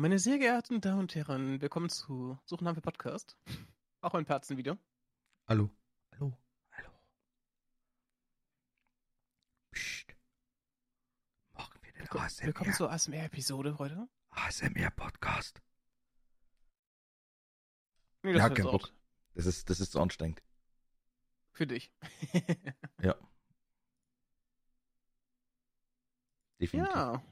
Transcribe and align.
Meine 0.00 0.18
sehr 0.18 0.38
geehrten 0.38 0.80
Damen 0.80 1.00
und 1.00 1.14
Herren, 1.14 1.60
willkommen 1.60 1.90
zu 1.90 2.38
Suchen 2.46 2.66
haben 2.66 2.74
wir 2.74 2.80
Podcast. 2.80 3.36
Auch 4.00 4.14
ein 4.14 4.24
Perzen-Video. 4.24 4.78
Hallo. 5.46 5.68
Hallo. 6.12 6.32
Hallo. 6.72 6.88
Psst. 9.72 10.16
Machen 11.52 11.78
wir 11.82 11.92
den 11.92 12.00
Willkommen, 12.00 12.24
ASMR, 12.24 12.46
willkommen 12.46 12.72
zur 12.72 12.90
ASMR-Episode 12.90 13.76
heute. 13.78 14.08
ASMR 14.30 14.90
Podcast. 14.90 15.60
Nee, 18.22 18.38
Ja, 18.38 18.48
kein 18.48 18.64
so 18.64 18.70
Bock. 18.72 18.90
Das 19.34 19.44
ist, 19.44 19.68
das 19.68 19.80
ist 19.80 19.92
zu 19.92 20.00
anstrengend. 20.00 20.42
Für 21.52 21.66
dich. 21.66 21.92
Ja. 23.02 23.16
Definitiv. 26.58 26.88
ja. 26.88 27.22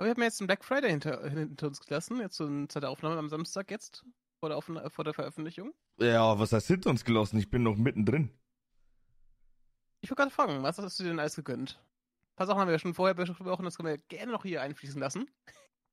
Aber 0.00 0.06
wir 0.06 0.14
haben 0.14 0.22
jetzt 0.22 0.40
den 0.40 0.46
Black 0.46 0.64
Friday 0.64 0.88
hinter, 0.88 1.28
hinter 1.28 1.66
uns 1.66 1.78
gelassen, 1.78 2.20
jetzt 2.20 2.36
zur 2.36 2.66
Zeit 2.70 2.84
der 2.84 2.88
Aufnahme 2.88 3.18
am 3.18 3.28
Samstag 3.28 3.70
jetzt, 3.70 4.02
vor 4.38 4.48
der, 4.48 4.56
Aufna 4.56 4.88
vor 4.88 5.04
der 5.04 5.12
Veröffentlichung. 5.12 5.74
Ja, 5.98 6.38
was 6.38 6.54
heißt 6.54 6.68
hinter 6.68 6.88
uns 6.88 7.04
gelassen? 7.04 7.38
Ich 7.38 7.50
bin 7.50 7.62
noch 7.62 7.76
mittendrin. 7.76 8.30
Ich 10.00 10.08
wollte 10.08 10.22
gerade 10.22 10.30
fragen, 10.30 10.62
was 10.62 10.78
hast 10.78 10.98
du 10.98 11.02
dir 11.02 11.10
denn 11.10 11.18
alles 11.18 11.36
gegönnt? 11.36 11.78
Ein 11.82 12.36
paar 12.36 12.46
Sachen 12.46 12.60
haben 12.60 12.68
wir 12.68 12.72
ja 12.72 12.78
schon 12.78 12.94
vorher 12.94 13.12
besprochen, 13.12 13.66
das 13.66 13.76
können 13.76 13.90
wir 13.90 13.98
gerne 13.98 14.32
noch 14.32 14.42
hier 14.42 14.62
einfließen 14.62 14.98
lassen. 14.98 15.30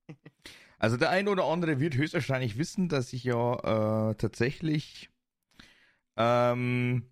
Also 0.79 0.95
der 0.95 1.09
eine 1.09 1.31
oder 1.31 1.45
andere 1.45 1.79
wird 1.79 1.95
höchstwahrscheinlich 1.95 2.59
wissen, 2.59 2.87
dass 2.87 3.11
ich 3.11 3.23
ja 3.23 4.11
äh, 4.11 4.15
tatsächlich 4.15 5.09
ähm, 6.15 7.09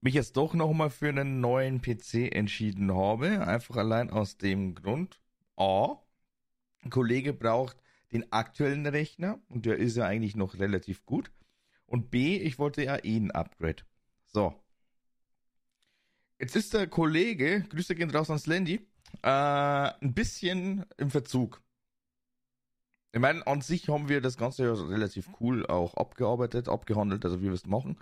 mich 0.00 0.14
jetzt 0.14 0.36
doch 0.36 0.52
nochmal 0.52 0.90
für 0.90 1.08
einen 1.08 1.40
neuen 1.40 1.80
PC 1.80 2.34
entschieden 2.34 2.92
habe. 2.92 3.46
Einfach 3.46 3.76
allein 3.76 4.10
aus 4.10 4.38
dem 4.38 4.74
Grund, 4.74 5.21
A, 5.56 5.96
ein 6.82 6.90
Kollege 6.90 7.32
braucht 7.32 7.76
den 8.12 8.30
aktuellen 8.32 8.86
Rechner 8.86 9.40
und 9.48 9.66
der 9.66 9.76
ist 9.78 9.96
ja 9.96 10.04
eigentlich 10.04 10.36
noch 10.36 10.58
relativ 10.58 11.04
gut. 11.06 11.30
Und 11.86 12.10
B, 12.10 12.36
ich 12.36 12.58
wollte 12.58 12.82
ja 12.82 12.96
eh 13.02 13.16
ein 13.16 13.30
Upgrade. 13.30 13.82
So. 14.26 14.54
Jetzt 16.38 16.56
ist 16.56 16.74
der 16.74 16.86
Kollege, 16.86 17.64
Grüße 17.68 17.94
gehen 17.94 18.10
raus 18.10 18.30
ans 18.30 18.46
Landy, 18.46 18.86
äh, 19.22 19.28
ein 19.28 20.14
bisschen 20.14 20.84
im 20.96 21.10
Verzug. 21.10 21.62
Ich 23.12 23.20
meine, 23.20 23.46
an 23.46 23.60
sich 23.60 23.88
haben 23.88 24.08
wir 24.08 24.20
das 24.22 24.38
Ganze 24.38 24.64
ja 24.64 24.72
relativ 24.72 25.28
cool 25.40 25.66
auch 25.66 25.94
abgearbeitet, 25.94 26.68
abgehandelt, 26.68 27.24
also 27.24 27.40
wie 27.40 27.46
wir 27.46 27.52
es 27.52 27.66
machen. 27.66 27.98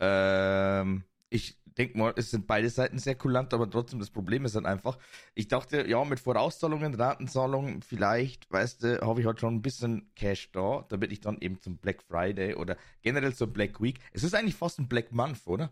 Ähm, 0.00 1.04
ich 1.28 1.58
denke 1.64 1.98
mal, 1.98 2.14
es 2.16 2.30
sind 2.30 2.46
beide 2.46 2.70
Seiten 2.70 2.98
sehr 2.98 3.16
kulant, 3.16 3.52
aber 3.52 3.68
trotzdem 3.68 3.98
das 3.98 4.10
Problem 4.10 4.44
ist 4.44 4.56
dann 4.56 4.64
einfach, 4.66 4.98
ich 5.34 5.48
dachte, 5.48 5.86
ja, 5.88 6.04
mit 6.04 6.20
Vorauszahlungen, 6.20 6.94
Ratenzahlungen, 6.94 7.82
vielleicht, 7.82 8.50
weißt 8.50 8.82
du, 8.84 9.00
habe 9.02 9.20
ich 9.20 9.26
halt 9.26 9.40
schon 9.40 9.54
ein 9.56 9.62
bisschen 9.62 10.10
Cash 10.14 10.52
da, 10.52 10.84
damit 10.88 11.12
ich 11.12 11.20
dann 11.20 11.38
eben 11.40 11.60
zum 11.60 11.76
Black 11.78 12.02
Friday 12.02 12.54
oder 12.54 12.76
generell 13.02 13.34
zur 13.34 13.48
Black 13.48 13.80
Week, 13.82 13.98
es 14.12 14.22
ist 14.22 14.34
eigentlich 14.34 14.54
fast 14.54 14.78
ein 14.78 14.88
Black 14.88 15.12
Month, 15.12 15.46
oder? 15.46 15.70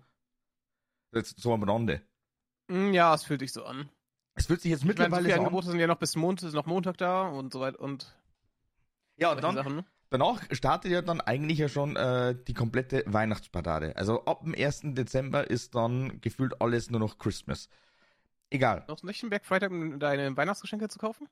Jetzt 1.12 1.40
so 1.40 1.54
am 1.54 1.62
Rande. 1.62 2.02
Hm, 2.70 2.92
Ja, 2.92 3.14
es 3.14 3.24
fühlt 3.24 3.40
sich 3.40 3.52
so 3.52 3.64
an. 3.64 3.88
Es 4.34 4.46
fühlt 4.46 4.60
sich 4.60 4.70
jetzt 4.70 4.80
Ich 4.80 4.84
meine, 4.86 4.96
so 4.96 5.16
mittlerweile 5.16 5.34
an. 5.34 5.40
Angebote 5.40 5.66
sind 5.68 5.80
ja 5.80 5.86
noch 5.86 5.98
bis 5.98 6.16
Montag, 6.16 6.48
ist 6.48 6.54
noch 6.54 6.66
Montag 6.66 6.98
da 6.98 7.28
und 7.28 7.52
so 7.52 7.60
weiter 7.60 7.80
und 7.80 8.14
Ja, 9.16 9.28
solche 9.28 9.42
dann, 9.42 9.54
Sachen. 9.54 9.84
Danach 10.14 10.44
startet 10.52 10.92
ja 10.92 11.02
dann 11.02 11.20
eigentlich 11.20 11.58
ja 11.58 11.68
schon 11.68 11.96
äh, 11.96 12.36
die 12.46 12.54
komplette 12.54 13.02
Weihnachtsparade. 13.04 13.96
Also 13.96 14.24
ab 14.26 14.44
dem 14.44 14.54
1. 14.54 14.94
Dezember 14.94 15.50
ist 15.50 15.74
dann 15.74 16.20
gefühlt 16.20 16.60
alles 16.60 16.88
nur 16.88 17.00
noch 17.00 17.18
Christmas. 17.18 17.68
Egal. 18.48 18.84
Noch 18.86 19.02
nicht 19.02 19.24
im 19.24 19.28
Black 19.28 19.44
Friday, 19.44 19.68
um 19.68 19.98
deine 19.98 20.36
Weihnachtsgeschenke 20.36 20.88
zu 20.88 21.00
kaufen? 21.00 21.28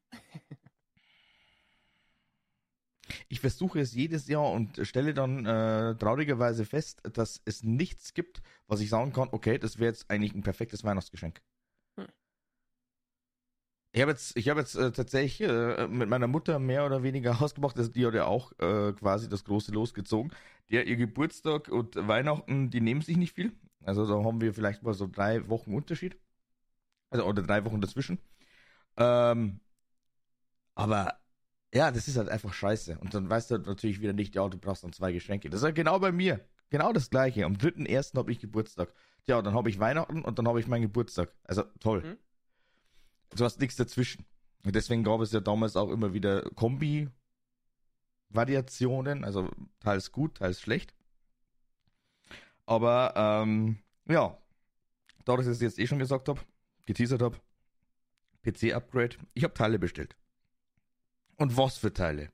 Ich 3.29 3.39
versuche 3.39 3.79
es 3.79 3.95
jedes 3.95 4.27
Jahr 4.27 4.51
und 4.51 4.81
stelle 4.85 5.15
dann 5.15 5.47
äh, 5.47 5.95
traurigerweise 5.95 6.65
fest, 6.65 7.03
dass 7.13 7.41
es 7.45 7.63
nichts 7.63 8.15
gibt, 8.15 8.43
was 8.67 8.81
ich 8.81 8.89
sagen 8.89 9.13
kann, 9.13 9.29
okay, 9.31 9.59
das 9.59 9.79
wäre 9.79 9.91
jetzt 9.91 10.11
eigentlich 10.11 10.35
ein 10.35 10.43
perfektes 10.43 10.83
Weihnachtsgeschenk. 10.83 11.41
Ich 13.95 14.01
habe 14.01 14.11
jetzt, 14.13 14.37
ich 14.37 14.49
habe 14.49 14.61
jetzt 14.61 14.75
äh, 14.75 14.91
tatsächlich 14.91 15.49
äh, 15.49 15.87
mit 15.87 16.09
meiner 16.09 16.27
Mutter 16.27 16.59
mehr 16.59 16.87
oder 16.87 17.03
weniger 17.03 17.41
ausgemacht, 17.43 17.77
also 17.77 17.91
die 17.91 18.07
hat 18.07 18.15
ja 18.15 18.25
auch 18.25 18.53
äh, 18.59 18.93
quasi 18.93 19.29
das 19.29 19.45
große 19.45 19.73
losgezogen. 19.73 20.33
Der 20.71 20.87
ihr 20.87 20.97
Geburtstag 20.97 21.69
und 21.69 21.97
Weihnachten, 21.97 22.71
die 22.71 22.81
nehmen 22.81 23.03
sich 23.03 23.19
nicht 23.19 23.35
viel. 23.35 23.53
Also 23.85 24.07
da 24.07 24.25
haben 24.25 24.41
wir 24.41 24.55
vielleicht 24.55 24.83
mal 24.83 24.95
so 24.95 25.07
drei 25.07 25.49
Wochen 25.49 25.75
Unterschied. 25.75 26.17
Also 27.11 27.25
oder 27.27 27.43
drei 27.43 27.65
Wochen 27.67 27.81
dazwischen. 27.83 28.19
Ähm, 28.97 29.61
aber 30.75 31.19
ja, 31.75 31.91
das 31.91 32.09
ist 32.09 32.17
halt 32.17 32.29
einfach 32.31 32.55
scheiße. 32.55 32.99
Und 32.99 33.13
dann 33.15 33.29
weißt 33.29 33.51
du 33.51 33.57
halt 33.57 33.67
natürlich 33.67 34.01
wieder 34.01 34.13
nicht, 34.15 34.35
ja, 34.35 34.49
du 34.49 34.59
brauchst 34.59 34.85
dann 34.85 34.93
zwei 34.93 35.13
Geschenke. 35.13 35.51
Das 35.51 35.61
ist 35.61 35.65
halt 35.65 35.75
genau 35.75 35.99
bei 35.99 36.13
mir. 36.13 36.41
Genau 36.71 36.93
das 36.93 37.11
gleiche. 37.11 37.45
Am 37.45 37.55
3.1. 37.55 38.17
habe 38.17 38.33
ich 38.33 38.41
Geburtstag. 38.41 38.95
Tja, 39.25 39.43
dann 39.43 39.55
habe 39.55 39.69
ich 39.69 39.79
Weihnachten 39.79 40.23
und 40.23 40.39
dann 40.39 40.49
habe 40.49 40.61
ich 40.61 40.67
meinen 40.67 40.83
Geburtstag. 40.83 41.35
Also 41.45 41.65
toll. 41.81 42.03
Mhm. 42.03 42.19
Du 43.35 43.45
hast 43.45 43.61
nichts 43.61 43.77
dazwischen. 43.77 44.25
Und 44.65 44.75
deswegen 44.75 45.05
gab 45.05 45.21
es 45.21 45.33
ja 45.33 45.41
damals 45.41 45.77
auch 45.77 45.91
immer 45.91 46.15
wieder 46.15 46.43
Kombi-Variationen. 46.55 49.25
Also 49.25 49.51
teils 49.81 50.13
gut, 50.13 50.37
teils 50.37 50.61
schlecht. 50.61 50.95
Aber 52.67 53.15
ähm, 53.17 53.79
ja, 54.07 54.37
dadurch, 55.25 55.47
dass 55.47 55.57
ich 55.57 55.63
jetzt 55.63 55.79
eh 55.79 55.87
schon 55.87 55.99
gesagt 55.99 56.29
habe, 56.29 56.41
geteasert 56.87 57.23
habe, 57.23 57.39
PC-Upgrade, 58.45 59.17
ich 59.35 59.45
habe 59.45 59.55
Teile 59.55 59.79
bestellt. 59.79 60.17
Und 61.37 61.57
was 61.57 61.79
für 61.79 61.93
Teile? 61.93 62.31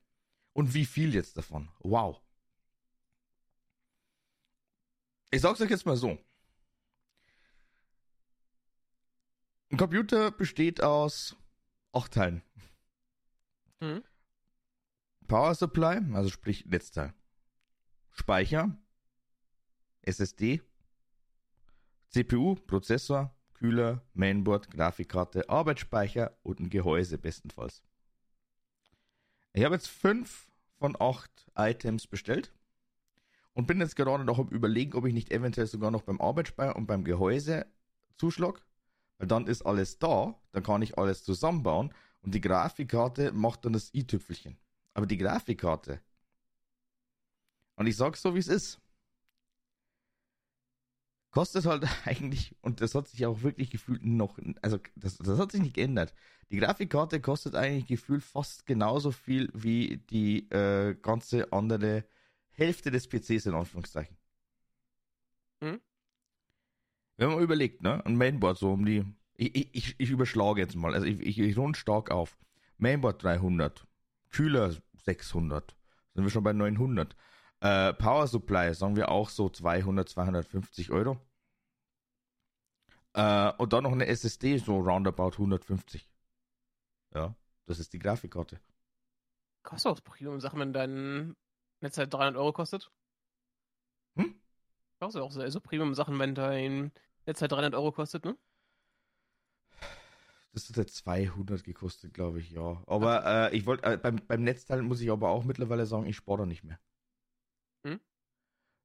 Und 0.53 0.73
wie 0.73 0.85
viel 0.85 1.13
jetzt 1.13 1.37
davon? 1.37 1.69
Wow. 1.79 2.21
Ich 5.31 5.41
sag's 5.41 5.61
euch 5.61 5.69
jetzt 5.69 5.85
mal 5.85 5.95
so. 5.95 6.17
Ein 9.71 9.77
Computer 9.77 10.31
besteht 10.31 10.81
aus 10.81 11.35
acht 11.91 12.13
Teilen. 12.13 12.41
Mhm. 13.79 14.03
Power 15.27 15.53
Supply, 15.53 15.99
also 16.13 16.29
sprich 16.29 16.65
Netzteil. 16.65 17.13
Speicher, 18.09 18.75
SSD, 20.01 20.61
CPU, 22.09 22.55
Prozessor, 22.55 23.35
Kühler, 23.53 24.01
Mainboard, 24.13 24.71
Grafikkarte, 24.71 25.47
Arbeitsspeicher 25.49 26.35
und 26.41 26.59
ein 26.59 26.69
Gehäuse 26.69 27.19
bestenfalls. 27.19 27.83
Ich 29.53 29.63
habe 29.63 29.75
jetzt 29.75 29.87
fünf 29.87 30.47
von 30.79 30.95
acht 30.99 31.47
Items 31.55 32.07
bestellt 32.07 32.53
und 33.53 33.67
bin 33.67 33.79
jetzt 33.79 33.95
gerade 33.95 34.23
noch 34.23 34.39
am 34.39 34.47
überlegen, 34.47 34.93
ob 34.93 35.05
ich 35.05 35.13
nicht 35.13 35.31
eventuell 35.31 35.67
sogar 35.67 35.91
noch 35.91 36.01
beim 36.01 36.19
Arbeitsspeicher 36.19 36.75
und 36.75 36.87
beim 36.87 37.03
Gehäuse 37.03 37.67
zuschlag, 38.17 38.65
weil 39.19 39.27
dann 39.27 39.45
ist 39.45 39.61
alles 39.61 39.99
da, 39.99 40.35
dann 40.51 40.63
kann 40.63 40.81
ich 40.81 40.97
alles 40.97 41.23
zusammenbauen 41.23 41.93
und 42.21 42.33
die 42.33 42.41
Grafikkarte 42.41 43.31
macht 43.33 43.65
dann 43.65 43.73
das 43.73 43.93
i-Tüpfelchen. 43.93 44.57
Aber 44.93 45.05
die 45.05 45.17
Grafikkarte, 45.17 46.01
und 47.75 47.87
ich 47.87 47.95
sag's 47.95 48.21
so 48.21 48.33
wie 48.33 48.39
es 48.39 48.47
ist, 48.47 48.81
kostet 51.31 51.65
halt 51.65 51.85
eigentlich, 52.05 52.55
und 52.61 52.81
das 52.81 52.95
hat 52.95 53.07
sich 53.07 53.25
auch 53.25 53.41
wirklich 53.41 53.69
gefühlt 53.69 54.03
noch, 54.03 54.39
also 54.61 54.79
das, 54.95 55.17
das 55.17 55.37
hat 55.37 55.51
sich 55.51 55.61
nicht 55.61 55.75
geändert. 55.75 56.13
Die 56.49 56.57
Grafikkarte 56.57 57.21
kostet 57.21 57.55
eigentlich 57.55 57.87
gefühlt 57.87 58.23
fast 58.23 58.65
genauso 58.65 59.11
viel 59.11 59.49
wie 59.53 59.97
die 60.09 60.49
äh, 60.49 60.95
ganze 60.95 61.51
andere 61.51 62.05
Hälfte 62.51 62.89
des 62.89 63.07
PCs 63.07 63.45
in 63.45 63.53
Anführungszeichen. 63.53 64.17
Mhm. 65.61 65.79
Wenn 67.19 67.31
man 67.31 67.39
überlegt, 67.39 67.81
ne, 67.81 68.01
ein 68.05 68.15
Mainboard 68.15 68.57
so 68.57 68.71
um 68.71 68.85
die, 68.85 69.03
ich, 69.35 69.75
ich, 69.75 69.95
ich, 69.99 70.09
überschlage 70.09 70.61
jetzt 70.61 70.77
mal, 70.77 70.93
also 70.93 71.05
ich, 71.05 71.19
ich, 71.19 71.37
ich 71.37 71.57
rund 71.57 71.75
stark 71.75 72.11
auf. 72.11 72.37
Mainboard 72.77 73.21
300, 73.21 73.85
Kühler 74.29 74.73
600, 74.93 75.75
sind 76.13 76.23
wir 76.23 76.31
schon 76.31 76.45
bei 76.45 76.53
900. 76.53 77.13
Äh, 77.59 77.91
Power 77.95 78.25
Supply, 78.25 78.73
sagen 78.73 78.95
wir 78.95 79.09
auch 79.09 79.27
so 79.27 79.49
200, 79.49 80.07
250 80.07 80.91
Euro. 80.91 81.19
Äh, 83.11 83.51
und 83.57 83.73
dann 83.73 83.83
noch 83.83 83.91
eine 83.91 84.07
SSD, 84.07 84.57
so 84.57 84.79
roundabout 84.79 85.33
150. 85.33 86.09
Ja, 87.13 87.35
das 87.65 87.79
ist 87.79 87.91
die 87.91 87.99
Grafikkarte. 87.99 88.61
Kostet 89.63 89.91
auch 89.91 90.01
Premium-Sachen, 90.05 90.57
wenn 90.57 90.71
dein 90.71 91.35
Netz 91.81 91.97
halt 91.97 92.13
300 92.13 92.37
Euro 92.37 92.53
kostet? 92.53 92.89
Hm? 94.15 94.39
Kostet 95.01 95.21
auch 95.21 95.33
so, 95.33 95.45
so 95.49 95.59
Premium-Sachen, 95.59 96.17
wenn 96.17 96.33
dein 96.33 96.93
Netz 97.29 97.41
halt 97.41 97.51
300 97.51 97.75
Euro 97.75 97.91
kostet, 97.91 98.25
ne? 98.25 98.35
Das 100.51 100.67
hat 100.67 100.77
ja 100.77 100.87
200 100.87 101.63
gekostet, 101.63 102.13
glaube 102.13 102.39
ich, 102.39 102.51
ja. 102.51 102.83
Aber 102.87 103.23
äh, 103.25 103.55
ich 103.55 103.67
wollte, 103.67 103.83
äh, 103.85 103.97
beim, 103.97 104.19
beim 104.27 104.43
Netzteil 104.43 104.81
muss 104.81 104.99
ich 104.99 105.11
aber 105.11 105.29
auch 105.29 105.43
mittlerweile 105.43 105.85
sagen, 105.85 106.07
ich 106.07 106.15
spare 106.15 106.39
da 106.39 106.45
nicht 106.47 106.63
mehr. 106.63 106.79
Hm? 107.85 107.99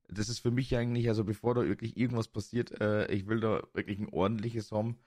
Das 0.09 0.29
ist 0.29 0.41
für 0.41 0.51
mich 0.51 0.77
eigentlich, 0.77 1.09
also 1.09 1.25
bevor 1.25 1.55
da 1.55 1.65
wirklich 1.65 1.97
irgendwas 1.97 2.29
passiert, 2.29 2.79
äh, 2.83 3.11
ich 3.11 3.27
will 3.27 3.41
da 3.41 3.63
wirklich 3.73 3.99
ein 3.99 4.11
ordentliches 4.11 4.73
haben, 4.73 4.99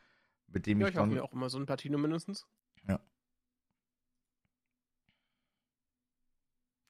mit 0.48 0.66
dem 0.66 0.82
Ja, 0.82 0.88
ich 0.88 0.94
ich 0.94 0.98
dann. 0.98 1.10
mir 1.10 1.24
auch 1.24 1.34
immer 1.34 1.50
so 1.52 1.60
ein 1.60 1.68
Platinum 1.68 2.02
mindestens. 2.02 2.48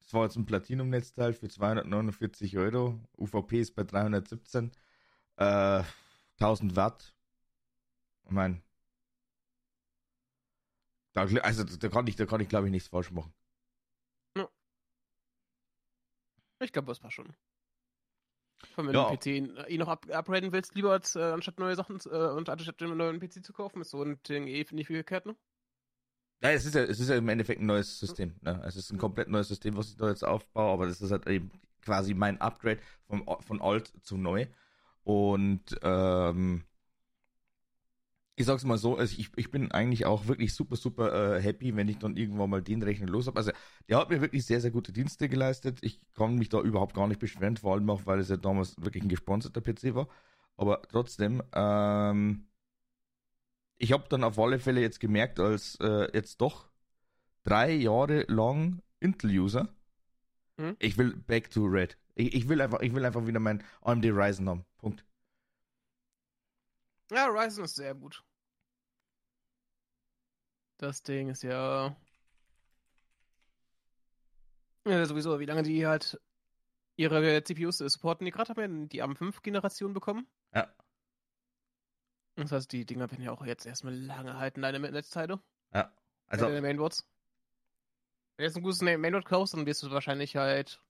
Das 0.08 0.14
war 0.14 0.24
jetzt 0.24 0.38
ein 0.38 0.46
Platinum-Netzteil 0.46 1.34
für 1.34 1.50
249 1.50 2.58
Euro. 2.58 2.98
UVP 3.18 3.60
ist 3.60 3.76
bei 3.76 3.84
317. 3.84 4.72
Äh, 5.36 5.84
1000 6.40 6.76
Watt. 6.76 7.14
Ich 8.26 8.32
meine, 8.32 8.62
da, 11.14 11.22
also 11.22 11.64
da 11.64 11.90
kann 11.90 12.08
ich, 12.08 12.16
da 12.16 12.26
kann 12.26 12.42
ich 12.42 12.50
glaube 12.50 12.68
ich 12.68 12.72
nichts 12.72 12.90
falsch 12.90 13.12
machen. 13.12 13.34
Ich 16.60 16.72
glaube, 16.72 16.88
das 16.88 17.00
passt 17.00 17.16
schon. 17.16 17.34
Wenn 18.76 18.88
du 18.88 18.94
ja. 18.94 19.16
den 19.16 19.54
PC 19.54 19.70
eh 19.70 19.78
noch 19.78 19.88
up 19.88 20.10
upgraden 20.10 20.52
willst, 20.52 20.74
lieber 20.74 20.92
als, 20.92 21.16
äh, 21.16 21.22
anstatt 21.22 21.60
neue 21.60 21.76
Sachen 21.76 22.00
äh, 22.06 22.32
und 22.32 22.50
anstatt 22.50 22.82
einen 22.82 22.98
neuen 22.98 23.20
PC 23.20 23.46
zu 23.46 23.54
kaufen, 23.54 23.82
ist 23.82 23.92
so 23.92 24.02
ein 24.02 24.22
Ding 24.24 24.48
eh 24.48 24.66
nicht 24.72 24.88
viel 24.88 24.98
gekehrt, 24.98 25.28
ne? 25.28 25.36
Ja, 26.42 26.52
es 26.52 26.66
ist 26.66 26.76
ja, 26.76 26.82
es 26.84 27.00
ist 27.00 27.10
ja 27.10 27.16
im 27.16 27.30
Endeffekt 27.30 27.62
ein 27.62 27.66
neues 27.66 28.00
System. 28.00 28.36
Ne? 28.42 28.62
Es 28.66 28.76
ist 28.76 28.92
ein 28.92 29.00
komplett 29.00 29.28
neues 29.28 29.48
System, 29.48 29.76
was 29.76 29.90
ich 29.90 29.98
da 29.98 30.10
jetzt 30.10 30.24
aufbaue, 30.24 30.72
aber 30.72 30.88
das 30.88 31.02
ist 31.02 31.12
halt 31.12 31.26
eben 31.28 31.52
quasi 31.82 32.14
mein 32.14 32.40
Upgrade 32.42 32.80
vom, 33.08 33.28
von 33.40 33.62
alt 33.62 33.92
zu 34.04 34.18
neu. 34.18 34.46
Und 35.08 35.64
ähm, 35.84 36.66
ich 38.36 38.46
sag's 38.46 38.66
mal 38.66 38.78
so, 38.78 38.98
also 38.98 39.16
ich, 39.18 39.30
ich 39.38 39.52
bin 39.52 39.72
eigentlich 39.72 40.06
auch 40.06 40.28
wirklich 40.28 40.54
super, 40.54 40.76
super 40.76 41.38
äh, 41.38 41.42
happy, 41.42 41.78
wenn 41.78 41.88
ich 41.88 41.98
dann 41.98 42.18
irgendwann 42.18 42.50
mal 42.50 42.62
den 42.62 42.84
Rechner 42.84 43.08
los 43.08 43.28
habe. 43.28 43.38
Also 43.38 43.52
der 43.88 44.00
hat 44.00 44.10
mir 44.10 44.20
wirklich 44.20 44.46
sehr, 44.46 44.60
sehr 44.60 44.70
gute 44.70 44.92
Dienste 44.92 45.30
geleistet. 45.30 45.80
Ich 45.82 46.02
kann 46.14 46.36
mich 46.36 46.50
da 46.50 46.60
überhaupt 46.60 46.94
gar 46.94 47.08
nicht 47.08 47.22
beschweren, 47.22 47.56
vor 47.56 47.74
allem 47.76 47.90
auch, 47.90 48.06
weil 48.06 48.20
es 48.20 48.28
ja 48.28 48.36
damals 48.36 48.76
wirklich 48.82 49.02
ein 49.02 49.08
gesponserter 49.08 49.62
PC 49.62 49.96
war. 49.96 50.10
Aber 50.58 50.82
trotzdem, 50.82 51.42
ähm, 51.54 52.50
ich 53.78 53.94
habe 53.94 54.10
dann 54.10 54.26
auf 54.26 54.38
alle 54.38 54.60
Fälle 54.60 54.82
jetzt 54.82 55.00
gemerkt, 55.00 55.40
als 55.40 55.78
äh, 55.80 56.14
jetzt 56.14 56.42
doch 56.42 56.70
drei 57.46 57.72
Jahre 57.72 58.26
lang 58.28 58.82
Intel-User, 59.00 59.70
hm? 60.58 60.76
ich 60.80 60.98
will 60.98 61.16
back 61.16 61.50
to 61.50 61.64
Red. 61.64 61.98
Ich, 62.18 62.34
ich, 62.34 62.50
will 62.50 62.60
einfach, 62.62 62.80
ich 62.80 62.94
will 62.96 63.06
einfach 63.06 63.28
wieder 63.28 63.40
mein 63.40 63.64
AMD 63.82 64.06
Ryzen 64.06 64.50
haben. 64.50 64.66
Punkt. 64.80 65.06
Ja, 67.12 67.28
Ryzen 67.28 67.64
ist 67.64 67.76
sehr 67.76 67.94
gut. 67.94 68.24
Das 70.78 71.04
Ding 71.04 71.30
ist 71.30 71.44
ja. 71.44 71.96
Ja, 74.88 75.06
sowieso, 75.06 75.40
wie 75.40 75.46
lange 75.46 75.62
die 75.62 75.86
halt 75.86 76.20
ihre 76.96 77.44
CPUs 77.44 77.78
supporten. 77.78 78.26
Die 78.26 78.32
gerade 78.32 78.50
haben 78.50 78.82
ja 78.82 78.88
die 78.88 79.04
AM5-Generation 79.04 79.94
bekommen. 79.94 80.28
Ja. 80.56 80.74
Das 82.36 82.52
heißt, 82.52 82.72
die 82.72 82.86
Dinger 82.86 83.12
werden 83.12 83.24
ja 83.24 83.32
auch 83.32 83.46
jetzt 83.46 83.68
erstmal 83.68 83.94
lange 83.94 84.38
halten, 84.38 84.64
deine 84.64 84.80
Netzteile. 84.80 85.40
Ja. 85.72 85.94
Also. 86.26 86.46
Deine 86.46 86.62
Mainboards. 86.62 87.08
Wenn 88.38 88.44
du 88.44 88.48
jetzt 88.48 88.58
ein 88.58 88.64
gutes 88.64 88.82
Mainboard 88.82 89.26
kaufst, 89.26 89.54
dann 89.54 89.68
wirst 89.68 89.84
du 89.84 89.92
wahrscheinlich 89.92 90.36
halt 90.36 90.82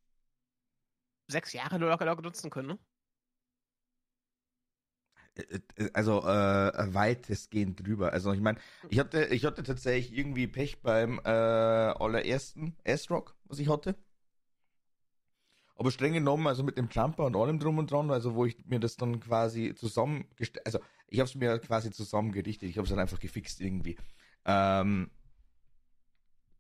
sechs 1.28 1.54
Jahre 1.54 1.78
locker 1.78 2.06
locker 2.06 2.22
nutzen 2.22 2.50
können, 2.50 2.68
ne? 2.68 2.80
Äh, 5.36 5.60
äh, 5.76 5.90
also 5.94 6.22
äh, 6.22 6.94
weitestgehend 6.94 7.86
drüber. 7.86 8.14
Also 8.14 8.34
ich 8.34 8.42
meine, 8.42 8.60
ich 8.90 9.00
hatte, 9.00 9.26
ich 9.26 9.46
hatte 9.46 9.64
tatsächlich 9.64 10.18
irgendwie 10.18 10.48
Pech 10.48 10.82
beim 10.82 11.20
äh, 11.24 11.30
allerersten 11.30 12.76
S-Rock, 12.84 13.36
was 13.46 13.60
ich 13.60 13.70
hatte. 13.70 13.96
Aber 15.76 15.92
streng 15.92 16.14
genommen, 16.14 16.48
also 16.48 16.64
mit 16.64 16.78
dem 16.78 16.90
Jumper 16.90 17.26
und 17.26 17.36
allem 17.36 17.60
drum 17.60 17.78
und 17.78 17.92
dran, 17.92 18.10
also 18.10 18.34
wo 18.34 18.46
ich 18.46 18.66
mir 18.66 18.80
das 18.80 18.96
dann 18.98 19.20
quasi 19.20 19.76
zusammengestellt, 19.76 20.66
also 20.66 20.80
ich 21.08 21.20
habe 21.20 21.30
es 21.30 21.36
mir 21.36 21.60
quasi 21.60 21.92
zusammengerichtet, 21.92 22.68
ich 22.68 22.78
habe 22.78 22.86
es 22.86 22.90
dann 22.90 23.00
einfach 23.00 23.20
gefixt 23.20 23.62
irgendwie. 23.62 23.96
Ähm, 24.46 25.12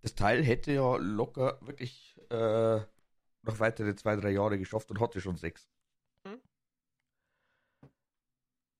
das 0.03 0.13
Teil 0.13 0.43
hätte 0.43 0.71
ja 0.71 0.97
locker 0.97 1.57
wirklich 1.61 2.15
äh, 2.29 2.81
noch 3.43 3.59
weitere 3.59 3.95
zwei, 3.95 4.15
drei 4.15 4.31
Jahre 4.31 4.57
geschafft 4.57 4.91
und 4.91 4.99
hatte 4.99 5.21
schon 5.21 5.37
sechs. 5.37 5.67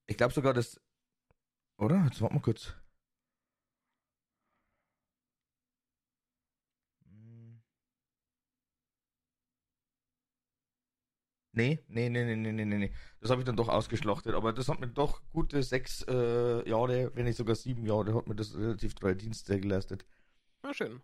Ich 0.07 0.17
glaube 0.17 0.33
sogar, 0.33 0.53
dass. 0.53 0.79
Oder? 1.77 2.03
Jetzt 2.05 2.21
warten 2.21 2.35
wir 2.35 2.41
kurz. 2.41 2.73
Nee, 11.53 11.79
nee, 11.87 12.09
nee, 12.09 12.23
nee, 12.23 12.51
nee, 12.51 12.65
nee, 12.65 12.77
nee. 12.77 12.91
Das 13.19 13.31
habe 13.31 13.41
ich 13.41 13.45
dann 13.45 13.55
doch 13.57 13.67
ausgeschlachtet. 13.67 14.35
Aber 14.35 14.53
das 14.53 14.69
hat 14.69 14.79
mir 14.79 14.87
doch 14.87 15.21
gute 15.33 15.63
sechs 15.63 16.03
äh, 16.07 16.69
Jahre, 16.69 17.11
wenn 17.15 17.25
nicht 17.25 17.35
sogar 17.37 17.55
sieben 17.55 17.85
Jahre, 17.85 18.13
hat 18.13 18.27
mir 18.27 18.35
das 18.35 18.55
relativ 18.55 18.93
treue 18.93 19.15
Dienste 19.15 19.59
geleistet. 19.59 20.05
Na 20.61 20.73
schön. 20.73 21.01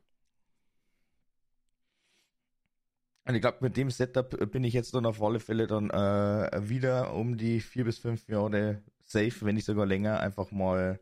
Und 3.25 3.35
ich 3.35 3.41
glaube, 3.41 3.59
mit 3.61 3.77
dem 3.77 3.89
Setup 3.89 4.51
bin 4.51 4.63
ich 4.63 4.73
jetzt 4.73 4.93
dann 4.93 5.05
auf 5.05 5.21
alle 5.21 5.39
Fälle 5.39 5.65
dann 5.67 5.89
äh, 5.89 6.69
wieder 6.69 7.13
um 7.13 7.37
die 7.37 7.61
vier 7.61 7.85
bis 7.85 7.97
fünf 7.97 8.27
Jahre 8.27 8.81
safe, 9.05 9.45
wenn 9.45 9.55
nicht 9.55 9.65
sogar 9.65 9.85
länger, 9.85 10.19
einfach 10.19 10.51
mal. 10.51 10.99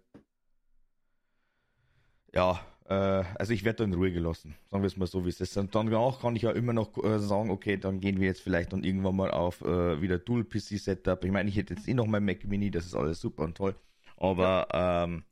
Ja, 2.34 2.62
äh, 2.86 2.94
also 3.36 3.54
ich 3.54 3.64
werde 3.64 3.78
da 3.78 3.84
in 3.86 3.94
Ruhe 3.94 4.12
gelassen, 4.12 4.56
sagen 4.70 4.84
wir 4.84 4.88
es 4.88 4.98
mal 4.98 5.08
so, 5.08 5.26
wie 5.26 5.30
es 5.30 5.42
ist. 5.42 5.58
Und 5.58 5.74
dann 5.74 5.94
auch 5.94 6.22
kann 6.22 6.36
ich 6.36 6.44
ja 6.44 6.52
immer 6.52 6.74
noch 6.74 6.96
äh, 7.04 7.20
sagen, 7.20 7.50
okay, 7.50 7.78
dann 7.78 8.00
gehen 8.00 8.20
wir 8.20 8.28
jetzt 8.28 8.42
vielleicht 8.42 8.72
dann 8.74 8.84
irgendwann 8.84 9.16
mal 9.16 9.32
auf 9.32 9.62
äh, 9.62 10.02
wieder 10.02 10.20
Dual-PC-Setup. 10.20 11.26
Ich 11.26 11.32
meine, 11.32 11.50
ich 11.50 11.56
hätte 11.56 11.74
jetzt 11.74 11.88
eh 11.88 11.94
noch 11.94 12.06
mein 12.06 12.24
Mac 12.24 12.46
Mini, 12.46 12.70
das 12.70 12.86
ist 12.86 12.96
alles 12.96 13.20
super 13.20 13.44
und 13.44 13.58
toll. 13.58 13.76
Aber 14.18 14.68
ähm, 14.74 15.24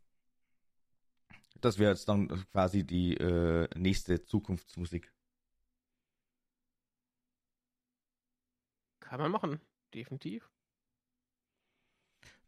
das 1.61 1.77
wäre 1.77 1.91
jetzt 1.91 2.07
dann 2.09 2.29
quasi 2.51 2.83
die 2.83 3.15
äh, 3.15 3.67
nächste 3.77 4.23
Zukunftsmusik. 4.23 5.11
Kann 9.09 9.19
man 9.21 9.31
machen, 9.31 9.59
definitiv. 9.91 10.51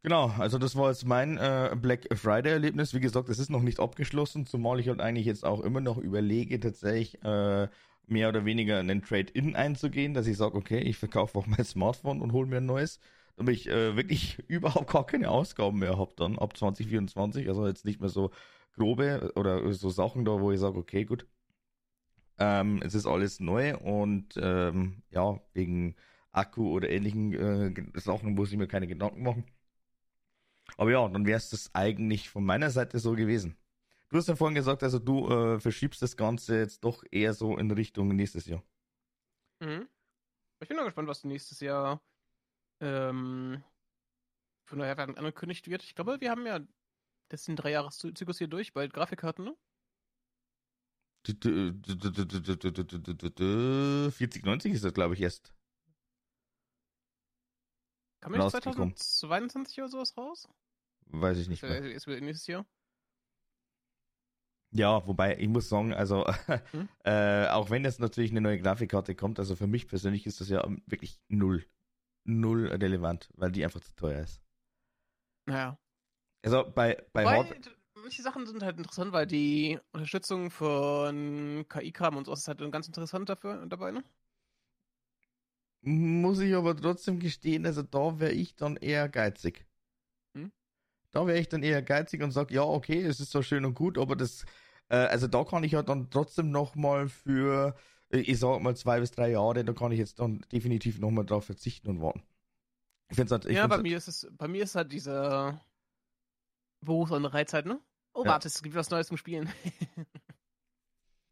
Genau, 0.03 0.27
also 0.37 0.59
das 0.59 0.75
war 0.75 0.89
jetzt 0.89 1.05
mein 1.05 1.37
äh, 1.37 1.75
Black 1.79 2.07
Friday-Erlebnis. 2.15 2.93
Wie 2.93 2.99
gesagt, 2.99 3.29
es 3.29 3.39
ist 3.39 3.49
noch 3.49 3.63
nicht 3.63 3.79
abgeschlossen, 3.79 4.45
zumal 4.45 4.79
ich 4.79 4.87
halt 4.89 4.99
eigentlich 5.01 5.25
jetzt 5.25 5.43
auch 5.43 5.61
immer 5.61 5.81
noch 5.81 5.97
überlege, 5.97 6.59
tatsächlich 6.59 7.23
äh, 7.23 7.67
mehr 8.07 8.29
oder 8.29 8.45
weniger 8.45 8.79
einen 8.79 9.01
Trade-In 9.03 9.55
einzugehen, 9.55 10.13
dass 10.13 10.27
ich 10.27 10.37
sage, 10.37 10.55
okay, 10.57 10.79
ich 10.79 10.97
verkaufe 10.97 11.37
auch 11.39 11.47
mein 11.47 11.65
Smartphone 11.65 12.21
und 12.21 12.31
hole 12.33 12.47
mir 12.47 12.57
ein 12.57 12.65
neues, 12.67 12.99
damit 13.37 13.55
ich 13.55 13.69
äh, 13.69 13.95
wirklich 13.95 14.39
überhaupt 14.47 14.91
gar 14.91 15.05
keine 15.07 15.31
Ausgaben 15.31 15.79
mehr 15.79 15.97
habe 15.97 16.13
dann 16.15 16.37
ab 16.39 16.57
2024. 16.57 17.47
Also 17.47 17.67
jetzt 17.67 17.85
nicht 17.85 17.99
mehr 18.01 18.09
so 18.09 18.31
grobe 18.75 19.31
oder 19.35 19.73
so 19.73 19.89
Sachen 19.89 20.25
da, 20.25 20.39
wo 20.39 20.51
ich 20.51 20.59
sage, 20.59 20.77
okay, 20.77 21.05
gut, 21.05 21.27
ähm, 22.39 22.81
es 22.83 22.95
ist 22.95 23.05
alles 23.05 23.39
neu 23.39 23.77
und 23.77 24.33
ähm, 24.37 25.03
ja, 25.11 25.39
wegen 25.53 25.95
Akku 26.31 26.71
oder 26.71 26.89
ähnlichen 26.89 27.33
äh, 27.33 27.99
Sachen 27.99 28.33
muss 28.33 28.51
ich 28.51 28.57
mir 28.57 28.67
keine 28.67 28.87
Gedanken 28.87 29.23
machen. 29.23 29.45
Aber 30.77 30.91
ja, 30.91 31.07
dann 31.07 31.25
wäre 31.25 31.37
es 31.37 31.49
das 31.49 31.73
eigentlich 31.73 32.29
von 32.29 32.45
meiner 32.45 32.69
Seite 32.69 32.99
so 32.99 33.13
gewesen. 33.13 33.57
Du 34.09 34.17
hast 34.17 34.27
ja 34.27 34.35
vorhin 34.35 34.55
gesagt, 34.55 34.83
also 34.83 34.99
du 34.99 35.29
äh, 35.29 35.59
verschiebst 35.59 36.01
das 36.01 36.17
Ganze 36.17 36.57
jetzt 36.57 36.83
doch 36.83 37.03
eher 37.11 37.33
so 37.33 37.57
in 37.57 37.71
Richtung 37.71 38.15
nächstes 38.15 38.45
Jahr. 38.45 38.63
Mhm. 39.59 39.87
Ich 40.61 40.67
bin 40.67 40.77
mal 40.77 40.85
gespannt, 40.85 41.07
was 41.07 41.23
nächstes 41.23 41.59
Jahr 41.59 42.01
ähm, 42.79 43.63
von 44.65 44.79
der 44.79 44.87
Herren 44.87 45.17
angekündigt 45.17 45.69
wird. 45.69 45.83
Ich 45.83 45.95
glaube, 45.95 46.21
wir 46.21 46.29
haben 46.29 46.45
ja 46.45 46.59
das 47.31 47.45
sind 47.45 47.55
drei 47.55 47.71
Jahreszyklus 47.71 48.39
hier 48.39 48.49
durch, 48.49 48.73
bald 48.73 48.93
Grafikkarten, 48.93 49.45
ne? 49.45 49.55
4090 54.11 54.73
ist 54.73 54.83
das, 54.83 54.93
glaube 54.93 55.13
ich, 55.13 55.21
erst. 55.21 55.53
Kann 58.21 58.31
man 58.31 58.49
2022 58.49 59.79
oder 59.79 59.89
sowas 59.89 60.15
raus? 60.15 60.47
Weiß 61.07 61.37
ich 61.37 61.49
nicht 61.49 61.63
mehr. 61.63 61.81
Ist 61.83 62.07
nächstes 62.07 62.47
Jahr? 62.47 62.65
Ja, 64.73 65.05
wobei 65.05 65.37
ich 65.37 65.49
muss 65.49 65.67
sagen, 65.67 65.93
also 65.93 66.25
hm? 66.71 66.87
äh, 67.03 67.47
auch 67.47 67.69
wenn 67.69 67.83
jetzt 67.83 67.99
natürlich 67.99 68.31
eine 68.31 68.39
neue 68.39 68.59
Grafikkarte 68.59 69.15
kommt, 69.15 69.37
also 69.39 69.55
für 69.57 69.67
mich 69.67 69.87
persönlich 69.87 70.25
ist 70.25 70.39
das 70.39 70.47
ja 70.47 70.65
wirklich 70.85 71.19
null, 71.27 71.65
null 72.23 72.67
relevant, 72.67 73.29
weil 73.35 73.51
die 73.51 73.65
einfach 73.65 73.81
zu 73.81 73.93
teuer 73.95 74.21
ist. 74.21 74.41
Ja. 75.49 75.77
Also 76.43 76.63
bei 76.73 77.03
bei 77.11 77.25
Wobei, 77.25 77.37
Hard 77.37 77.71
manche 78.01 78.21
Sachen 78.21 78.45
sind 78.45 78.63
halt 78.63 78.77
interessant, 78.77 79.11
weil 79.11 79.27
die 79.27 79.79
Unterstützung 79.91 80.51
von 80.51 81.65
KI-Kram 81.67 82.17
und 82.17 82.25
so 82.25 82.33
ist 82.33 82.47
halt 82.47 82.59
ganz 82.71 82.87
interessant 82.87 83.29
dafür 83.29 83.65
dabei, 83.65 83.91
ne? 83.91 84.03
Muss 85.83 86.39
ich 86.39 86.55
aber 86.55 86.75
trotzdem 86.75 87.19
gestehen, 87.19 87.65
also 87.65 87.81
da 87.81 88.19
wäre 88.19 88.33
ich 88.33 88.55
dann 88.55 88.77
eher 88.77 89.09
geizig. 89.09 89.65
Da 91.11 91.27
wäre 91.27 91.39
ich 91.39 91.49
dann 91.49 91.61
eher 91.61 91.81
geizig 91.81 92.23
und 92.23 92.31
sage, 92.31 92.53
ja, 92.53 92.63
okay, 92.63 93.01
es 93.01 93.19
ist 93.19 93.31
zwar 93.31 93.43
schön 93.43 93.65
und 93.65 93.73
gut, 93.73 93.97
aber 93.97 94.15
das, 94.15 94.45
äh, 94.87 94.95
also 94.95 95.27
da 95.27 95.43
kann 95.43 95.63
ich 95.63 95.73
ja 95.73 95.83
dann 95.83 96.09
trotzdem 96.09 96.51
nochmal 96.51 97.09
für, 97.09 97.75
äh, 98.11 98.19
ich 98.19 98.39
sag 98.39 98.61
mal 98.61 98.75
zwei 98.77 99.01
bis 99.01 99.11
drei 99.11 99.31
Jahre, 99.31 99.65
da 99.65 99.73
kann 99.73 99.91
ich 99.91 99.99
jetzt 99.99 100.19
dann 100.19 100.45
definitiv 100.51 100.99
nochmal 100.99 101.25
drauf 101.25 101.45
verzichten 101.45 101.89
und 101.89 102.01
warten. 102.01 102.23
Ich 103.09 103.17
find's 103.17 103.31
halt, 103.33 103.45
ich 103.45 103.57
ja, 103.57 103.67
bei 103.67 103.75
halt, 103.75 103.83
mir 103.83 103.97
ist 103.97 104.07
es, 104.07 104.25
bei 104.37 104.47
mir 104.47 104.63
ist 104.63 104.75
halt 104.75 104.93
diese 104.93 105.59
Berufs- 106.79 107.11
und 107.11 107.25
Reizeit, 107.25 107.65
ne? 107.65 107.81
Oh, 108.13 108.23
ja. 108.23 108.31
warte, 108.31 108.47
es 108.47 108.63
gibt 108.63 108.75
was 108.75 108.89
Neues 108.89 109.07
zum 109.07 109.17
Spielen. 109.17 109.51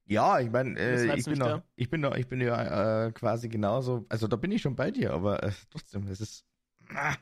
Ja, 0.09 0.39
ich 0.39 0.49
meine, 0.49 0.77
äh, 0.79 1.15
ich, 1.15 1.25
bin 1.25 1.37
noch, 1.37 1.61
ich 1.75 1.89
bin 1.91 2.01
noch, 2.01 2.15
ich 2.15 2.27
bin 2.27 2.41
ja 2.41 3.05
äh, 3.05 3.11
quasi 3.11 3.47
genauso, 3.47 4.07
also 4.09 4.27
da 4.27 4.37
bin 4.37 4.51
ich 4.51 4.63
schon 4.63 4.75
bei 4.75 4.89
dir, 4.89 5.13
aber 5.13 5.43
äh, 5.43 5.51
trotzdem, 5.69 6.07
es 6.07 6.19
ist. 6.19 6.47
Ah. 6.95 7.15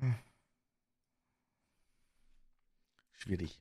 Hm. 0.00 0.14
Schwierig. 3.12 3.60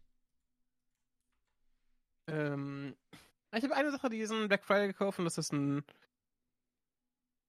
Ähm, 2.28 2.96
ich 3.54 3.64
habe 3.66 3.76
eine 3.76 3.92
Sache 3.92 4.10
diesen 4.10 4.48
Black 4.48 4.64
Friday 4.64 4.88
gekauft 4.88 5.20
und 5.20 5.26
das 5.26 5.38
ist 5.38 5.52
ein. 5.52 5.84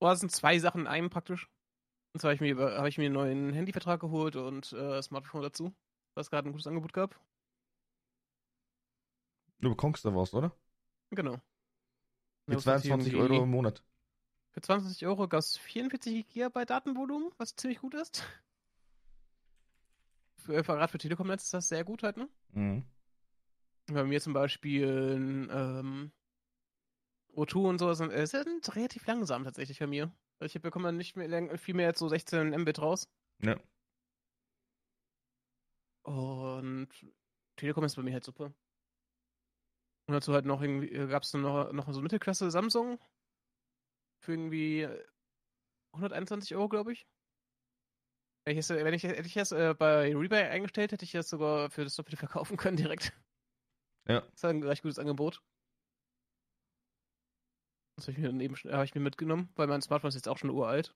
Oh, 0.01 0.07
das 0.07 0.19
sind 0.19 0.31
zwei 0.31 0.59
Sachen 0.59 0.81
in 0.81 0.87
einem 0.87 1.09
praktisch. 1.09 1.47
Und 2.13 2.19
zwar 2.19 2.31
habe 2.31 2.35
ich, 2.35 2.41
mir 2.41 2.57
habe 2.59 2.89
ich 2.89 2.97
mir 2.97 3.05
einen 3.05 3.13
neuen 3.13 3.53
Handyvertrag 3.53 4.01
geholt 4.01 4.35
und 4.35 4.73
äh, 4.73 5.01
Smartphone 5.01 5.43
dazu, 5.43 5.73
was 6.15 6.29
gerade 6.29 6.49
ein 6.49 6.51
gutes 6.51 6.67
Angebot 6.67 6.91
gab. 6.91 7.17
Du 9.59 9.69
bekommst 9.69 10.05
da 10.05 10.13
was, 10.15 10.33
oder? 10.33 10.55
Genau. 11.11 11.39
Hier 12.47 12.57
22 12.59 13.13
irgendwie- 13.13 13.33
Euro 13.33 13.43
im 13.43 13.49
Monat. 13.49 13.83
Für 14.51 14.61
20 14.61 15.05
Euro 15.05 15.27
gab 15.27 15.39
es 15.39 15.57
44 15.57 16.27
GB 16.27 16.65
Datenvolumen, 16.65 17.31
was 17.37 17.55
ziemlich 17.55 17.79
gut 17.79 17.93
ist. 17.95 18.23
Für, 20.37 20.61
gerade 20.61 20.87
für 20.91 20.97
Telekom-Netz 20.97 21.43
ist 21.45 21.53
das 21.53 21.67
sehr 21.67 21.83
gut 21.83 22.03
halt, 22.03 22.17
ne? 22.17 22.29
Mhm. 22.51 22.85
Bei 23.87 24.03
mir 24.03 24.21
zum 24.21 24.33
Beispiel 24.33 25.47
ähm, 25.51 26.11
O2 27.33 27.67
und 27.67 27.79
so 27.79 27.93
sind, 27.93 28.11
äh, 28.11 28.25
sind 28.27 28.75
relativ 28.75 29.05
langsam 29.07 29.43
tatsächlich 29.43 29.79
bei 29.79 29.87
mir. 29.87 30.11
Ich 30.39 30.59
bekomme 30.61 30.91
nicht 30.93 31.15
mehr 31.15 31.57
viel 31.57 31.73
mehr 31.73 31.87
als 31.87 31.99
so 31.99 32.07
16 32.07 32.49
Mbit 32.61 32.79
raus. 32.79 33.09
Ja. 33.41 33.59
Und 36.03 36.89
Telekom 37.55 37.83
ist 37.83 37.95
bei 37.95 38.03
mir 38.03 38.13
halt 38.13 38.23
super. 38.23 38.53
Und 40.07 40.13
dazu 40.13 40.33
halt 40.33 40.45
noch 40.45 40.61
irgendwie, 40.61 40.87
gab 41.07 41.23
es 41.23 41.33
noch, 41.33 41.71
noch 41.71 41.91
so 41.91 42.01
Mittelklasse 42.01 42.51
Samsung 42.51 42.99
für 44.19 44.33
irgendwie 44.33 44.87
121 45.93 46.55
Euro, 46.55 46.69
glaube 46.69 46.93
ich. 46.93 47.07
Wenn 48.45 48.53
ich, 48.53 48.59
es, 48.59 48.69
wenn 48.69 48.93
ich 48.93 49.03
hätte 49.03 49.25
ich 49.27 49.33
das 49.33 49.51
äh, 49.51 49.73
bei 49.77 50.15
Rebay 50.15 50.43
eingestellt, 50.49 50.91
hätte 50.91 51.03
ich 51.05 51.11
das 51.11 51.29
sogar 51.29 51.69
für 51.71 51.83
das 51.83 51.95
Doppelte 51.95 52.17
verkaufen 52.17 52.57
können 52.57 52.77
direkt. 52.77 53.13
Ja. 54.07 54.21
Das 54.21 54.43
war 54.43 54.51
ein 54.51 54.63
recht 54.63 54.83
gutes 54.83 54.99
Angebot. 54.99 55.41
Das 57.97 58.05
habe 58.05 58.13
ich 58.13 58.17
mir 58.19 58.27
dann 58.29 58.39
eben 58.39 58.55
hab 58.55 58.85
ich 58.85 58.95
mir 58.95 59.01
mitgenommen, 59.01 59.49
weil 59.55 59.67
mein 59.67 59.81
Smartphone 59.81 60.09
ist 60.09 60.15
jetzt 60.15 60.29
auch 60.29 60.37
schon 60.37 60.49
uralt. 60.49 60.95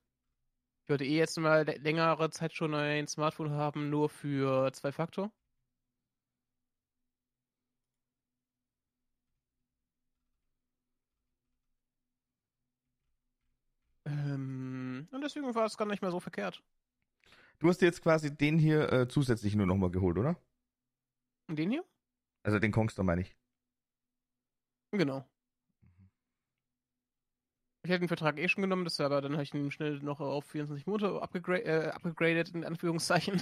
Ich 0.84 0.89
wollte 0.89 1.06
eh 1.06 1.18
jetzt 1.18 1.38
mal 1.39 1.63
lä- 1.63 1.80
längere 1.80 2.30
Zeit 2.32 2.54
schon 2.54 2.75
ein 2.75 3.08
Smartphone 3.08 3.51
haben, 3.51 3.89
nur 3.89 4.10
für 4.10 4.72
zwei 4.74 4.92
Faktor. 4.92 5.32
Ähm, 14.06 15.08
und 15.12 15.19
deswegen 15.30 15.54
war 15.56 15.66
es 15.66 15.78
gar 15.78 15.86
nicht 15.86 16.02
mehr 16.02 16.12
so 16.12 16.20
verkehrt. 16.20 16.64
Du 17.60 17.68
hast 17.68 17.82
dir 17.82 17.86
jetzt 17.86 18.02
quasi 18.02 18.36
den 18.36 18.58
hier 18.58 18.92
äh, 18.92 19.08
zusätzlich 19.08 19.56
nur 19.56 19.66
nochmal 19.66 19.92
geholt, 19.92 20.18
oder? 20.18 20.38
Den 21.48 21.72
hier? 21.72 21.84
Also 22.44 22.60
den 22.60 22.72
Kongster 22.72 23.04
meine 23.04 23.22
ich. 23.22 23.36
Genau. 24.92 25.26
Ich 27.84 27.90
hätte 27.90 28.00
den 28.00 28.08
Vertrag 28.08 28.38
eh 28.38 28.48
schon 28.48 28.62
genommen, 28.62 28.84
das 28.84 29.00
aber 29.00 29.22
dann 29.22 29.34
habe 29.34 29.44
ich 29.44 29.54
ihn 29.54 29.72
schnell 29.72 30.00
noch 30.00 30.20
auf 30.20 30.46
24 30.46 30.86
Monate 30.86 31.22
abgegra 31.22 31.56
äh, 31.58 31.90
abgegradet, 31.90 32.50
in 32.50 32.64
Anführungszeichen. 32.66 33.42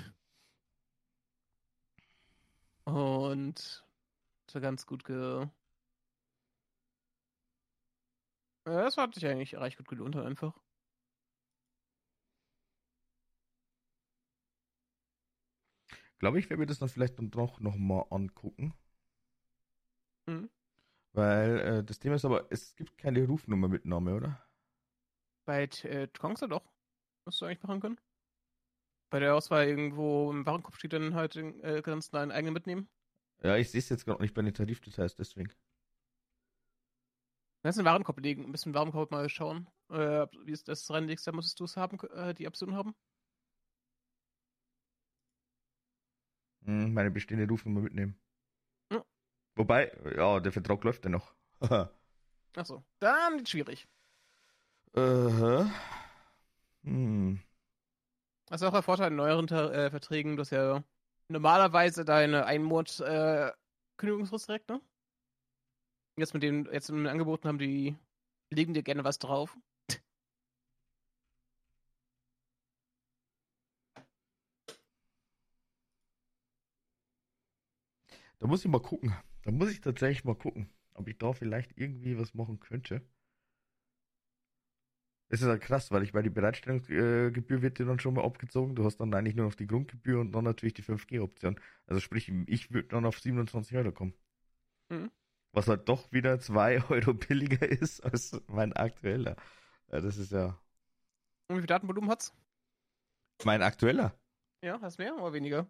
Und 2.85 3.83
das 4.45 4.55
war 4.55 4.61
ganz 4.61 4.85
gut 4.85 5.03
ge. 5.03 5.43
Äh, 5.43 5.47
Das 8.65 8.97
hat 8.97 9.15
sich 9.15 9.25
eigentlich 9.25 9.55
recht 9.57 9.77
gut 9.77 9.87
gelohnt, 9.87 10.15
einfach. 10.15 10.57
Glaube 16.19 16.39
ich, 16.39 16.49
werde 16.49 16.59
mir 16.61 16.65
das 16.65 16.79
dann 16.79 16.89
vielleicht 16.89 17.19
dann 17.19 17.31
doch 17.31 17.59
nochmal 17.59 18.05
angucken. 18.09 18.73
Mhm. 20.27 20.49
Weil 21.13 21.59
äh, 21.59 21.83
das 21.83 21.99
Thema 21.99 22.15
ist 22.15 22.25
aber, 22.25 22.47
es 22.51 22.75
gibt 22.75 22.97
keine 22.97 23.25
Rufnummer 23.25 23.67
mit 23.67 23.85
Name, 23.85 24.15
oder? 24.15 24.43
Bei 25.45 25.63
äh, 25.83 26.07
Kongster 26.07 26.47
doch. 26.47 26.69
Musst 27.25 27.41
du 27.41 27.45
eigentlich 27.45 27.63
machen 27.63 27.81
können. 27.81 27.99
Bei 29.09 29.19
der 29.19 29.35
Auswahl 29.35 29.67
irgendwo 29.67 30.31
im 30.31 30.45
Warenkorb 30.45 30.75
steht 30.75 30.93
dann 30.93 31.13
halt, 31.13 31.35
äh, 31.35 31.81
kannst 31.81 32.13
du 32.13 32.17
deinen 32.17 32.31
eigenen 32.31 32.53
mitnehmen. 32.53 32.89
Ja, 33.41 33.55
ich 33.55 33.71
sehe 33.71 33.79
es 33.79 33.89
jetzt 33.89 34.05
gerade 34.05 34.21
nicht 34.21 34.33
bei 34.33 34.41
den 34.41 34.53
Tarifdetails, 34.53 35.15
deswegen. 35.15 35.51
Kannst 37.63 37.77
du 37.77 37.83
den 37.83 37.87
Warenkorb 37.87 38.19
legen, 38.19 38.45
ein 38.45 38.51
bisschen 38.51 38.73
Warenkorb 38.73 39.11
mal 39.11 39.29
schauen. 39.29 39.69
Äh, 39.89 40.27
wie 40.45 40.51
es 40.51 40.63
das 40.63 40.89
reinlegst, 40.89 41.25
da 41.27 41.31
musstest 41.31 41.59
du 41.59 41.63
es 41.63 41.77
haben, 41.77 41.99
äh, 42.09 42.33
die 42.33 42.47
Option 42.47 42.75
haben. 42.75 42.95
Hm, 46.67 46.93
meine 46.93 47.11
bestehende 47.11 47.47
Rufnummer 47.47 47.81
mitnehmen. 47.81 48.19
Ja. 48.91 49.03
Wobei, 49.55 49.91
ja, 50.15 50.39
der 50.39 50.51
Vertrag 50.51 50.83
läuft 50.83 51.05
ja 51.05 51.09
noch. 51.09 51.33
Achso, 52.55 52.83
dann 52.99 53.37
wird 53.37 53.49
schwierig. 53.49 53.87
äh, 54.95 55.65
hm. 56.83 57.39
Das 58.47 58.61
ist 58.61 58.67
auch 58.67 58.73
der 58.73 58.81
Vorteil 58.81 59.11
in 59.11 59.15
neueren 59.17 59.47
äh, 59.47 59.89
Verträgen, 59.89 60.35
du 60.35 60.41
hast 60.41 60.51
ja 60.51 60.83
normalerweise 61.29 62.05
deine 62.05 62.45
einen 62.45 62.63
Monat 62.63 62.99
äh, 62.99 63.51
Kündigungsfrist 63.97 64.47
direkt, 64.47 64.69
ne? 64.69 64.81
Jetzt 66.17 66.33
mit 66.33 66.43
den, 66.43 66.67
jetzt 66.71 66.89
mit 66.89 66.99
den 66.99 67.07
Angeboten 67.07 67.47
haben 67.47 67.59
die, 67.59 67.95
legen 68.49 68.73
dir 68.73 68.83
gerne 68.83 69.03
was 69.03 69.19
drauf. 69.19 69.55
Da 78.39 78.47
muss 78.47 78.63
ich 78.63 78.71
mal 78.71 78.81
gucken. 78.81 79.15
Da 79.43 79.51
muss 79.51 79.71
ich 79.71 79.81
tatsächlich 79.81 80.23
mal 80.23 80.35
gucken, 80.35 80.69
ob 80.93 81.07
ich 81.07 81.17
da 81.17 81.33
vielleicht 81.33 81.77
irgendwie 81.77 82.17
was 82.17 82.33
machen 82.33 82.59
könnte. 82.59 83.01
Es 85.29 85.41
ist 85.41 85.47
ja 85.47 85.57
krass, 85.57 85.91
weil 85.91 86.03
ich 86.03 86.13
bei 86.13 86.21
die 86.21 86.29
Bereitstellungsgebühr 86.29 87.61
wird 87.61 87.79
dir 87.79 87.85
dann 87.85 87.99
schon 87.99 88.13
mal 88.13 88.23
abgezogen. 88.23 88.75
Du 88.75 88.85
hast 88.85 88.97
dann 88.97 89.13
eigentlich 89.13 89.35
nur 89.35 89.45
noch 89.45 89.55
die 89.55 89.67
Grundgebühr 89.67 90.21
und 90.21 90.31
dann 90.31 90.45
natürlich 90.45 90.73
die 90.73 90.83
5G-Option. 90.83 91.59
Also 91.85 91.99
sprich, 91.99 92.31
ich 92.47 92.71
würde 92.71 92.87
dann 92.87 93.05
auf 93.05 93.19
27 93.19 93.75
Euro 93.75 93.91
kommen. 93.91 94.13
Mhm. 94.89 95.11
Was 95.51 95.67
halt 95.67 95.89
doch 95.89 96.11
wieder 96.13 96.39
2 96.39 96.81
Euro 96.89 97.13
billiger 97.13 97.67
ist 97.67 98.01
als 98.01 98.41
mein 98.47 98.71
aktueller. 98.73 99.35
Ja, 99.91 99.99
das 99.99 100.17
ist 100.17 100.31
ja. 100.31 100.57
Und 101.49 101.57
wie 101.57 101.61
viel 101.61 101.67
Datenvolumen 101.67 102.09
hat's? 102.09 102.33
Mein 103.43 103.61
aktueller? 103.61 104.17
Ja, 104.61 104.79
hast 104.81 104.97
mehr 104.97 105.15
oder 105.15 105.33
weniger? 105.33 105.67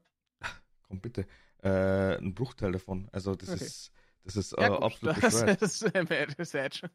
Komm 0.88 1.02
bitte. 1.02 1.26
Äh, 1.64 2.18
ein 2.18 2.34
Bruchteil 2.34 2.72
davon. 2.72 3.10
Also 3.12 3.36
das 3.36 3.50
Okay. 3.50 3.64
ist. 3.66 3.92
Das 4.24 4.36
ist 4.36 4.52
Ja, 4.58 4.66
äh, 4.68 4.70
gut, 4.70 4.82
absolut 4.84 5.24
das, 5.24 5.34
bescheuert. 5.34 5.62
ist 5.62 5.82
äh, 5.84 6.28
ist 6.38 6.54
Edge. 6.56 6.90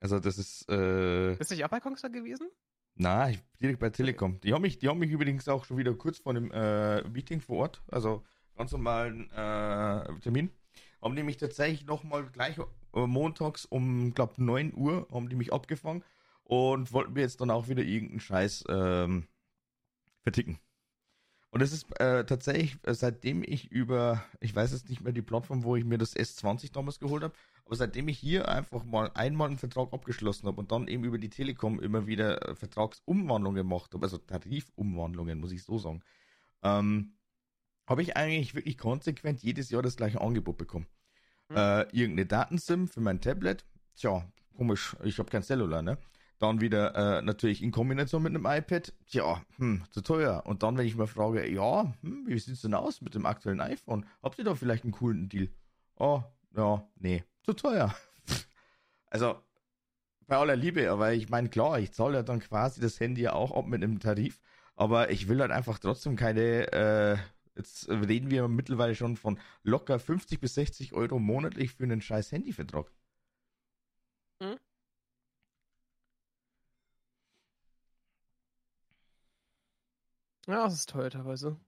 Also 0.00 0.18
das 0.18 0.38
ist. 0.38 0.68
Äh, 0.68 1.36
Bist 1.36 1.50
du 1.50 1.54
nicht 1.54 1.64
auch 1.64 1.70
bei 1.70 1.80
Kongster 1.80 2.10
gewesen? 2.10 2.48
Ich 2.96 3.40
direkt 3.60 3.80
bei 3.80 3.90
Telekom. 3.90 4.40
Die 4.40 4.52
haben 4.52 4.62
mich, 4.62 4.78
die 4.78 4.88
haben 4.88 4.98
mich 4.98 5.10
übrigens 5.10 5.48
auch 5.48 5.64
schon 5.64 5.78
wieder 5.78 5.94
kurz 5.94 6.18
vor 6.18 6.30
einem 6.30 6.50
äh, 6.52 7.02
Meeting 7.08 7.40
vor 7.40 7.58
Ort, 7.58 7.82
also 7.88 8.22
ganz 8.56 8.70
normalen 8.70 9.30
äh, 9.32 10.20
Termin, 10.20 10.50
haben 11.02 11.16
die 11.16 11.24
mich 11.24 11.36
tatsächlich 11.36 11.86
nochmal 11.86 12.24
gleich 12.30 12.56
äh, 12.58 13.06
montags 13.06 13.64
um, 13.64 14.14
glaub 14.14 14.38
9 14.38 14.74
Uhr, 14.74 15.08
haben 15.12 15.28
die 15.28 15.34
mich 15.34 15.52
abgefangen 15.52 16.04
und 16.44 16.92
wollten 16.92 17.14
mir 17.14 17.22
jetzt 17.22 17.40
dann 17.40 17.50
auch 17.50 17.68
wieder 17.68 17.82
irgendeinen 17.82 18.20
Scheiß 18.20 18.64
ähm, 18.68 19.26
verticken. 20.22 20.60
Und 21.54 21.60
es 21.60 21.72
ist 21.72 22.00
äh, 22.00 22.24
tatsächlich, 22.24 22.76
äh, 22.82 22.94
seitdem 22.94 23.44
ich 23.44 23.70
über, 23.70 24.24
ich 24.40 24.56
weiß 24.56 24.72
jetzt 24.72 24.88
nicht 24.88 25.02
mehr 25.02 25.12
die 25.12 25.22
Plattform, 25.22 25.62
wo 25.62 25.76
ich 25.76 25.84
mir 25.84 25.98
das 25.98 26.16
S20 26.16 26.72
damals 26.72 26.98
geholt 26.98 27.22
habe, 27.22 27.32
aber 27.64 27.76
seitdem 27.76 28.08
ich 28.08 28.18
hier 28.18 28.48
einfach 28.48 28.82
mal 28.84 29.12
einmal 29.14 29.50
einen 29.50 29.58
Vertrag 29.58 29.92
abgeschlossen 29.92 30.48
habe 30.48 30.60
und 30.60 30.72
dann 30.72 30.88
eben 30.88 31.04
über 31.04 31.16
die 31.16 31.30
Telekom 31.30 31.78
immer 31.78 32.08
wieder 32.08 32.48
äh, 32.48 32.56
Vertragsumwandlungen 32.56 33.54
gemacht 33.54 33.94
habe, 33.94 34.04
also 34.04 34.18
Tarifumwandlungen, 34.18 35.38
muss 35.38 35.52
ich 35.52 35.62
so 35.62 35.78
sagen, 35.78 36.02
ähm, 36.64 37.18
habe 37.86 38.02
ich 38.02 38.16
eigentlich 38.16 38.56
wirklich 38.56 38.76
konsequent 38.76 39.40
jedes 39.44 39.70
Jahr 39.70 39.82
das 39.82 39.96
gleiche 39.96 40.20
Angebot 40.20 40.58
bekommen. 40.58 40.88
Hm. 41.50 41.56
Äh, 41.56 41.82
irgendeine 41.92 42.26
Datensim 42.26 42.88
für 42.88 43.00
mein 43.00 43.20
Tablet, 43.20 43.64
tja, 43.94 44.28
komisch, 44.56 44.96
ich 45.04 45.20
habe 45.20 45.30
kein 45.30 45.44
Cellular, 45.44 45.82
ne? 45.82 45.98
Dann 46.44 46.60
wieder 46.60 46.94
äh, 46.94 47.22
natürlich 47.22 47.62
in 47.62 47.70
Kombination 47.70 48.22
mit 48.22 48.34
einem 48.34 48.44
iPad, 48.44 48.92
tja, 49.06 49.42
hm, 49.56 49.82
zu 49.90 50.02
teuer. 50.02 50.42
Und 50.44 50.62
dann, 50.62 50.76
wenn 50.76 50.86
ich 50.86 50.94
mal 50.94 51.06
frage, 51.06 51.50
ja, 51.50 51.90
hm, 52.02 52.24
wie 52.26 52.38
sieht's 52.38 52.60
denn 52.60 52.74
aus 52.74 53.00
mit 53.00 53.14
dem 53.14 53.24
aktuellen 53.24 53.62
iPhone? 53.62 54.04
Habt 54.22 54.38
ihr 54.38 54.44
da 54.44 54.54
vielleicht 54.54 54.84
einen 54.84 54.92
coolen 54.92 55.30
Deal? 55.30 55.48
Oh, 55.96 56.22
ja, 56.54 56.86
nee, 56.96 57.24
zu 57.44 57.54
teuer. 57.54 57.94
also, 59.06 59.36
bei 60.26 60.36
aller 60.36 60.54
Liebe, 60.54 60.90
aber 60.90 61.14
ich 61.14 61.30
meine, 61.30 61.48
klar, 61.48 61.78
ich 61.78 61.92
zahle 61.92 62.16
ja 62.16 62.22
dann 62.22 62.40
quasi 62.40 62.78
das 62.78 63.00
Handy 63.00 63.22
ja 63.22 63.32
auch 63.32 63.56
ab 63.56 63.64
mit 63.64 63.82
einem 63.82 63.98
Tarif, 63.98 64.38
aber 64.76 65.08
ich 65.08 65.28
will 65.28 65.40
halt 65.40 65.50
einfach 65.50 65.78
trotzdem 65.78 66.14
keine, 66.14 66.70
äh, 66.72 67.16
Jetzt 67.56 67.88
reden 67.88 68.30
wir 68.32 68.48
mittlerweile 68.48 68.96
schon 68.96 69.16
von 69.16 69.38
locker 69.62 70.00
50 70.00 70.40
bis 70.40 70.54
60 70.56 70.92
Euro 70.92 71.20
monatlich 71.20 71.72
für 71.72 71.84
einen 71.84 72.00
scheiß 72.00 72.32
Handyvertrag. 72.32 72.90
Hm? 74.42 74.58
Ja, 80.46 80.64
das 80.64 80.74
ist 80.74 80.90
teuer 80.90 81.10
teilweise. 81.10 81.58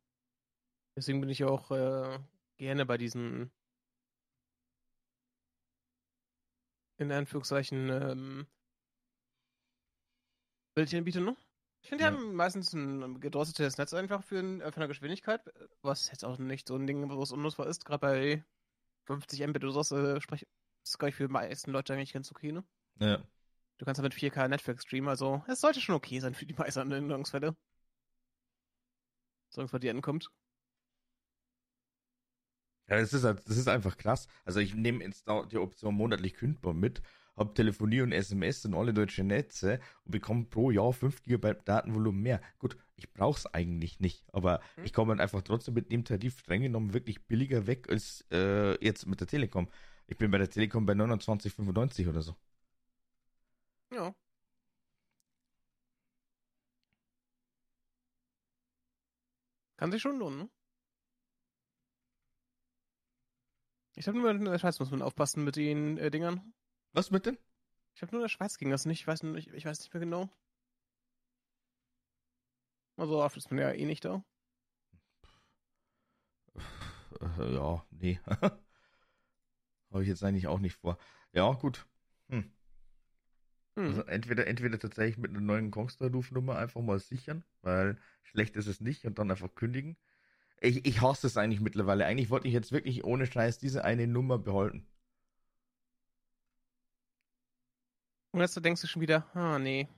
Deswegen 0.96 1.20
bin 1.20 1.30
ich 1.30 1.44
auch 1.44 1.70
äh, 1.70 2.18
gerne 2.56 2.86
bei 2.86 2.98
diesen 2.98 3.50
in 6.98 7.12
Anführungszeichen 7.12 7.90
ähm, 7.90 8.46
Bildchenanbieter, 10.74 11.20
ne? 11.20 11.36
Ich 11.82 11.88
finde, 11.88 12.04
die 12.04 12.10
ja. 12.10 12.16
haben 12.16 12.34
meistens 12.34 12.72
ein 12.72 13.20
gedrosseltes 13.20 13.78
Netz 13.78 13.94
einfach 13.94 14.24
für, 14.24 14.40
ein, 14.40 14.60
für 14.60 14.76
eine 14.76 14.88
Geschwindigkeit, 14.88 15.40
was 15.82 16.10
jetzt 16.10 16.24
auch 16.24 16.38
nicht 16.38 16.66
so 16.66 16.74
ein 16.74 16.86
Ding, 16.86 17.08
was 17.08 17.32
unnutzbar 17.32 17.66
ist. 17.66 17.84
Gerade 17.84 18.00
bei 18.00 18.44
50 19.04 19.46
Mbit 19.46 19.62
oder 19.62 19.72
sowas 19.72 19.92
äh, 19.92 20.20
sprich, 20.20 20.46
ist 20.82 20.98
gar 20.98 21.08
nicht 21.08 21.16
für 21.16 21.26
die 21.26 21.32
meisten 21.32 21.70
Leute 21.70 21.94
eigentlich 21.94 22.12
ganz 22.12 22.30
okay, 22.30 22.52
ne? 22.52 22.64
Ja. 22.98 23.22
Du 23.78 23.84
kannst 23.84 23.98
damit 23.98 24.14
4K 24.14 24.48
Netflix 24.48 24.84
streamen, 24.84 25.08
also 25.08 25.44
es 25.46 25.60
sollte 25.60 25.80
schon 25.80 25.94
okay 25.94 26.18
sein 26.18 26.34
für 26.34 26.46
die 26.46 26.54
meisten 26.54 26.80
Anwendungsfälle. 26.80 27.54
Solange 29.56 29.68
es 29.68 29.72
bei 29.72 29.78
dir 29.78 29.90
ankommt. 29.90 30.30
Ja, 32.88 32.98
das 32.98 33.14
ist, 33.14 33.24
halt, 33.24 33.48
das 33.48 33.56
ist 33.56 33.68
einfach 33.68 33.96
krass. 33.96 34.28
Also 34.44 34.60
ich 34.60 34.74
nehme 34.74 35.02
jetzt 35.02 35.26
die 35.50 35.56
Option 35.56 35.94
monatlich 35.94 36.34
kündbar 36.34 36.74
mit, 36.74 37.00
habe 37.38 37.54
Telefonie 37.54 38.02
und 38.02 38.12
SMS 38.12 38.66
und 38.66 38.74
alle 38.74 38.92
deutschen 38.92 39.28
Netze 39.28 39.80
und 40.04 40.12
bekomme 40.12 40.44
pro 40.44 40.70
Jahr 40.70 40.92
5 40.92 41.22
GB 41.22 41.54
Datenvolumen 41.64 42.20
mehr. 42.20 42.42
Gut, 42.58 42.76
ich 42.96 43.10
brauche 43.14 43.38
es 43.38 43.46
eigentlich 43.46 43.98
nicht, 43.98 44.26
aber 44.34 44.60
hm. 44.74 44.84
ich 44.84 44.92
komme 44.92 45.12
dann 45.12 45.20
einfach 45.20 45.40
trotzdem 45.40 45.72
mit 45.72 45.90
dem 45.90 46.04
Tarif 46.04 46.38
streng 46.38 46.60
genommen 46.60 46.92
wirklich 46.92 47.26
billiger 47.26 47.66
weg 47.66 47.88
als 47.88 48.26
äh, 48.30 48.74
jetzt 48.84 49.06
mit 49.06 49.20
der 49.20 49.26
Telekom. 49.26 49.70
Ich 50.06 50.18
bin 50.18 50.30
bei 50.30 50.36
der 50.36 50.50
Telekom 50.50 50.84
bei 50.84 50.92
29,95 50.92 52.10
oder 52.10 52.20
so. 52.20 52.36
Ja. 53.90 54.14
Kann 59.76 59.92
sich 59.92 60.02
schon 60.02 60.18
lohnen, 60.18 60.38
ne? 60.38 60.50
Ich 63.94 64.06
habe 64.08 64.18
nur 64.18 64.30
in 64.30 64.44
der 64.44 64.58
Schweiz 64.58 64.78
muss 64.78 64.90
man 64.90 65.00
aufpassen 65.00 65.42
mit 65.42 65.56
den 65.56 65.96
äh, 65.96 66.10
Dingern. 66.10 66.52
Was 66.92 67.10
mit 67.10 67.24
denn? 67.24 67.38
Ich 67.94 68.02
habe 68.02 68.12
nur 68.12 68.20
in 68.20 68.24
der 68.24 68.28
Schweiz 68.28 68.58
ging 68.58 68.70
das 68.70 68.84
nicht. 68.84 69.00
Ich 69.00 69.06
weiß, 69.06 69.22
nicht, 69.22 69.48
ich 69.48 69.64
weiß 69.64 69.80
nicht 69.80 69.92
mehr 69.94 70.00
genau. 70.00 70.28
Also 72.96 73.22
oft 73.22 73.36
ist 73.36 73.50
man 73.50 73.58
ja 73.58 73.72
eh 73.72 73.86
nicht 73.86 74.04
da. 74.04 74.22
Äh, 77.38 77.54
ja, 77.54 77.86
nee. 77.90 78.20
habe 79.90 80.02
ich 80.02 80.08
jetzt 80.08 80.22
eigentlich 80.22 80.46
auch 80.46 80.58
nicht 80.58 80.76
vor. 80.76 80.98
Ja, 81.32 81.52
gut. 81.52 81.86
Hm. 82.28 82.52
Hm. 83.76 83.86
Also 83.88 84.02
entweder, 84.02 84.46
entweder 84.46 84.78
tatsächlich 84.78 85.18
mit 85.18 85.30
einer 85.30 85.40
neuen 85.40 85.70
Kongstar-Rufnummer 85.70 86.56
einfach 86.56 86.80
mal 86.82 86.98
sichern, 86.98 87.44
weil 87.62 87.98
schlecht 88.22 88.56
ist 88.56 88.66
es 88.66 88.80
nicht 88.80 89.04
und 89.04 89.18
dann 89.18 89.30
einfach 89.30 89.54
kündigen. 89.54 89.96
Ich, 90.60 90.86
ich 90.86 91.02
hasse 91.02 91.26
es 91.26 91.36
eigentlich 91.36 91.60
mittlerweile. 91.60 92.06
Eigentlich 92.06 92.30
wollte 92.30 92.48
ich 92.48 92.54
jetzt 92.54 92.72
wirklich 92.72 93.04
ohne 93.04 93.26
Scheiß 93.26 93.58
diese 93.58 93.84
eine 93.84 94.06
Nummer 94.06 94.38
behalten. 94.38 94.86
Und 98.32 98.40
jetzt 98.40 98.64
denkst 98.64 98.82
du 98.82 98.86
schon 98.86 99.02
wieder, 99.02 99.26
ah, 99.34 99.58
nee. 99.58 99.88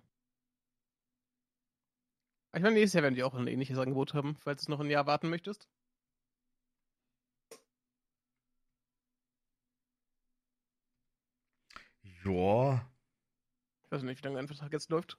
Ich 2.55 2.63
meine, 2.63 2.75
nächstes 2.75 2.95
Jahr 2.95 3.03
werden 3.05 3.15
die 3.15 3.23
auch 3.23 3.35
ein 3.35 3.47
ähnliches 3.47 3.79
Angebot 3.79 4.15
haben, 4.15 4.37
falls 4.37 4.65
du 4.65 4.71
noch 4.71 4.81
ein 4.81 4.91
Jahr 4.91 5.07
warten 5.07 5.29
möchtest. 5.31 5.69
Ja. 12.25 12.85
Ich 13.89 13.93
weiß 13.93 14.03
nicht, 14.03 14.19
wie 14.23 14.25
lange 14.27 14.37
dein 14.37 14.49
Vertrag 14.49 14.71
jetzt 14.75 14.91
läuft. 14.91 15.17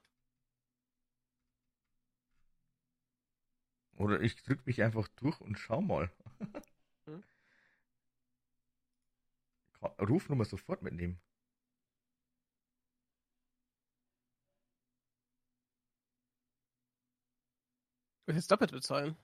Oder 3.97 4.21
ich 4.21 4.36
drück 4.43 4.63
mich 4.67 4.84
einfach 4.84 5.08
durch 5.08 5.41
und 5.41 5.58
schau 5.58 5.82
mal. 5.82 6.12
hm? 7.05 7.23
Rufnummer 9.99 10.45
sofort 10.45 10.84
mitnehmen. 10.84 11.19
Willst 18.27 18.51
du 18.51 18.53
doppelt 18.53 18.71
bezahlen? 18.71 19.17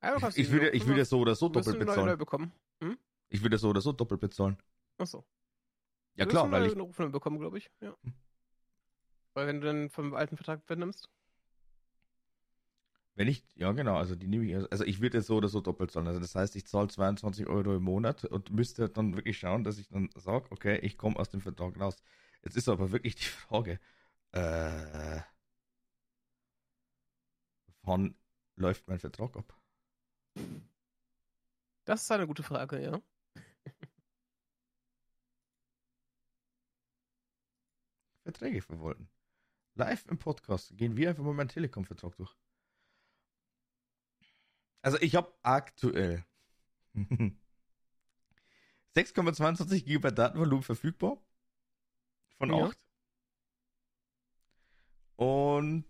Ich, 0.00 0.38
ich 0.38 0.50
würde, 0.50 0.70
ich 0.70 0.86
würde 0.86 1.04
so 1.04 1.20
oder 1.20 1.34
so 1.34 1.50
doppelt 1.50 1.78
bezahlen. 1.78 2.18
Hm? 2.80 2.98
Ich 3.36 3.42
würde 3.42 3.58
so 3.58 3.68
oder 3.68 3.82
so 3.82 3.92
doppelt 3.92 4.22
bezahlen. 4.22 4.56
Achso. 4.96 5.22
Ja 6.14 6.24
du 6.24 6.30
klar, 6.30 6.50
weil 6.50 6.64
ich. 6.64 6.72
eine 6.72 6.80
Rufnummer 6.80 7.12
bekommen, 7.12 7.38
glaube 7.38 7.58
ich. 7.58 7.70
Ja. 7.82 7.94
Hm. 8.02 8.14
Weil 9.34 9.46
wenn 9.46 9.60
du 9.60 9.66
dann 9.66 9.90
vom 9.90 10.14
alten 10.14 10.38
Vertrag 10.38 10.62
übernimmst? 10.62 11.10
Wenn 13.14 13.28
ich, 13.28 13.44
ja 13.54 13.72
genau, 13.72 13.96
also 13.96 14.14
die 14.14 14.26
nehme 14.26 14.46
ich, 14.46 14.72
also 14.72 14.84
ich 14.84 15.02
würde 15.02 15.20
so 15.20 15.36
oder 15.36 15.48
so 15.48 15.60
doppelt 15.60 15.90
zahlen. 15.90 16.06
Also 16.06 16.18
das 16.18 16.34
heißt, 16.34 16.56
ich 16.56 16.66
zahle 16.66 16.88
22 16.88 17.46
Euro 17.46 17.76
im 17.76 17.82
Monat 17.82 18.24
und 18.24 18.50
müsste 18.50 18.88
dann 18.88 19.14
wirklich 19.16 19.36
schauen, 19.36 19.62
dass 19.62 19.76
ich 19.76 19.88
dann 19.88 20.08
sage, 20.14 20.46
okay, 20.50 20.78
ich 20.78 20.96
komme 20.96 21.18
aus 21.18 21.28
dem 21.28 21.42
Vertrag 21.42 21.78
raus. 21.78 21.96
Jetzt 22.42 22.56
ist 22.56 22.70
aber 22.70 22.90
wirklich 22.90 23.16
die 23.16 23.24
Frage, 23.24 23.78
äh, 24.32 25.20
wann 27.82 28.14
läuft 28.54 28.88
mein 28.88 28.98
Vertrag 28.98 29.36
ab? 29.36 29.54
Das 31.84 32.02
ist 32.02 32.10
eine 32.10 32.26
gute 32.26 32.42
Frage, 32.42 32.82
ja. 32.82 32.98
Verträge 38.36 38.60
verwalten. 38.60 39.08
Live 39.74 40.06
im 40.06 40.18
Podcast 40.18 40.76
gehen 40.76 40.96
wir 40.96 41.08
einfach 41.08 41.24
mal 41.24 41.32
meinen 41.32 41.48
Telekom-Vertrag 41.48 42.14
durch. 42.16 42.36
Also 44.82 44.98
ich 45.00 45.16
habe 45.16 45.32
aktuell 45.42 46.24
6,22 48.94 49.84
GB 49.84 50.10
Datenvolumen 50.10 50.62
verfügbar. 50.62 51.18
Von 52.38 52.50
ja. 52.50 52.66
8. 52.66 52.78
Und 55.16 55.86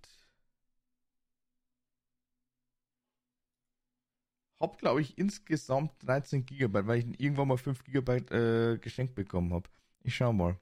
hab, 4.61 4.79
glaube 4.79 5.01
ich, 5.01 5.19
insgesamt 5.19 5.93
13 6.05 6.47
GB, 6.47 6.87
weil 6.87 7.01
ich 7.01 7.21
irgendwann 7.21 7.49
mal 7.49 7.59
5 7.59 7.83
GB 7.83 8.17
äh, 8.33 8.79
geschenkt 8.79 9.17
bekommen 9.17 9.53
habe. 9.53 9.69
Ich 10.05 10.15
schau 10.15 10.33
mal. 10.33 10.61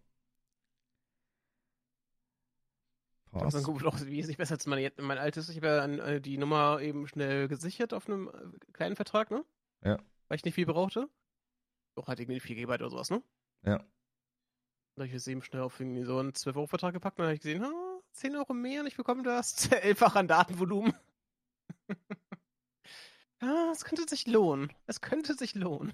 Pass. 3.34 3.52
Das 3.52 3.64
gut, 3.64 3.84
auch 3.84 4.00
wesentlich 4.00 4.36
besser 4.36 4.54
als 4.54 4.66
mein, 4.66 4.92
mein 4.98 5.18
altes. 5.18 5.48
Ich 5.48 5.56
habe 5.56 5.66
ja 5.66 5.84
äh, 5.86 6.20
die 6.20 6.38
Nummer 6.38 6.80
eben 6.80 7.08
schnell 7.08 7.48
gesichert 7.48 7.92
auf 7.92 8.08
einem 8.08 8.28
äh, 8.28 8.72
kleinen 8.72 8.94
Vertrag, 8.94 9.32
ne? 9.32 9.44
Ja. 9.82 9.98
Weil 10.28 10.36
ich 10.36 10.44
nicht 10.44 10.54
viel 10.54 10.66
brauchte. 10.66 11.08
Doch 11.96 12.06
halt 12.06 12.20
irgendwie 12.20 12.38
4 12.38 12.54
GB 12.54 12.74
oder 12.74 12.90
sowas, 12.90 13.10
ne? 13.10 13.22
Ja. 13.64 13.78
Da 14.94 15.02
habe 15.02 15.08
ich 15.08 15.14
es 15.14 15.26
eben 15.26 15.42
schnell 15.42 15.62
auf 15.62 15.80
irgendwie 15.80 16.04
so 16.04 16.18
einen 16.18 16.30
12-Euro-Vertrag 16.30 16.94
gepackt 16.94 17.18
und 17.18 17.24
dann 17.24 17.30
habe 17.30 17.34
ich 17.34 17.40
gesehen, 17.40 17.64
oh, 17.64 18.02
10 18.12 18.36
Euro 18.36 18.54
mehr 18.54 18.82
und 18.82 18.86
ich 18.86 18.96
bekomme 18.96 19.24
das 19.24 19.68
11-fach 19.72 20.14
an 20.14 20.28
Datenvolumen. 20.28 20.94
ah, 23.40 23.70
es 23.72 23.84
könnte 23.84 24.08
sich 24.08 24.28
lohnen. 24.28 24.72
Es 24.86 25.00
könnte 25.00 25.34
sich 25.34 25.56
lohnen. 25.56 25.92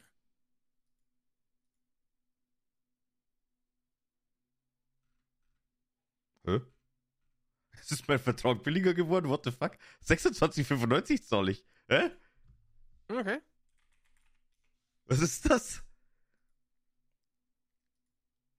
Hä? 6.44 6.60
Ist 7.92 8.08
mein 8.08 8.18
Vertrag 8.18 8.62
billiger 8.62 8.94
geworden? 8.94 9.28
What 9.28 9.44
the 9.44 9.50
fuck? 9.50 9.76
26,95 10.04 11.22
zahle 11.22 11.52
ich. 11.52 11.64
Hä? 11.88 12.10
Okay. 13.08 13.38
Was 15.06 15.20
ist 15.20 15.48
das? 15.50 15.82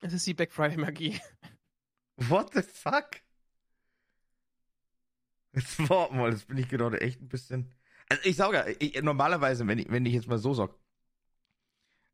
Es 0.02 0.13
ist 0.13 0.26
die 0.28 0.34
Black 0.34 0.52
Friday 0.52 0.78
Magie. 0.78 1.20
What 2.17 2.54
the 2.54 2.62
fuck? 2.62 3.22
Jetzt 5.54 5.89
warte 5.89 6.15
mal, 6.15 6.32
jetzt 6.32 6.48
bin 6.48 6.58
ich 6.58 6.70
gerade 6.70 7.02
echt 7.02 7.22
ein 7.22 7.30
bisschen. 7.30 7.72
Also 8.10 8.24
ich 8.26 8.36
sage 8.36 8.58
ja, 8.58 8.65
ich, 8.80 9.02
normalerweise, 9.02 9.67
wenn 9.67 9.80
ich, 9.80 9.89
wenn 9.89 10.06
ich 10.06 10.13
jetzt 10.13 10.28
mal 10.28 10.38
so 10.38 10.54
sage, 10.54 10.76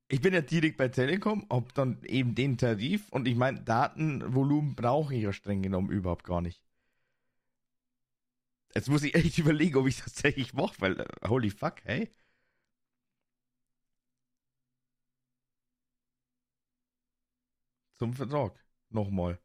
ich 0.10 0.22
bin 0.22 0.34
ja 0.34 0.42
direkt 0.42 0.78
bei 0.78 0.88
Telekom, 0.88 1.46
ob 1.50 1.74
dann 1.74 2.02
eben 2.04 2.34
den 2.34 2.58
Tarif 2.58 3.10
und 3.10 3.28
ich 3.28 3.36
meine, 3.36 3.62
Datenvolumen 3.62 4.76
brauche 4.76 5.16
ich 5.16 5.24
ja 5.24 5.34
streng 5.34 5.62
genommen 5.62 5.90
überhaupt 5.90 6.24
gar 6.24 6.42
nicht. 6.42 6.67
Jetzt 8.78 8.90
muss 8.90 9.02
ich 9.02 9.16
echt 9.16 9.40
überlegen, 9.40 9.76
ob 9.78 9.88
ich 9.88 9.96
das 9.96 10.14
tatsächlich 10.14 10.54
mache, 10.54 10.80
weil, 10.80 11.02
uh, 11.02 11.30
holy 11.30 11.50
fuck, 11.50 11.84
hey. 11.86 12.14
Zum 17.98 18.14
Vertrag. 18.14 18.64
Nochmal. 18.90 19.40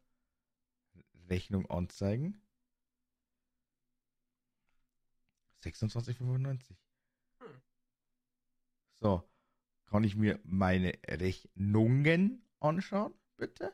Rechnung 1.31 1.65
anzeigen. 1.65 2.39
26,95. 5.63 6.77
Hm. 7.39 7.61
So. 8.93 9.23
Kann 9.87 10.03
ich 10.03 10.15
mir 10.15 10.39
meine 10.43 10.93
Rechnungen 11.07 12.45
anschauen, 12.59 13.15
bitte? 13.37 13.73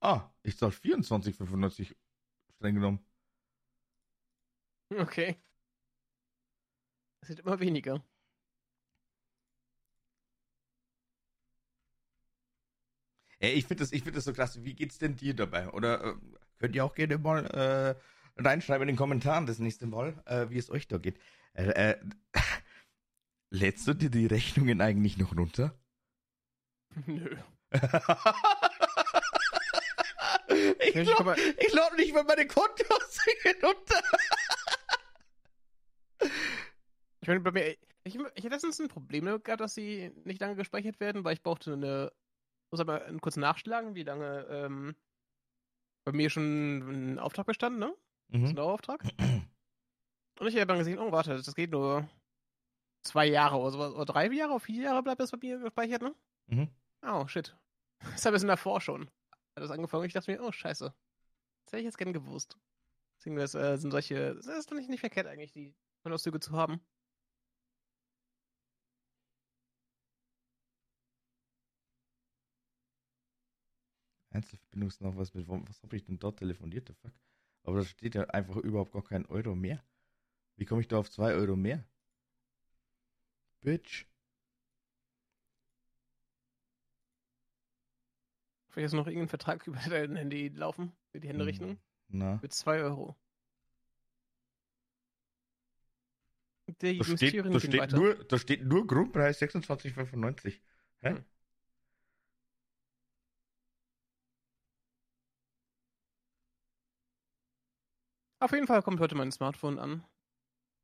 Ah, 0.00 0.30
ich 0.42 0.58
zahle 0.58 0.72
24,95 0.72 1.94
streng 2.56 2.74
genommen. 2.74 3.00
Okay. 4.98 5.36
Es 7.22 7.30
wird 7.30 7.40
immer 7.40 7.60
weniger. 7.60 8.02
Ey, 13.38 13.52
ich 13.52 13.66
finde 13.66 13.82
das, 13.82 13.92
ich 13.92 14.02
find 14.02 14.16
das 14.16 14.24
so 14.24 14.32
klasse. 14.32 14.64
Wie 14.64 14.74
geht's 14.74 14.98
denn 14.98 15.16
dir 15.16 15.34
dabei? 15.34 15.68
Oder 15.70 16.04
äh, 16.04 16.14
könnt 16.58 16.74
ihr 16.76 16.84
auch 16.84 16.94
gerne 16.94 17.18
mal 17.18 17.46
äh, 17.46 18.42
reinschreiben 18.42 18.82
in 18.88 18.94
den 18.94 18.98
Kommentaren 18.98 19.46
das 19.46 19.58
nächste 19.58 19.86
Mal, 19.86 20.22
äh, 20.26 20.50
wie 20.50 20.58
es 20.58 20.70
euch 20.70 20.88
da 20.88 20.98
geht. 20.98 21.18
Äh, 21.54 21.92
äh, 21.92 21.96
lädst 23.50 23.86
du 23.88 23.94
dir 23.94 24.10
die 24.10 24.26
Rechnungen 24.26 24.80
eigentlich 24.80 25.16
noch 25.18 25.36
runter? 25.36 25.74
Nö. 27.06 27.36
ich 30.80 30.92
glaube 31.08 31.36
glaub 31.70 31.96
nicht 31.96 32.14
mal 32.14 32.24
meine 32.24 32.46
Kontos 32.46 33.18
runter. 33.62 34.02
Ich 37.22 37.28
meine, 37.28 37.40
bei 37.40 37.50
mir, 37.52 37.76
ich, 38.04 38.14
ich 38.14 38.18
hatte 38.44 38.48
letztens 38.48 38.80
ein 38.80 38.88
Problem 38.88 39.24
gehabt, 39.42 39.60
dass 39.60 39.74
sie 39.74 40.10
nicht 40.24 40.40
lange 40.40 40.56
gespeichert 40.56 41.00
werden, 41.00 41.24
weil 41.24 41.34
ich 41.34 41.42
brauchte 41.42 41.72
eine, 41.72 42.12
muss 42.70 42.80
aber 42.80 43.00
kurz 43.20 43.36
nachschlagen, 43.36 43.94
wie 43.94 44.04
lange 44.04 44.46
ähm, 44.50 44.94
bei 46.04 46.12
mir 46.12 46.30
schon 46.30 47.14
ein 47.14 47.18
Auftrag 47.18 47.46
bestand, 47.46 47.78
ne? 47.78 47.94
Das 48.28 48.40
ist 48.42 48.46
ein 48.48 48.52
Mhm. 48.52 48.56
Dauerauftrag. 48.56 49.02
Und 50.38 50.46
ich 50.46 50.54
habe 50.54 50.66
dann 50.66 50.78
gesehen, 50.78 50.98
oh, 50.98 51.12
warte, 51.12 51.36
das 51.36 51.54
geht 51.54 51.72
nur 51.72 52.08
zwei 53.02 53.26
Jahre 53.26 53.56
oder 53.56 53.70
sowas, 53.72 53.92
oder 53.92 54.04
drei 54.06 54.26
Jahre, 54.30 54.52
oder 54.52 54.60
vier 54.60 54.84
Jahre 54.84 55.02
bleibt 55.02 55.20
das 55.20 55.30
bei 55.32 55.38
mir 55.42 55.58
gespeichert, 55.58 56.02
ne? 56.02 56.14
Mhm. 56.46 56.68
Oh, 57.06 57.26
shit. 57.26 57.56
Das 58.02 58.14
ist 58.14 58.26
ein 58.26 58.32
bisschen 58.32 58.48
davor 58.48 58.80
schon. 58.80 59.10
Hat 59.60 59.68
das 59.68 59.72
angefangen 59.72 60.00
und 60.00 60.06
ich 60.06 60.14
dachte 60.14 60.32
mir, 60.32 60.42
oh, 60.42 60.52
scheiße. 60.52 60.86
Das 61.64 61.72
hätte 61.72 61.80
ich 61.80 61.84
jetzt 61.84 61.98
gern 61.98 62.14
gewusst. 62.14 62.58
Deswegen 63.18 63.36
das, 63.36 63.54
äh, 63.54 63.76
sind 63.76 63.90
solche, 63.90 64.34
das 64.34 64.46
ist 64.46 64.70
doch 64.70 64.76
nicht, 64.76 64.88
nicht 64.88 65.00
verkehrt 65.00 65.26
eigentlich, 65.26 65.52
die 65.52 65.74
Kontoauszüge 66.02 66.40
zu 66.40 66.52
haben. 66.52 66.80
Einzelverbindungsnach, 74.30 75.14
was 75.16 75.34
mit, 75.34 75.46
was 75.46 75.82
habe 75.82 75.96
ich 75.96 76.04
denn 76.04 76.18
dort 76.18 76.38
telefoniert, 76.38 76.88
the 76.88 76.94
fuck? 76.94 77.12
Aber 77.64 77.80
da 77.80 77.84
steht 77.84 78.14
ja 78.14 78.24
einfach 78.30 78.56
überhaupt 78.56 78.92
gar 78.92 79.04
kein 79.04 79.26
Euro 79.26 79.54
mehr. 79.54 79.84
Wie 80.56 80.64
komme 80.64 80.80
ich 80.80 80.88
da 80.88 80.96
auf 80.96 81.10
2 81.10 81.34
Euro 81.34 81.54
mehr? 81.54 81.84
Bitch. 83.60 84.09
Vielleicht 88.70 88.86
ist 88.86 88.92
noch 88.94 89.06
irgendein 89.06 89.28
Vertrag 89.28 89.66
über 89.66 89.80
dein 89.88 90.16
Handy 90.16 90.48
laufen, 90.48 90.92
für 91.12 91.20
die 91.20 91.28
Hm. 91.28 91.32
Händerechnung. 91.32 91.78
Na. 92.08 92.38
Mit 92.42 92.52
2 92.52 92.82
Euro. 92.82 93.16
Der 96.80 96.94
Da 96.94 97.04
steht, 97.04 97.44
da, 97.44 97.58
steht 97.58 97.80
weiter. 97.80 97.96
nur, 97.96 98.14
da 98.24 98.38
steht 98.38 98.64
nur 98.64 98.86
Grundpreis 98.86 99.40
26,95. 99.42 100.60
Hä? 101.00 101.10
Hm. 101.10 101.24
Auf 108.38 108.52
jeden 108.52 108.66
Fall 108.66 108.82
kommt 108.82 109.00
heute 109.00 109.14
mein 109.16 109.32
Smartphone 109.32 109.78
an. 109.78 110.04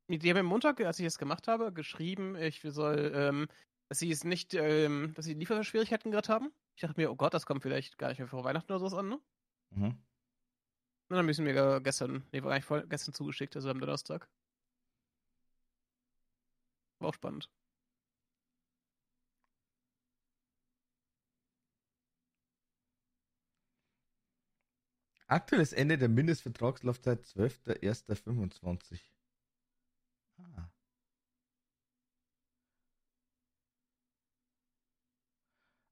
Die 0.09 0.29
haben 0.29 0.37
am 0.37 0.45
Montag, 0.45 0.79
als 0.81 0.99
ich 0.99 1.05
das 1.05 1.17
gemacht 1.17 1.47
habe, 1.47 1.73
geschrieben, 1.73 2.35
ich 2.35 2.61
soll, 2.61 3.11
ähm, 3.15 3.47
dass 3.89 3.99
sie 3.99 4.11
es 4.11 4.23
nicht, 4.23 4.53
ähm, 4.53 5.13
dass 5.15 5.25
sie 5.25 5.33
Lieferschwierigkeiten 5.33 6.11
gerade 6.11 6.27
haben. 6.29 6.51
Ich 6.77 6.81
dachte 6.81 7.01
mir, 7.01 7.09
oh 7.11 7.15
Gott, 7.15 7.33
das 7.33 7.47
kommt 7.47 7.63
vielleicht 7.63 7.97
gar 7.97 8.09
nicht 8.09 8.19
mehr 8.19 8.27
vor 8.27 8.43
Weihnachten 8.43 8.71
oder 8.71 8.79
sowas 8.79 8.93
an, 8.93 9.09
ne? 9.09 9.19
Mhm. 9.71 9.97
Und 11.09 11.15
dann 11.15 11.33
sie 11.33 11.41
mir 11.41 11.81
gestern, 11.81 12.23
nee, 12.31 12.43
war 12.43 12.53
eigentlich 12.53 12.87
gestern 12.87 13.15
zugeschickt, 13.15 13.55
also 13.55 13.71
am 13.71 13.79
Donnerstag. 13.79 14.29
War 16.99 17.09
auch 17.09 17.15
spannend. 17.15 17.49
Aktuelles 25.25 25.73
Ende 25.73 25.97
der 25.97 26.09
Mindestvertragslaufzeit 26.09 27.25
12.01.25. 27.25 29.16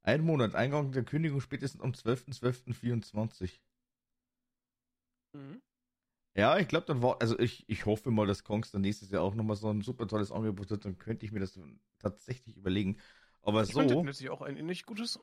Ein 0.05 0.21
Monat, 0.23 0.55
Eingang 0.55 0.93
der 0.93 1.03
Kündigung 1.03 1.41
spätestens 1.41 1.81
am 1.81 1.93
12.12.24. 1.93 3.59
Mhm. 5.33 5.61
Ja, 6.35 6.57
ich 6.57 6.67
glaube, 6.67 6.85
dann 6.85 7.01
war, 7.01 7.21
also 7.21 7.39
ich, 7.39 7.63
ich 7.69 7.85
hoffe 7.85 8.11
mal, 8.11 8.27
dass 8.27 8.43
Kongs 8.43 8.71
dann 8.71 8.81
nächstes 8.81 9.09
Jahr 9.09 9.21
auch 9.23 9.35
nochmal 9.35 9.55
so 9.55 9.69
ein 9.69 9.81
super 9.81 10.05
tolles 10.07 10.31
Angebot 10.31 10.69
hat, 10.69 10.83
dann 10.83 10.97
könnte 10.97 11.25
ich 11.25 11.31
mir 11.31 11.39
das 11.39 11.57
tatsächlich 11.99 12.57
überlegen. 12.57 12.97
Aber 13.41 13.63
Ich 13.63 13.73
so, 13.73 13.81
nützlich 13.81 14.29
auch 14.29 14.41
ein 14.41 14.57
ähnlich 14.57 14.85
gutes. 14.85 15.19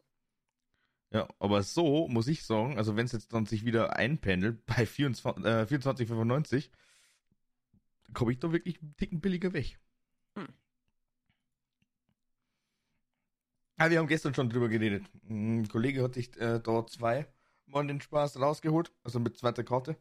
ja, 1.12 1.28
aber 1.38 1.62
so 1.62 2.08
muss 2.08 2.26
ich 2.28 2.44
sagen, 2.44 2.78
also 2.78 2.96
wenn 2.96 3.06
es 3.06 3.12
jetzt 3.12 3.32
dann 3.32 3.46
sich 3.46 3.64
wieder 3.64 3.96
einpendelt 3.96 4.64
bei 4.66 4.86
24, 4.86 5.44
äh, 5.44 5.66
24,95, 5.66 6.70
komme 8.14 8.32
ich 8.32 8.38
da 8.38 8.52
wirklich 8.52 8.80
einen 8.80 8.96
Ticken 8.96 9.20
billiger 9.20 9.52
weg. 9.52 9.78
Hm. 10.36 10.46
Ah, 13.82 13.90
wir 13.90 13.98
haben 13.98 14.06
gestern 14.06 14.32
schon 14.32 14.48
drüber 14.48 14.68
geredet. 14.68 15.04
Ein 15.28 15.66
Kollege 15.66 16.04
hat 16.04 16.14
sich 16.14 16.36
äh, 16.40 16.60
da 16.60 16.86
zwei 16.86 17.26
mal 17.66 17.84
den 17.84 18.00
Spaß 18.00 18.38
rausgeholt, 18.38 18.92
also 19.02 19.18
mit 19.18 19.36
zweiter 19.36 19.64
Karte. 19.64 19.96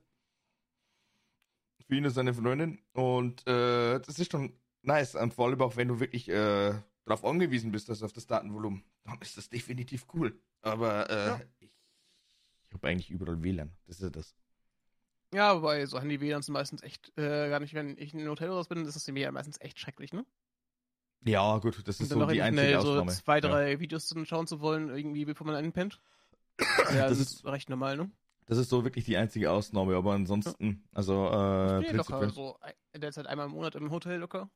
Für 1.87 1.95
ihn 1.95 2.05
und 2.05 2.11
seine 2.11 2.31
Freundin. 2.35 2.79
Und 2.93 3.41
äh, 3.47 3.99
das 3.99 4.19
ist 4.19 4.31
schon 4.31 4.53
nice. 4.83 5.15
Und 5.15 5.33
vor 5.33 5.47
allem 5.47 5.59
auch, 5.61 5.77
wenn 5.77 5.87
du 5.87 5.99
wirklich 5.99 6.29
äh, 6.29 6.75
darauf 7.05 7.25
angewiesen 7.25 7.71
bist, 7.71 7.89
also 7.89 8.05
auf 8.05 8.13
das 8.13 8.27
Datenvolumen, 8.27 8.83
dann 9.03 9.19
ist 9.19 9.35
das 9.35 9.49
definitiv 9.49 10.05
cool. 10.13 10.39
Aber 10.61 11.09
äh, 11.09 11.27
Ja. 11.29 11.41
ich, 11.57 11.71
ich 12.67 12.73
habe 12.73 12.87
eigentlich 12.87 13.09
überall 13.09 13.41
WLAN. 13.41 13.71
Das 13.87 13.95
ist 13.95 14.03
ja 14.03 14.09
das. 14.11 14.35
Ja, 15.33 15.55
wobei 15.55 15.83
so 15.87 15.99
Handy-WLAN 15.99 16.43
sind 16.43 16.53
meistens 16.53 16.83
echt, 16.83 17.17
äh, 17.17 17.49
gar 17.49 17.59
nicht, 17.59 17.73
wenn 17.73 17.97
ich 17.97 18.13
in 18.13 18.19
einem 18.19 18.29
Hotel 18.29 18.51
was 18.51 18.67
bin, 18.67 18.85
ist 18.85 18.93
das 18.95 19.07
ja 19.07 19.31
meistens 19.31 19.59
echt 19.59 19.79
schrecklich, 19.79 20.13
ne? 20.13 20.23
Ja, 21.23 21.57
gut, 21.59 21.87
das 21.87 21.99
ist 21.99 22.11
dann 22.11 22.19
so 22.19 22.25
die 22.25 22.41
einzige 22.41 22.67
schnell 22.67 22.81
so 22.81 22.89
Ausnahme. 22.91 23.11
zwei, 23.11 23.35
Ja. 23.35 23.41
drei 23.41 23.79
Videos 23.79 24.07
zu 24.07 24.25
schauen 24.25 24.47
zu 24.47 24.59
wollen, 24.59 24.89
irgendwie 24.89 25.25
bevor 25.25 25.45
man 25.47 25.55
einpennt. 25.55 26.01
Ja, 26.95 27.07
Das 27.09 27.19
das 27.19 27.19
ist- 27.19 27.45
recht 27.45 27.69
normal, 27.69 27.97
ne? 27.97 28.11
Das 28.47 28.57
ist 28.57 28.69
so 28.69 28.83
wirklich 28.83 29.05
die 29.05 29.15
einzige 29.17 29.49
Ausnahme, 29.51 29.95
aber 29.95 30.13
ansonsten, 30.13 30.83
also 30.93 31.29
äh, 31.31 31.85
Ich 31.85 31.91
locker 31.93 32.29
so 32.31 32.57
in 32.91 32.99
der 33.01 33.11
Zeit 33.11 33.27
einmal 33.27 33.45
im 33.45 33.53
Monat 33.53 33.75
im 33.75 33.91
Hotel 33.91 34.17
locker. 34.19 34.49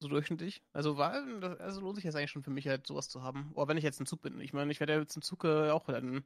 So 0.00 0.08
durchschnittlich. 0.08 0.62
Also, 0.72 0.96
war, 0.96 1.12
also 1.60 1.80
lohnt 1.80 1.94
sich 1.96 2.04
das 2.04 2.16
eigentlich 2.16 2.32
schon 2.32 2.42
für 2.42 2.50
mich 2.50 2.66
halt 2.66 2.86
sowas 2.88 3.08
zu 3.08 3.22
haben. 3.22 3.52
Oder 3.54 3.68
wenn 3.68 3.76
ich 3.76 3.84
jetzt 3.84 4.00
im 4.00 4.06
Zug 4.06 4.20
bin. 4.22 4.40
Ich 4.40 4.52
meine, 4.52 4.72
ich 4.72 4.80
werde 4.80 4.94
jetzt 4.94 5.14
im 5.14 5.22
Zug 5.22 5.44
äh, 5.44 5.70
auch 5.70 5.84
dann 5.86 6.24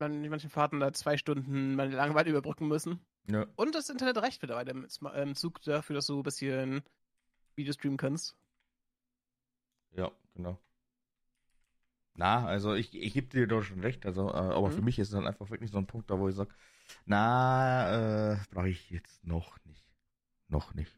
in 0.00 0.28
manchen 0.28 0.50
Fahrten 0.50 0.80
da 0.80 0.92
zwei 0.92 1.16
Stunden 1.16 1.76
meine 1.76 1.94
Langeweile 1.94 2.30
überbrücken 2.30 2.66
müssen. 2.66 3.00
Ja. 3.28 3.46
Und 3.56 3.74
das 3.74 3.90
Internet 3.90 4.18
reicht 4.18 4.42
mittlerweile 4.42 4.70
im, 4.70 5.34
Zug 5.34 5.62
dafür, 5.62 5.94
dass 5.94 6.06
du 6.06 6.18
ein 6.18 6.22
bisschen 6.22 6.82
Video 7.56 7.72
streamen 7.72 7.96
kannst. 7.96 8.36
Ja, 9.92 10.12
genau. 10.34 10.58
Na, 12.14 12.46
also 12.46 12.74
ich, 12.74 12.94
ich 12.94 13.12
gebe 13.14 13.26
dir 13.28 13.46
doch 13.46 13.62
schon 13.62 13.80
recht. 13.80 14.06
Also, 14.06 14.28
äh, 14.28 14.32
aber 14.32 14.70
für 14.70 14.78
Mhm. 14.78 14.84
mich 14.84 14.98
ist 14.98 15.08
es 15.08 15.14
dann 15.14 15.26
einfach 15.26 15.50
wirklich 15.50 15.70
so 15.70 15.78
ein 15.78 15.86
Punkt 15.86 16.10
da, 16.10 16.18
wo 16.18 16.28
ich 16.28 16.34
sage, 16.34 16.54
na, 17.04 18.34
äh, 18.34 18.38
brauche 18.50 18.68
ich 18.68 18.90
jetzt 18.90 19.24
noch 19.24 19.58
nicht. 19.64 19.84
Noch 20.48 20.74
nicht. 20.74 20.96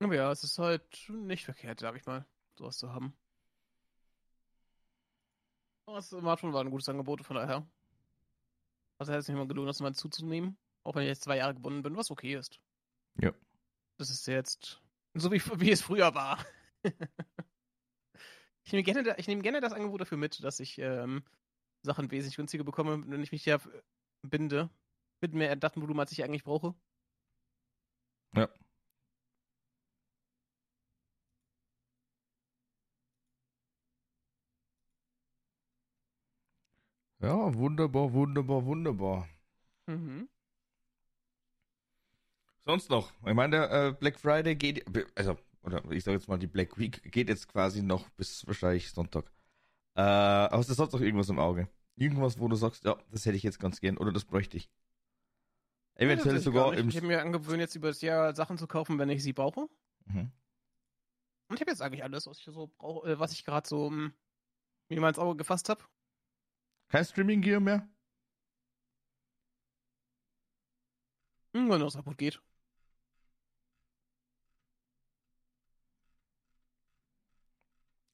Aber 0.00 0.14
ja, 0.14 0.30
es 0.30 0.44
ist 0.44 0.58
halt 0.58 0.82
nicht 1.08 1.44
verkehrt, 1.44 1.80
sag 1.80 1.96
ich 1.96 2.06
mal, 2.06 2.24
sowas 2.56 2.78
zu 2.78 2.92
haben. 2.92 3.16
Das 5.94 6.10
Smartphone 6.10 6.52
war 6.52 6.60
ein 6.62 6.70
gutes 6.70 6.88
Angebot, 6.88 7.24
von 7.24 7.36
daher. 7.36 7.66
Also 8.98 9.12
hätte 9.12 9.20
es 9.20 9.28
nicht 9.28 9.36
mal 9.36 9.46
gelohnt, 9.46 9.68
das 9.68 9.80
mal 9.80 9.94
zuzunehmen. 9.94 10.58
Auch 10.84 10.94
wenn 10.94 11.02
ich 11.02 11.08
jetzt 11.08 11.22
zwei 11.22 11.36
Jahre 11.36 11.54
gebunden 11.54 11.82
bin, 11.82 11.96
was 11.96 12.10
okay 12.10 12.34
ist. 12.34 12.60
Ja. 13.20 13.32
Das 13.96 14.10
ist 14.10 14.26
jetzt 14.26 14.82
so 15.14 15.32
wie, 15.32 15.40
wie 15.60 15.70
es 15.70 15.82
früher 15.82 16.14
war. 16.14 16.44
ich, 18.64 18.72
nehme 18.72 18.82
gerne, 18.82 19.14
ich 19.18 19.26
nehme 19.26 19.42
gerne 19.42 19.60
das 19.60 19.72
Angebot 19.72 20.00
dafür 20.00 20.18
mit, 20.18 20.42
dass 20.44 20.60
ich 20.60 20.78
ähm, 20.78 21.22
Sachen 21.82 22.10
wesentlich 22.10 22.36
günstiger 22.36 22.64
bekomme, 22.64 23.02
wenn 23.06 23.22
ich 23.22 23.32
mich 23.32 23.44
ja 23.44 23.58
binde. 24.22 24.70
Mit 25.20 25.34
mehr 25.34 25.56
Datenvolumen, 25.56 26.00
als 26.00 26.12
ich 26.12 26.22
eigentlich 26.22 26.44
brauche. 26.44 26.74
Ja. 28.34 28.48
Ja, 37.20 37.52
wunderbar, 37.54 38.12
wunderbar, 38.12 38.64
wunderbar. 38.64 39.28
Mhm. 39.86 40.28
Sonst 42.64 42.90
noch? 42.90 43.12
Ich 43.26 43.34
meine, 43.34 43.56
der 43.56 43.86
äh, 43.88 43.92
Black 43.92 44.20
Friday 44.20 44.54
geht, 44.54 44.84
also, 45.16 45.36
oder 45.62 45.82
ich 45.90 46.04
sage 46.04 46.16
jetzt 46.16 46.28
mal, 46.28 46.38
die 46.38 46.46
Black 46.46 46.78
Week 46.78 47.02
geht 47.10 47.28
jetzt 47.28 47.48
quasi 47.48 47.82
noch 47.82 48.08
bis 48.10 48.46
wahrscheinlich 48.46 48.90
Sonntag. 48.92 49.32
Äh, 49.94 50.02
hast 50.02 50.70
du 50.70 50.74
sonst 50.74 50.92
noch 50.92 51.00
irgendwas 51.00 51.28
im 51.28 51.38
Auge? 51.40 51.68
Irgendwas, 51.96 52.38
wo 52.38 52.46
du 52.46 52.54
sagst, 52.54 52.84
ja, 52.84 52.96
das 53.10 53.26
hätte 53.26 53.36
ich 53.36 53.42
jetzt 53.42 53.58
ganz 53.58 53.80
gern 53.80 53.96
oder 53.96 54.12
das 54.12 54.24
bräuchte 54.24 54.56
ich? 54.56 54.70
Eventuell 55.96 56.36
Ja, 56.36 56.40
sogar 56.40 56.74
im. 56.74 56.88
Ich 56.88 56.96
habe 56.96 57.08
mir 57.08 57.20
angewöhnt, 57.20 57.58
jetzt 57.58 57.74
über 57.74 57.88
das 57.88 58.00
Jahr 58.00 58.32
Sachen 58.36 58.56
zu 58.58 58.68
kaufen, 58.68 58.98
wenn 59.00 59.08
ich 59.08 59.24
sie 59.24 59.32
brauche. 59.32 59.68
Mhm. 60.04 60.30
Und 61.48 61.56
ich 61.56 61.60
habe 61.60 61.70
jetzt 61.70 61.82
eigentlich 61.82 62.04
alles, 62.04 62.26
was 62.26 62.38
ich 62.38 62.44
so 62.44 62.70
brauche, 62.78 63.10
äh, 63.10 63.18
was 63.18 63.32
ich 63.32 63.44
gerade 63.44 63.68
so 63.68 63.88
ähm, 63.88 64.12
mir 64.88 65.00
mal 65.00 65.08
ins 65.08 65.18
Auge 65.18 65.36
gefasst 65.36 65.68
habe. 65.68 65.82
Kein 66.88 67.04
Streaming 67.04 67.40
Gear 67.42 67.60
mehr? 67.60 67.88
Hm, 71.54 71.68
wenn 71.70 71.80
das 71.80 71.94
kaputt 71.94 72.16
geht. 72.18 72.40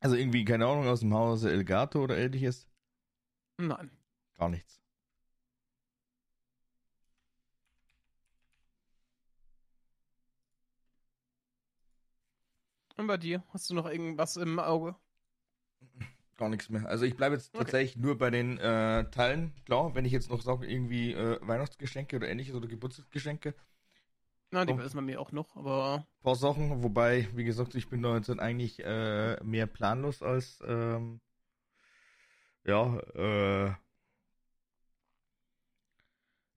Also 0.01 0.17
irgendwie, 0.17 0.45
keine 0.45 0.67
Ahnung, 0.67 0.87
aus 0.87 1.01
dem 1.01 1.15
Hause 1.15 1.51
Elgato 1.51 2.03
oder 2.03 2.17
ähnliches? 2.19 2.69
Nein. 3.59 3.91
Gar 4.37 4.49
nichts. 4.51 4.81
Und 12.97 13.07
bei 13.07 13.17
dir? 13.17 13.43
Hast 13.51 13.71
du 13.71 13.75
noch 13.75 13.87
irgendwas 13.87 14.37
im 14.37 14.59
Auge? 14.59 14.97
Gar 16.37 16.49
nichts 16.49 16.69
mehr. 16.69 16.87
Also 16.87 17.05
ich 17.05 17.17
bleibe 17.17 17.37
jetzt 17.37 17.55
Okay. 17.55 17.65
tatsächlich 17.65 17.97
nur 17.97 18.19
bei 18.19 18.31
den 18.31 18.59
äh, 18.59 19.09
Teilen. 19.11 19.53
Klar, 19.67 19.95
wenn 19.95 20.05
ich 20.05 20.13
jetzt 20.13 20.31
noch 20.31 20.43
sage, 20.43 20.67
irgendwie 20.67 21.13
äh, 21.13 21.39
Weihnachtsgeschenke 21.43 22.17
oder 22.17 22.29
ähnliches 22.29 22.55
oder 22.57 22.67
Geburtstagsgeschenke. 22.67 23.55
Na, 24.51 24.65
die 24.65 24.73
Oh. 24.73 24.79
ist 24.79 24.95
bei 24.95 25.01
mir 25.01 25.21
auch 25.21 25.33
noch, 25.33 25.57
aber 25.57 26.07
paar 26.23 26.37
Sachen, 26.37 26.83
wobei, 26.83 27.29
wie 27.35 27.45
gesagt, 27.45 27.75
ich 27.75 27.89
bin 27.89 28.03
da 28.03 28.17
jetzt 28.17 28.31
eigentlich 28.31 28.83
äh, 28.85 29.37
mehr 29.45 29.67
planlos 29.67 30.23
als 30.23 30.59
ähm, 30.67 31.21
ja, 32.65 32.99
äh, 33.15 33.75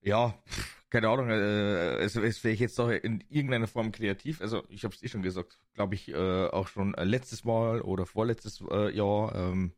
ja, 0.01 0.33
pff, 0.47 0.76
keine 0.89 1.09
Ahnung, 1.09 1.29
äh, 1.29 1.97
es, 1.97 2.15
es 2.15 2.43
wäre 2.43 2.55
jetzt 2.55 2.79
doch 2.79 2.89
in 2.89 3.23
irgendeiner 3.29 3.67
Form 3.67 3.91
kreativ, 3.91 4.41
also 4.41 4.63
ich 4.69 4.83
habe 4.83 4.95
es 4.95 5.03
eh 5.03 5.07
schon 5.09 5.21
gesagt, 5.21 5.59
glaube 5.73 5.95
ich, 5.95 6.09
äh, 6.09 6.47
auch 6.47 6.67
schon 6.67 6.93
letztes 6.93 7.43
Mal 7.43 7.81
oder 7.81 8.05
vorletztes 8.05 8.63
äh, 8.71 8.95
Jahr, 8.95 9.35
ähm, 9.35 9.73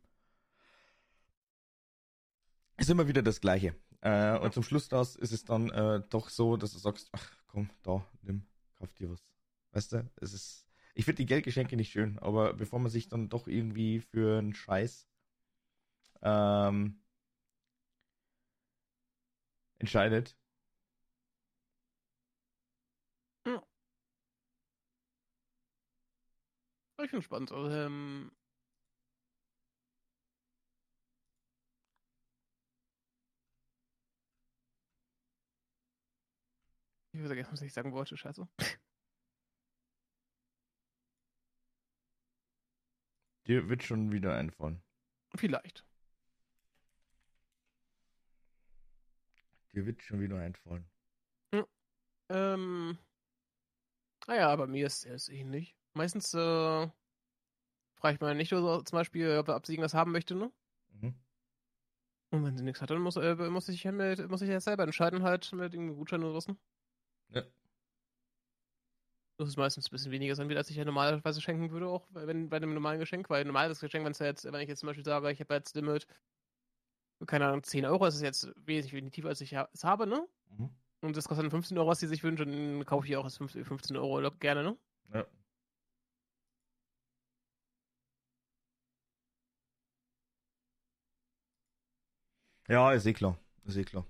ist 2.76 2.90
immer 2.90 3.08
wieder 3.08 3.22
das 3.22 3.40
Gleiche. 3.40 3.74
Äh, 4.00 4.38
und 4.38 4.54
zum 4.54 4.62
Schluss 4.62 4.88
das 4.88 5.16
ist 5.16 5.32
es 5.32 5.44
dann 5.44 5.70
äh, 5.70 6.02
doch 6.08 6.28
so, 6.30 6.56
dass 6.56 6.72
du 6.72 6.78
sagst, 6.78 7.08
ach 7.12 7.30
komm, 7.46 7.70
da, 7.82 8.06
nimm, 8.22 8.46
kauf 8.78 8.92
dir 8.94 9.10
was. 9.10 9.24
Weißt 9.72 9.92
du, 9.92 10.10
es 10.16 10.32
ist, 10.32 10.66
ich 10.94 11.04
finde 11.04 11.16
die 11.18 11.26
Geldgeschenke 11.26 11.76
nicht 11.76 11.92
schön, 11.92 12.18
aber 12.18 12.54
bevor 12.54 12.78
man 12.78 12.90
sich 12.90 13.08
dann 13.08 13.28
doch 13.28 13.46
irgendwie 13.48 14.00
für 14.00 14.38
einen 14.38 14.54
Scheiß 14.54 15.06
ähm, 16.22 17.00
entscheidet, 19.78 20.36
ich 27.04 27.10
bin 27.10 27.20
gespannt. 27.20 27.52
Also, 27.52 27.70
ähm, 27.70 28.32
ich 37.12 37.18
habe 37.18 37.28
vergessen, 37.28 37.52
was 37.52 37.62
ich 37.62 37.72
sagen 37.72 37.92
wollte, 37.92 38.16
scheiße. 38.16 38.48
dir 43.46 43.68
wird 43.68 43.82
schon 43.82 44.12
wieder 44.12 44.34
einfallen. 44.34 44.82
Vielleicht. 45.36 45.86
Dir 49.72 49.86
wird 49.86 50.02
schon 50.02 50.20
wieder 50.20 50.38
einfallen. 50.38 50.90
Ähm, 52.30 52.96
naja, 54.28 54.54
bei 54.54 54.66
mir 54.68 54.86
ist 54.86 55.04
es 55.04 55.28
ähnlich. 55.28 55.79
Meistens 55.94 56.34
äh, 56.34 56.88
frage 57.96 58.14
ich 58.14 58.20
meine 58.20 58.36
nicht 58.36 58.50
so, 58.50 58.82
zum 58.82 58.96
Beispiel, 58.96 59.38
ob, 59.38 59.48
ob 59.48 59.66
sie 59.66 59.74
irgendwas 59.74 59.94
haben 59.94 60.12
möchte, 60.12 60.34
ne? 60.34 60.50
Mhm. 60.92 61.14
Und 62.32 62.44
wenn 62.44 62.56
sie 62.56 62.62
nichts 62.64 62.80
hat, 62.80 62.90
dann 62.90 63.00
muss, 63.00 63.16
äh, 63.16 63.34
muss 63.34 63.68
ich 63.68 63.82
ja 63.82 63.92
mit, 63.92 64.28
muss 64.28 64.42
ich 64.42 64.48
ja 64.48 64.60
selber 64.60 64.84
entscheiden, 64.84 65.22
halt 65.22 65.52
mit 65.52 65.74
irgendeinem 65.74 65.96
Gutschein 65.96 66.22
oder 66.22 66.34
was. 66.34 66.46
ne? 66.48 66.56
Ja. 67.30 67.42
Das 69.38 69.48
ist 69.48 69.56
meistens 69.56 69.88
ein 69.88 69.90
bisschen 69.90 70.12
weniger 70.12 70.34
sein 70.36 70.48
wird, 70.48 70.58
als 70.58 70.70
ich 70.70 70.76
ja 70.76 70.84
normalerweise 70.84 71.40
schenken 71.40 71.70
würde, 71.70 71.88
auch 71.88 72.06
wenn 72.10 72.50
bei 72.50 72.58
einem 72.58 72.74
normalen 72.74 73.00
Geschenk, 73.00 73.30
weil 73.30 73.40
ein 73.40 73.46
normales 73.46 73.80
Geschenk, 73.80 74.04
wenn 74.04 74.12
es 74.12 74.18
ja 74.18 74.26
jetzt, 74.26 74.44
wenn 74.44 74.60
ich 74.60 74.68
jetzt 74.68 74.80
zum 74.80 74.88
Beispiel 74.88 75.04
sage, 75.04 75.30
ich 75.32 75.40
habe 75.40 75.54
jetzt 75.54 75.74
Limit, 75.74 76.06
keine 77.26 77.46
Ahnung, 77.46 77.62
10 77.62 77.84
Euro, 77.86 78.04
das 78.04 78.16
ist 78.16 78.22
jetzt 78.22 78.52
wesentlich 78.56 78.92
wesentlich 78.92 79.14
tiefer, 79.14 79.28
als 79.28 79.40
ich 79.40 79.52
es 79.52 79.84
habe, 79.84 80.06
ne? 80.06 80.26
Mhm. 80.50 80.70
Und 81.02 81.16
das 81.16 81.26
kostet 81.26 81.44
dann 81.44 81.50
15 81.50 81.78
Euro, 81.78 81.88
was 81.88 82.00
sie 82.00 82.06
sich 82.06 82.22
wünschen, 82.22 82.46
dann 82.78 82.84
kaufe 82.84 83.06
ich 83.06 83.16
auch 83.16 83.24
das 83.24 83.38
15 83.38 83.64
15 83.64 83.96
Euro 83.96 84.30
gerne, 84.32 84.62
ne? 84.62 84.76
Ja. 85.12 85.26
Ja, 92.70 92.92
ist 92.92 93.04
eh 93.04 93.12
klar. 93.12 93.36
Ist 93.64 93.76
eh 93.76 93.84
klar. 93.84 94.06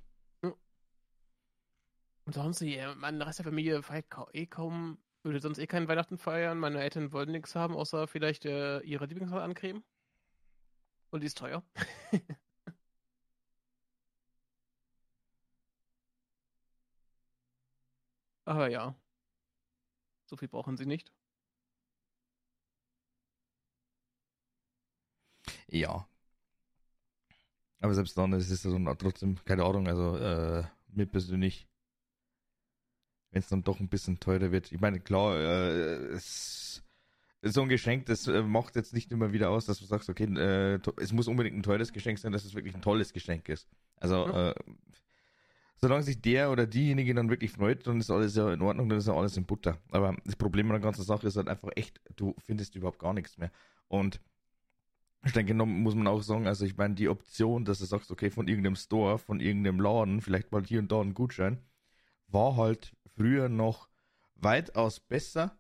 Und 2.27 2.35
sonst, 2.35 2.61
ja, 2.61 2.95
mein 2.95 3.21
Rest 3.23 3.39
der 3.39 3.45
Familie 3.47 3.83
feiert 3.83 4.07
eh 4.35 4.47
kaum, 4.47 4.99
würde 5.23 5.41
sonst 5.41 5.59
eh 5.59 5.67
keinen 5.67 5.89
Weihnachten 5.89 6.19
feiern. 6.19 6.59
Meine 6.59 6.81
Eltern 6.81 7.13
wollen 7.13 7.33
nichts 7.33 7.55
haben, 7.55 7.75
außer 7.75 8.07
vielleicht 8.07 8.45
äh, 8.45 8.81
ihre 8.81 9.07
Lieblingsancreme. 9.07 9.83
Und 11.11 11.21
die 11.23 11.27
ist 11.27 11.39
teuer. 11.39 11.63
Aber 18.45 18.69
ja. 18.69 18.95
So 20.27 20.37
viel 20.37 20.49
brauchen 20.49 20.77
sie 20.77 20.87
nicht. 20.87 21.13
Ja. 25.69 26.10
Aber 27.81 27.95
selbst 27.95 28.17
dann 28.17 28.33
ist 28.35 28.51
es 28.51 28.63
dann 28.63 28.85
trotzdem, 28.99 29.37
keine 29.45 29.65
Ahnung, 29.65 29.89
also 29.89 30.17
äh, 30.17 30.65
mir 30.89 31.07
persönlich, 31.07 31.67
wenn 33.31 33.41
es 33.41 33.49
dann 33.49 33.63
doch 33.65 33.81
ein 33.81 33.89
bisschen 33.89 34.21
teurer 34.21 34.53
wird. 34.53 34.71
Ich 34.71 34.81
meine, 34.81 35.01
klar, 35.01 35.37
äh, 35.39 35.95
es 36.13 36.83
so 37.43 37.63
ein 37.63 37.69
Geschenk, 37.69 38.07
das 38.07 38.27
äh, 38.27 38.43
macht 38.43 38.77
jetzt 38.77 38.93
nicht 38.93 39.11
immer 39.13 39.33
wieder 39.33 39.51
aus, 39.51 39.65
dass 39.65 39.79
du 39.79 39.87
sagst, 39.87 40.11
okay, 40.11 40.25
äh, 40.25 40.79
es 40.99 41.13
muss 41.13 41.27
unbedingt 41.27 41.57
ein 41.57 41.63
teures 41.63 41.93
Geschenk 41.93 42.19
sein, 42.19 42.33
dass 42.33 42.45
es 42.45 42.55
wirklich 42.55 42.75
ein 42.75 42.83
tolles 42.83 43.13
Geschenk 43.13 43.49
ist. 43.49 43.67
Also, 43.97 44.27
Ja. 44.27 44.51
äh, 44.51 44.55
solange 45.77 46.03
sich 46.03 46.21
der 46.21 46.51
oder 46.51 46.67
diejenige 46.67 47.15
dann 47.15 47.31
wirklich 47.31 47.51
freut, 47.53 47.87
dann 47.87 47.99
ist 48.01 48.11
alles 48.11 48.37
ja 48.37 48.53
in 48.53 48.61
Ordnung, 48.61 48.91
dann 48.91 48.99
ist 48.99 49.07
ja 49.09 49.15
alles 49.15 49.39
in 49.39 49.47
Butter. 49.47 49.79
Aber 49.91 50.15
das 50.25 50.37
Problem 50.37 50.67
an 50.67 50.73
der 50.73 50.81
ganzen 50.81 51.03
Sache 51.05 51.27
ist 51.27 51.37
halt 51.37 51.49
einfach 51.49 51.71
echt, 51.77 52.01
du 52.17 52.35
findest 52.45 52.75
überhaupt 52.75 52.99
gar 52.99 53.15
nichts 53.15 53.39
mehr. 53.39 53.51
Und 53.89 54.21
streng 55.25 55.47
genommen 55.47 55.83
muss 55.83 55.95
man 55.95 56.07
auch 56.07 56.23
sagen, 56.23 56.47
also 56.47 56.65
ich 56.65 56.77
meine, 56.77 56.95
die 56.95 57.09
Option, 57.09 57.65
dass 57.65 57.79
du 57.79 57.85
sagst, 57.85 58.11
okay, 58.11 58.31
von 58.31 58.49
irgendeinem 58.49 58.77
Store, 58.77 59.19
von 59.19 59.41
irgendeinem 59.41 59.81
Laden, 59.81 60.21
vielleicht 60.21 60.53
mal 60.53 60.65
hier 60.65 60.79
und 60.81 60.91
da 60.91 61.01
ein 61.01 61.15
Gutschein, 61.15 61.59
war 62.29 62.57
halt 62.57 62.97
früher 63.17 63.49
noch 63.49 63.89
weitaus 64.37 65.01
besser, 65.01 65.59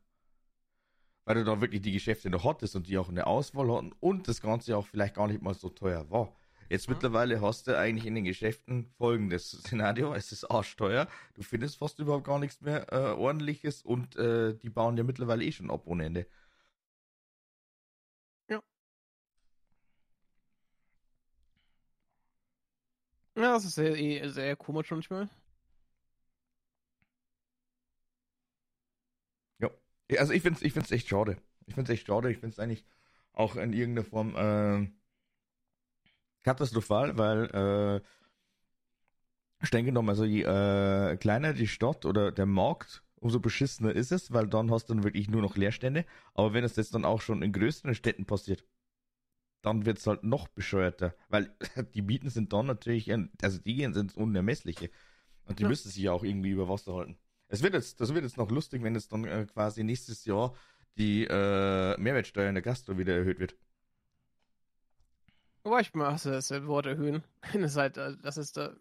weil 1.25 1.37
du 1.37 1.45
da 1.45 1.61
wirklich 1.61 1.83
die 1.83 1.93
Geschäfte 1.93 2.31
noch 2.31 2.45
hattest 2.45 2.75
und 2.77 2.89
die 2.89 2.99
auch 2.99 3.09
eine 3.09 3.27
Auswahl 3.27 3.71
hatten 3.73 3.93
und 4.01 4.27
das 4.29 4.41
Ganze 4.41 4.77
auch 4.77 4.87
vielleicht 4.87 5.15
gar 5.15 5.29
nicht 5.29 5.43
mal 5.43 5.55
so 5.55 5.69
teuer 5.69 6.11
war. 6.11 6.35
Jetzt 6.71 6.89
Mhm. 6.89 6.95
mittlerweile 6.95 7.41
hast 7.41 7.67
du 7.67 7.77
eigentlich 7.79 8.07
in 8.07 8.15
den 8.15 8.25
Geschäften 8.25 8.87
folgendes 8.97 9.51
Szenario, 9.51 10.15
es 10.15 10.33
ist 10.33 10.45
arschteuer, 10.51 11.09
du 11.35 11.43
findest 11.43 11.77
fast 11.77 11.99
überhaupt 11.99 12.25
gar 12.25 12.39
nichts 12.39 12.61
mehr 12.61 12.93
äh, 12.93 13.13
ordentliches 13.13 13.83
und 13.83 14.17
äh, 14.17 14.55
die 14.55 14.71
bauen 14.71 14.97
ja 14.97 15.05
mittlerweile 15.05 15.45
eh 15.45 15.53
schon 15.53 15.71
ab 15.71 15.83
ohne 15.87 16.05
Ende. 16.07 16.27
Ja, 23.41 23.55
das 23.55 23.65
ist 23.65 23.75
sehr, 23.75 23.97
eh 23.99 24.29
sehr 24.29 24.55
komisch 24.57 24.91
manchmal. 24.91 25.29
Ja, 29.59 29.71
Also 30.19 30.33
ich 30.33 30.43
finde 30.43 30.59
es 30.59 30.63
ich 30.63 30.73
find's 30.73 30.91
echt 30.91 31.09
schade. 31.09 31.37
Ich 31.67 31.75
finde 31.75 31.93
es 31.93 31.99
echt 31.99 32.07
schade. 32.07 32.31
Ich 32.31 32.39
finde 32.39 32.55
es 32.55 32.59
eigentlich 32.59 32.85
auch 33.33 33.57
in 33.57 33.73
irgendeiner 33.73 34.07
Form 34.09 34.35
äh, 34.37 34.91
katastrophal, 36.45 37.17
weil 37.19 38.01
äh, 39.63 39.67
streng 39.67 39.85
genommen, 39.85 40.09
also 40.09 40.25
je 40.25 40.43
äh, 40.43 41.17
kleiner 41.17 41.53
die 41.53 41.67
Stadt 41.69 42.05
oder 42.07 42.33
der 42.33 42.47
Markt, 42.47 43.03
umso 43.17 43.41
beschissener 43.41 43.93
ist 43.95 44.13
es, 44.13 44.33
weil 44.33 44.47
dann 44.49 44.71
hast 44.71 44.87
du 44.89 44.95
dann 44.95 45.05
wirklich 45.05 45.29
nur 45.29 45.43
noch 45.43 45.57
Leerstände. 45.57 46.05
Aber 46.35 46.55
wenn 46.55 46.65
es 46.65 46.77
jetzt 46.77 46.95
dann 46.95 47.05
auch 47.05 47.21
schon 47.21 47.43
in 47.43 47.53
größeren 47.53 47.95
Städten 47.95 48.25
passiert, 48.27 48.65
dann 49.63 49.87
wird 49.87 49.99
es 49.99 50.07
halt 50.07 50.25
noch 50.25 50.49
bescheuerter, 50.49 51.15
weil 51.29 51.55
die 51.95 52.03
Mieten 52.03 52.31
sind 52.31 52.53
dann 52.53 52.67
natürlich, 52.67 53.13
also 53.43 53.59
die 53.59 53.75
gehen 53.75 53.95
sind 53.95 54.17
unermessliche. 54.17 54.91
Und 55.45 55.59
die 55.59 55.65
ja. 55.65 55.69
müssen 55.69 55.91
sich 55.91 56.03
ja 56.03 56.13
auch 56.13 56.23
irgendwie 56.23 56.51
über 56.51 56.69
Wasser 56.69 56.95
halten. 56.95 57.19
Es 57.49 57.63
wird 57.63 57.75
jetzt, 57.75 58.01
das 58.01 58.15
wird 58.15 58.25
jetzt 58.25 58.37
noch 58.37 58.51
lustig, 58.51 58.83
wenn 58.83 58.95
es 58.95 59.09
dann 59.09 59.25
äh, 59.25 59.47
quasi 59.47 59.83
nächstes 59.83 60.25
Jahr 60.25 60.55
die 60.97 61.25
äh, 61.25 61.99
Mehrwertsteuer 61.99 62.49
in 62.49 62.55
der 62.55 62.63
Gastro 62.63 62.97
wieder 62.99 63.15
erhöht 63.15 63.41
wird. 63.41 63.57
Aber 65.65 65.81
ich 65.81 65.93
mache 65.95 66.31
das 66.31 66.51
Wort 66.67 66.87
erhöhen. 66.87 67.25
Das 67.53 67.73
ist 67.73 67.77
halt, 67.77 67.97
äh, 67.97 68.17
das 68.23 68.37
ist 68.37 68.57
da, 68.57 68.75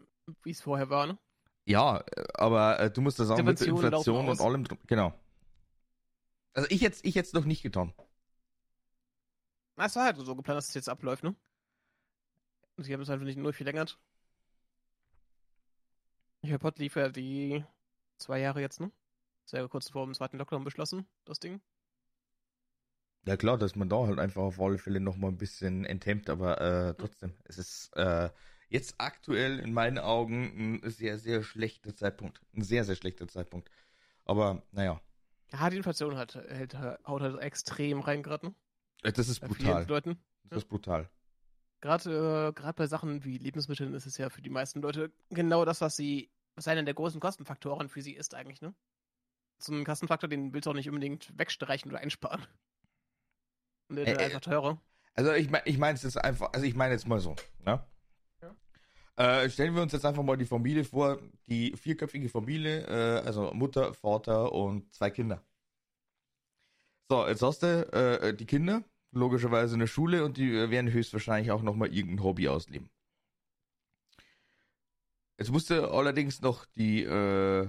wie 0.43 0.51
es 0.51 0.61
vorher 0.61 0.89
war, 0.89 1.07
ne? 1.07 1.17
Ja, 1.65 2.03
aber 2.33 2.79
äh, 2.79 2.91
du 2.91 3.01
musst 3.01 3.19
das 3.19 3.29
auch 3.29 3.41
mit 3.41 3.59
der 3.59 3.67
Inflation 3.67 4.27
und 4.27 4.41
allem. 4.41 4.65
Genau. 4.87 5.13
Also 6.53 6.67
ich 6.71 6.81
jetzt, 6.81 7.05
ich 7.05 7.15
jetzt 7.15 7.33
noch 7.33 7.45
nicht 7.45 7.61
getan. 7.61 7.93
Es 9.79 9.95
war 9.95 10.05
halt 10.05 10.17
so 10.17 10.35
geplant, 10.35 10.57
dass 10.57 10.69
es 10.69 10.73
jetzt 10.73 10.89
abläuft, 10.89 11.23
ne? 11.23 11.35
Sie 12.77 12.93
haben 12.93 13.01
es 13.01 13.09
halt 13.09 13.21
nicht 13.21 13.37
nur 13.37 13.53
verlängert. 13.53 13.97
Ich 16.41 16.57
Pod 16.59 16.79
lief 16.79 16.95
ja 16.95 17.09
die 17.09 17.63
zwei 18.17 18.39
Jahre 18.39 18.61
jetzt, 18.61 18.79
ne? 18.79 18.91
Sehr 19.45 19.67
kurz 19.67 19.89
vor 19.89 20.05
dem 20.05 20.13
zweiten 20.13 20.37
Lockdown 20.37 20.63
beschlossen, 20.63 21.07
das 21.25 21.39
Ding. 21.39 21.61
Ja 23.25 23.35
klar, 23.35 23.57
dass 23.57 23.75
man 23.75 23.89
da 23.89 24.07
halt 24.07 24.19
einfach 24.19 24.41
auf 24.41 24.59
alle 24.59 24.77
Fälle 24.77 24.99
nochmal 24.99 25.31
ein 25.31 25.37
bisschen 25.37 25.85
enthemmt, 25.85 26.29
aber 26.29 26.61
äh, 26.61 26.93
trotzdem, 26.95 27.33
es 27.45 27.57
ist 27.57 27.95
äh, 27.95 28.29
jetzt 28.69 28.95
aktuell 28.97 29.59
in 29.59 29.73
meinen 29.73 29.97
Augen 29.97 30.81
ein 30.83 30.89
sehr, 30.89 31.17
sehr 31.17 31.43
schlechter 31.43 31.95
Zeitpunkt. 31.95 32.41
Ein 32.55 32.63
sehr, 32.63 32.85
sehr 32.85 32.95
schlechter 32.95 33.27
Zeitpunkt. 33.27 33.69
Aber 34.25 34.63
naja. 34.71 35.01
Ja, 35.51 35.69
die 35.69 35.77
Inflation 35.77 36.15
hat, 36.15 36.35
hält, 36.35 36.75
haut 36.75 37.21
halt 37.21 37.39
extrem 37.39 37.99
rein 37.99 38.23
gerade. 38.23 38.47
Ne? 38.47 38.55
Das 39.01 39.29
ist 39.29 39.39
brutal. 39.39 39.87
Leuten. 39.87 40.17
Das 40.43 40.63
ist 40.63 40.69
brutal. 40.69 41.09
Gerade 41.81 42.53
äh, 42.55 42.73
bei 42.73 42.87
Sachen 42.87 43.23
wie 43.23 43.37
Lebensmitteln 43.37 43.93
ist 43.93 44.05
es 44.05 44.17
ja 44.17 44.29
für 44.29 44.41
die 44.41 44.49
meisten 44.49 44.81
Leute 44.81 45.13
genau 45.29 45.63
das, 45.63 45.79
was 45.79 45.95
sie, 45.95 46.29
was 46.55 46.67
einer 46.67 46.83
der 46.83 46.93
großen 46.93 47.21
Kostenfaktoren 47.21 47.87
für 47.87 48.01
sie 48.01 48.13
ist 48.13 48.35
eigentlich, 48.35 48.61
ne? 48.61 48.75
So 49.59 49.73
ein 49.73 49.85
Kostenfaktor, 49.85 50.29
den 50.29 50.53
willst 50.53 50.65
du 50.65 50.71
auch 50.71 50.75
nicht 50.75 50.89
unbedingt 50.89 51.37
wegstreichen 51.37 51.91
oder 51.91 51.99
einsparen. 52.01 52.45
Und 53.89 53.95
der 53.95 54.19
äh, 54.19 54.25
einfach 54.25 54.41
teurer. 54.41 54.81
Also 55.13 55.33
ich 55.33 55.49
meine 55.49 55.65
ich 55.65 55.77
meine 55.77 55.95
es 55.95 56.03
jetzt 56.03 56.17
einfach, 56.17 56.51
also 56.53 56.65
ich 56.65 56.75
meine 56.75 56.93
jetzt 56.93 57.07
mal 57.07 57.19
so, 57.19 57.35
ne? 57.65 57.85
Ja. 58.41 58.55
Äh, 59.15 59.49
stellen 59.49 59.75
wir 59.75 59.81
uns 59.81 59.93
jetzt 59.93 60.05
einfach 60.05 60.23
mal 60.23 60.37
die 60.37 60.45
Familie 60.45 60.83
vor, 60.83 61.19
die 61.47 61.75
vierköpfige 61.75 62.29
Familie, 62.29 62.85
äh, 62.87 63.25
also 63.25 63.51
Mutter, 63.53 63.93
Vater 63.93 64.51
und 64.51 64.93
zwei 64.93 65.09
Kinder. 65.09 65.45
So, 67.09 67.27
jetzt 67.27 67.41
hast 67.41 67.63
du 67.63 67.67
äh, 67.91 68.33
die 68.35 68.45
Kinder, 68.45 68.83
logischerweise 69.11 69.73
in 69.73 69.79
der 69.79 69.87
Schule 69.87 70.23
und 70.23 70.37
die 70.37 70.51
werden 70.53 70.91
höchstwahrscheinlich 70.91 71.51
auch 71.51 71.61
nochmal 71.61 71.93
irgendein 71.93 72.23
Hobby 72.23 72.47
ausleben. 72.47 72.89
Jetzt 75.37 75.51
musst 75.51 75.69
du 75.69 75.89
allerdings 75.89 76.41
noch 76.41 76.65
die 76.65 77.03
äh, 77.03 77.67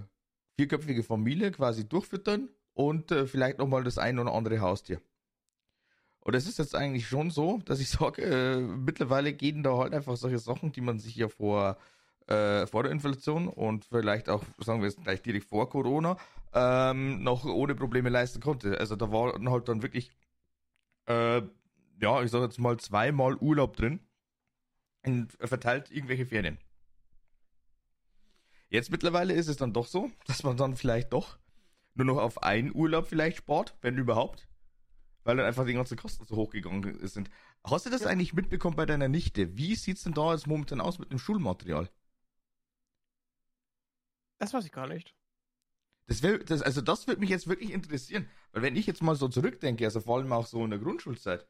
vierköpfige 0.56 1.02
Familie 1.02 1.52
quasi 1.52 1.88
durchfüttern 1.88 2.48
und 2.74 3.12
äh, 3.12 3.26
vielleicht 3.26 3.58
nochmal 3.58 3.84
das 3.84 3.96
ein 3.96 4.18
oder 4.18 4.34
andere 4.34 4.60
Haustier. 4.60 5.00
Und 6.20 6.34
es 6.34 6.46
ist 6.46 6.58
jetzt 6.58 6.74
eigentlich 6.74 7.06
schon 7.06 7.30
so, 7.30 7.60
dass 7.64 7.80
ich 7.80 7.88
sage, 7.90 8.22
äh, 8.22 8.60
mittlerweile 8.60 9.32
gehen 9.32 9.62
da 9.62 9.76
halt 9.76 9.94
einfach 9.94 10.16
solche 10.16 10.38
Sachen, 10.38 10.72
die 10.72 10.80
man 10.80 10.98
sich 10.98 11.16
ja 11.16 11.28
vor, 11.28 11.78
äh, 12.26 12.66
vor 12.66 12.82
der 12.82 12.92
Inflation 12.92 13.48
und 13.48 13.84
vielleicht 13.84 14.28
auch, 14.28 14.42
sagen 14.58 14.80
wir 14.80 14.88
es 14.88 14.96
gleich 14.96 15.22
direkt 15.22 15.46
vor 15.46 15.70
Corona, 15.70 16.16
ähm, 16.52 17.22
noch 17.22 17.44
ohne 17.44 17.74
Probleme 17.74 18.08
leisten 18.08 18.40
konnte. 18.40 18.78
Also 18.78 18.96
da 18.96 19.10
waren 19.12 19.50
halt 19.50 19.68
dann 19.68 19.82
wirklich, 19.82 20.10
äh, 21.10 21.42
ja, 22.00 22.22
ich 22.22 22.30
sage 22.30 22.44
jetzt 22.44 22.58
mal 22.58 22.78
zweimal 22.78 23.36
Urlaub 23.36 23.76
drin, 23.76 24.00
in, 25.02 25.28
verteilt 25.28 25.90
irgendwelche 25.90 26.26
Ferien. 26.26 26.58
Jetzt 28.68 28.90
mittlerweile 28.90 29.34
ist 29.34 29.48
es 29.48 29.56
dann 29.56 29.72
doch 29.72 29.86
so, 29.86 30.10
dass 30.26 30.42
man 30.42 30.56
dann 30.56 30.76
vielleicht 30.76 31.12
doch 31.12 31.38
nur 31.94 32.06
noch 32.06 32.18
auf 32.18 32.42
einen 32.42 32.74
Urlaub 32.74 33.06
vielleicht 33.06 33.38
spart, 33.38 33.76
wenn 33.82 33.98
überhaupt 33.98 34.50
weil 35.24 35.36
dann 35.36 35.46
einfach 35.46 35.66
die 35.66 35.74
ganzen 35.74 35.96
Kosten 35.96 36.24
so 36.24 36.36
hochgegangen 36.36 37.06
sind. 37.06 37.30
Hast 37.64 37.86
du 37.86 37.90
das 37.90 38.02
ja. 38.02 38.08
eigentlich 38.08 38.32
mitbekommen 38.32 38.76
bei 38.76 38.86
deiner 38.86 39.08
Nichte? 39.08 39.56
Wie 39.56 39.74
sieht's 39.74 40.04
denn 40.04 40.14
da 40.14 40.32
jetzt 40.32 40.46
momentan 40.46 40.80
aus 40.80 40.98
mit 40.98 41.10
dem 41.10 41.18
Schulmaterial? 41.18 41.90
Das 44.38 44.54
weiß 44.54 44.64
ich 44.64 44.72
gar 44.72 44.86
nicht. 44.86 45.14
Das 46.10 46.24
wär, 46.24 46.40
das, 46.40 46.60
also 46.60 46.80
das 46.80 47.06
würde 47.06 47.20
mich 47.20 47.30
jetzt 47.30 47.46
wirklich 47.46 47.70
interessieren, 47.70 48.28
weil 48.50 48.62
wenn 48.62 48.74
ich 48.74 48.84
jetzt 48.88 49.00
mal 49.00 49.14
so 49.14 49.28
zurückdenke, 49.28 49.84
also 49.84 50.00
vor 50.00 50.16
allem 50.18 50.32
auch 50.32 50.44
so 50.44 50.64
in 50.64 50.70
der 50.70 50.80
Grundschulzeit, 50.80 51.46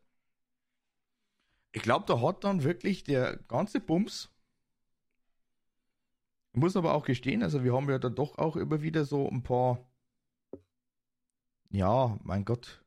ich 1.72 1.80
glaube, 1.80 2.04
da 2.06 2.20
hat 2.20 2.44
dann 2.44 2.62
wirklich 2.62 3.02
der 3.02 3.38
ganze 3.48 3.80
Bums. 3.80 4.28
Ich 6.52 6.60
muss 6.60 6.76
aber 6.76 6.92
auch 6.92 7.06
gestehen, 7.06 7.42
also 7.42 7.64
wir 7.64 7.72
haben 7.72 7.88
ja 7.88 7.98
dann 7.98 8.14
doch 8.14 8.36
auch 8.36 8.56
immer 8.56 8.82
wieder 8.82 9.06
so 9.06 9.30
ein 9.30 9.42
paar, 9.42 9.90
ja, 11.70 12.18
mein 12.22 12.44
Gott, 12.44 12.84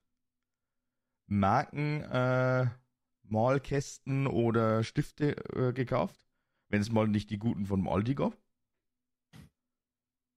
Marken 1.25 2.01
äh, 2.01 2.67
Malkästen 3.23 4.27
oder 4.27 4.83
Stifte 4.83 5.37
äh, 5.55 5.73
gekauft, 5.73 6.23
wenn 6.69 6.81
es 6.81 6.91
mal 6.91 7.07
nicht 7.07 7.31
die 7.31 7.39
guten 7.39 7.65
von 7.65 7.87
Aldi 7.87 8.13
gab. 8.13 8.42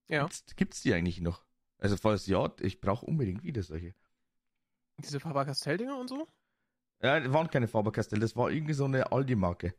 Ja. 0.09 0.29
Gibt 0.57 0.75
es 0.75 0.83
die 0.83 0.95
eigentlich 0.95 1.21
noch? 1.21 1.45
Also 1.79 1.97
falls 1.97 2.27
ja, 2.27 2.53
ich 2.61 2.81
brauche 2.81 3.05
unbedingt 3.07 3.42
wieder 3.42 3.62
solche. 3.62 3.95
Diese 4.99 5.21
Faber-Castell-Dinger 5.21 5.99
und 5.99 6.09
so? 6.09 6.27
Ja, 7.03 7.21
das 7.21 7.33
waren 7.33 7.51
keine 7.51 7.69
Faber-Castell, 7.69 8.21
das 8.21 8.37
war 8.37 8.51
irgendwie 8.51 8.73
so 8.73 8.87
eine 8.87 9.12
Aldi-Marke. 9.12 9.75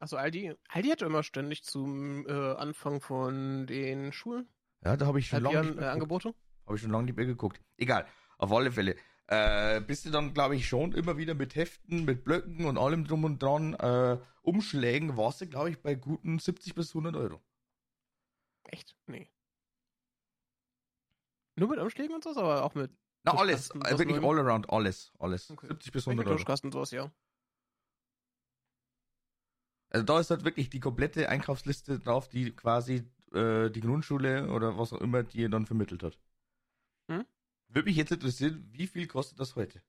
Achso, 0.00 0.16
Aldi. 0.16 0.54
Aldi 0.68 0.88
hatte 0.88 1.06
immer 1.06 1.22
ständig 1.22 1.64
zum 1.64 2.26
äh, 2.26 2.32
Anfang 2.32 3.00
von 3.00 3.66
den 3.66 4.12
Schulen. 4.12 4.48
Ja, 4.84 4.96
da 4.96 5.06
habe 5.06 5.18
ich 5.18 5.28
schon 5.28 5.42
lange 5.42 5.80
äh, 5.80 5.86
Angebote. 5.86 6.34
Habe 6.66 6.76
ich 6.76 6.82
schon 6.82 6.90
lange 6.90 7.04
nicht 7.04 7.16
mehr 7.16 7.26
geguckt. 7.26 7.60
Egal, 7.76 8.06
auf 8.38 8.52
alle 8.52 8.70
Fälle 8.70 8.96
äh, 9.28 9.80
bist 9.80 10.06
du 10.06 10.10
dann, 10.10 10.34
glaube 10.34 10.56
ich, 10.56 10.66
schon 10.66 10.92
immer 10.92 11.16
wieder 11.16 11.34
mit 11.34 11.54
Heften, 11.54 12.04
mit 12.04 12.24
Blöcken 12.24 12.64
und 12.64 12.78
allem 12.78 13.06
drum 13.06 13.24
und 13.24 13.42
dran, 13.42 13.74
äh, 13.74 14.18
Umschlägen, 14.42 15.16
warst 15.16 15.40
du, 15.40 15.46
glaube 15.46 15.70
ich, 15.70 15.82
bei 15.82 15.94
guten 15.94 16.38
70 16.38 16.74
bis 16.74 16.90
100 16.90 17.14
Euro. 17.16 17.40
Echt? 18.64 18.96
Nee. 19.06 19.30
Nur 21.58 21.68
mit 21.70 21.78
Umschlägen 21.78 22.14
und 22.14 22.22
so, 22.22 22.30
aber 22.30 22.62
auch 22.64 22.74
mit. 22.74 22.90
Na, 23.24 23.32
alles. 23.32 23.70
Also 23.72 23.98
wirklich 23.98 24.22
all 24.22 24.38
around, 24.38 24.70
alles. 24.70 25.12
Alles. 25.18 25.50
Okay. 25.50 25.66
70 25.66 25.92
bis 25.92 26.06
100 26.06 26.26
Euro. 26.26 26.36
Tuschkasten 26.36 26.70
sowas, 26.70 26.92
ja. 26.92 27.10
Also 29.90 30.04
da 30.04 30.20
ist 30.20 30.30
halt 30.30 30.44
wirklich 30.44 30.70
die 30.70 30.80
komplette 30.80 31.28
Einkaufsliste 31.28 31.98
drauf, 31.98 32.28
die 32.28 32.54
quasi 32.54 33.10
äh, 33.32 33.70
die 33.70 33.80
Grundschule 33.80 34.50
oder 34.50 34.78
was 34.78 34.92
auch 34.92 35.00
immer 35.00 35.22
dir 35.22 35.48
dann 35.48 35.66
vermittelt 35.66 36.02
hat. 36.02 36.18
Hm? 37.10 37.24
Würde 37.68 37.88
mich 37.88 37.96
jetzt 37.96 38.12
interessieren, 38.12 38.68
wie 38.70 38.86
viel 38.86 39.06
kostet 39.06 39.40
das 39.40 39.56
heute? 39.56 39.82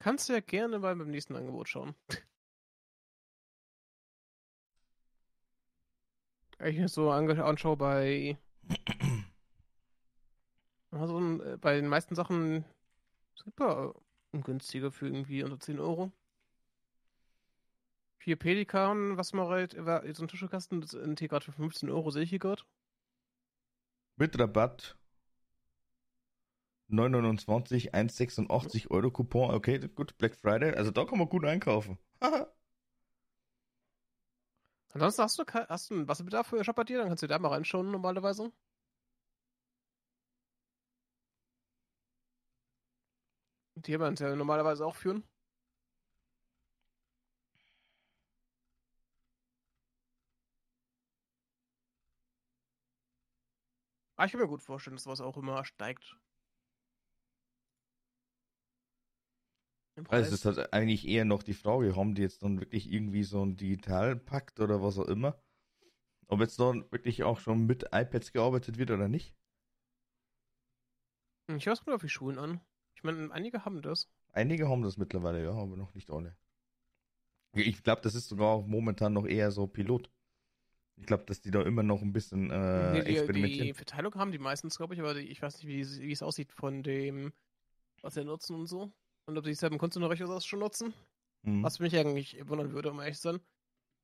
Kannst 0.00 0.28
du 0.28 0.32
ja 0.32 0.40
gerne 0.40 0.80
mal 0.80 0.96
beim 0.96 1.10
nächsten 1.10 1.36
Angebot 1.36 1.68
schauen. 1.68 1.94
Ich 6.70 6.78
mir 6.78 6.88
so 6.88 7.10
anschaue 7.10 7.76
bei. 7.76 8.38
Also 10.90 11.40
bei 11.62 11.76
den 11.76 11.88
meisten 11.88 12.14
Sachen 12.14 12.66
super 13.34 13.94
ungünstiger 14.32 14.92
für 14.92 15.06
irgendwie 15.06 15.42
unter 15.42 15.58
10 15.58 15.80
Euro. 15.80 16.12
Vier 18.18 18.36
Pelikan, 18.36 19.16
was 19.16 19.32
man 19.32 19.48
halt, 19.48 19.72
so 19.72 20.22
ein 20.22 20.28
Tischekasten, 20.28 20.82
das 20.82 20.92
NT 20.92 21.30
gerade 21.30 21.46
für 21.46 21.52
15 21.52 21.88
Euro, 21.88 22.10
sehe 22.10 22.24
ich 22.24 22.30
hier 22.30 22.38
gerade. 22.38 22.62
Mit 24.16 24.38
Rabatt 24.38 24.98
9,29, 26.90 27.92
1,86 27.92 28.90
Euro 28.90 29.10
Coupon. 29.10 29.50
Okay, 29.50 29.78
gut, 29.94 30.16
Black 30.18 30.36
Friday. 30.36 30.74
Also 30.74 30.90
da 30.90 31.04
kann 31.04 31.18
man 31.18 31.28
gut 31.28 31.44
einkaufen. 31.44 31.98
Ansonsten 34.92 35.22
hast 35.22 35.38
du, 35.38 35.44
hast 35.68 35.90
du 35.90 35.94
einen 35.94 36.08
Wasserbedarf 36.08 36.46
für 36.46 36.64
Shop 36.64 36.76
bei 36.76 36.84
dir? 36.84 36.98
Dann 36.98 37.08
kannst 37.08 37.22
du 37.22 37.26
da 37.26 37.38
mal 37.38 37.48
reinschauen 37.48 37.90
normalerweise. 37.90 38.52
Und 43.76 43.86
hier 43.86 44.00
werden 44.00 44.14
es 44.14 44.20
ja 44.20 44.34
normalerweise 44.34 44.86
auch 44.86 44.96
führen. 44.96 45.24
Ah, 54.16 54.24
ich 54.24 54.32
kann 54.32 54.40
mir 54.40 54.48
gut 54.48 54.62
vorstellen, 54.62 54.96
dass 54.96 55.06
was 55.06 55.20
auch 55.20 55.36
immer 55.36 55.64
steigt. 55.66 56.16
Also 59.96 60.08
Preis. 60.08 60.26
es 60.28 60.32
ist 60.32 60.44
halt 60.46 60.72
eigentlich 60.72 61.06
eher 61.06 61.24
noch 61.24 61.42
die 61.42 61.54
Frage, 61.54 61.96
haben 61.96 62.14
die 62.14 62.22
jetzt 62.22 62.42
dann 62.42 62.60
wirklich 62.60 62.90
irgendwie 62.90 63.24
so 63.24 63.42
einen 63.42 63.56
Digitalpakt 63.56 64.60
oder 64.60 64.82
was 64.82 64.98
auch 64.98 65.06
immer? 65.06 65.38
Ob 66.28 66.40
jetzt 66.40 66.58
dann 66.58 66.90
wirklich 66.90 67.22
auch 67.24 67.38
schon 67.40 67.66
mit 67.66 67.84
iPads 67.92 68.32
gearbeitet 68.32 68.78
wird 68.78 68.90
oder 68.90 69.08
nicht? 69.08 69.34
Ich 71.54 71.66
höre 71.66 71.74
es 71.74 71.84
mir 71.84 71.94
auf 71.94 72.00
die 72.00 72.08
Schulen 72.08 72.38
an. 72.38 72.60
Ich 72.94 73.02
meine, 73.04 73.30
einige 73.32 73.64
haben 73.64 73.82
das. 73.82 74.08
Einige 74.32 74.68
haben 74.68 74.82
das 74.82 74.96
mittlerweile, 74.96 75.42
ja, 75.42 75.50
aber 75.52 75.76
noch 75.76 75.94
nicht 75.94 76.10
alle. 76.10 76.34
Ich 77.54 77.82
glaube, 77.82 78.00
das 78.00 78.14
ist 78.14 78.28
sogar 78.28 78.62
momentan 78.62 79.12
noch 79.12 79.26
eher 79.26 79.50
so 79.50 79.66
Pilot. 79.66 80.10
Ich 80.96 81.06
glaube, 81.06 81.24
dass 81.24 81.40
die 81.40 81.50
da 81.50 81.62
immer 81.62 81.82
noch 81.82 82.00
ein 82.00 82.12
bisschen 82.12 82.50
äh, 82.50 82.92
Nee, 82.92 83.02
die, 83.02 83.10
experimentieren. 83.16 83.66
die 83.66 83.74
Verteilung 83.74 84.14
haben 84.14 84.32
die 84.32 84.38
meistens, 84.38 84.76
glaube 84.78 84.94
ich, 84.94 85.00
aber 85.00 85.14
die, 85.14 85.22
ich 85.22 85.42
weiß 85.42 85.58
nicht, 85.58 85.66
wie, 85.66 86.00
wie 86.02 86.12
es 86.12 86.22
aussieht 86.22 86.52
von 86.52 86.82
dem, 86.82 87.32
was 88.00 88.14
sie 88.14 88.24
nutzen 88.24 88.54
und 88.54 88.66
so. 88.66 88.92
Und 89.26 89.38
ob 89.38 89.44
sie 89.44 89.54
Kunstunterricht 89.78 90.22
oder 90.22 90.34
so 90.34 90.40
schon 90.46 90.60
nutzen. 90.60 90.94
Hm. 91.44 91.62
Was 91.62 91.78
mich 91.78 91.96
eigentlich 91.96 92.46
wundern 92.48 92.72
würde, 92.72 92.90
um 92.90 93.00
ehrlich 93.00 93.16
zu 93.16 93.32
sein. 93.32 93.40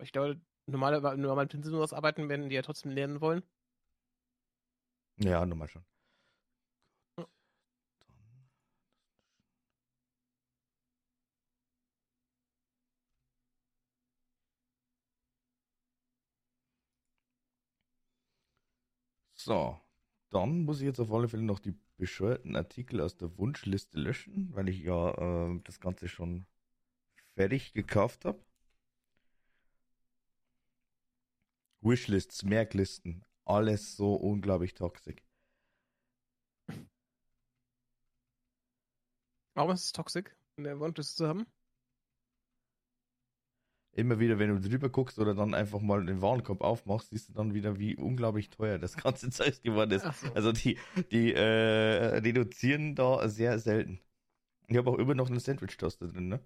Ich 0.00 0.12
glaube, 0.12 0.40
normale, 0.66 1.00
normale 1.16 1.48
Pinsel 1.48 1.72
nur 1.72 1.82
was 1.82 1.92
arbeiten 1.92 2.28
werden, 2.28 2.48
die 2.48 2.54
ja 2.54 2.62
trotzdem 2.62 2.92
lernen 2.92 3.20
wollen. 3.20 3.42
Ja, 5.16 5.44
nochmal 5.44 5.68
schon. 5.68 5.84
Ja. 7.18 7.26
So, 19.34 19.80
dann 20.30 20.64
muss 20.64 20.80
ich 20.80 20.86
jetzt 20.86 21.00
auf 21.00 21.12
alle 21.12 21.28
Fälle 21.28 21.42
noch 21.42 21.58
die 21.58 21.74
bescheuerten 21.96 22.56
Artikel 22.56 23.00
aus 23.00 23.16
der 23.16 23.36
Wunschliste 23.38 23.98
löschen, 23.98 24.50
weil 24.54 24.68
ich 24.68 24.80
ja 24.80 25.12
äh, 25.50 25.60
das 25.64 25.80
Ganze 25.80 26.08
schon 26.08 26.46
fertig 27.34 27.72
gekauft 27.72 28.24
habe. 28.24 28.42
Wishlists, 31.80 32.44
Merklisten, 32.44 33.24
alles 33.44 33.96
so 33.96 34.14
unglaublich 34.14 34.74
toxisch. 34.74 35.22
Warum 39.54 39.72
ist 39.72 39.84
es 39.84 39.92
toxisch, 39.92 40.24
in 40.56 40.64
der 40.64 40.78
Wunschliste 40.80 41.16
zu 41.16 41.28
haben? 41.28 41.46
Immer 43.98 44.20
wieder, 44.20 44.38
wenn 44.38 44.50
du 44.50 44.60
drüber 44.60 44.88
guckst 44.88 45.18
oder 45.18 45.34
dann 45.34 45.54
einfach 45.54 45.80
mal 45.80 46.06
den 46.06 46.22
Warenkorb 46.22 46.60
aufmachst, 46.60 47.10
siehst 47.10 47.30
du 47.30 47.32
dann 47.32 47.52
wieder, 47.52 47.80
wie 47.80 47.96
unglaublich 47.96 48.48
teuer 48.48 48.78
das 48.78 48.96
ganze 48.96 49.28
Zeug 49.30 49.60
geworden 49.62 49.90
ist. 49.90 50.04
So. 50.20 50.32
Also 50.34 50.52
die, 50.52 50.78
die 51.10 51.34
äh, 51.34 52.18
reduzieren 52.18 52.94
da 52.94 53.28
sehr 53.28 53.58
selten. 53.58 54.00
Ich 54.68 54.76
habe 54.76 54.88
auch 54.90 54.98
immer 54.98 55.16
noch 55.16 55.28
einen 55.28 55.40
Sandwich-Toaster 55.40 56.06
drin, 56.06 56.28
ne? 56.28 56.40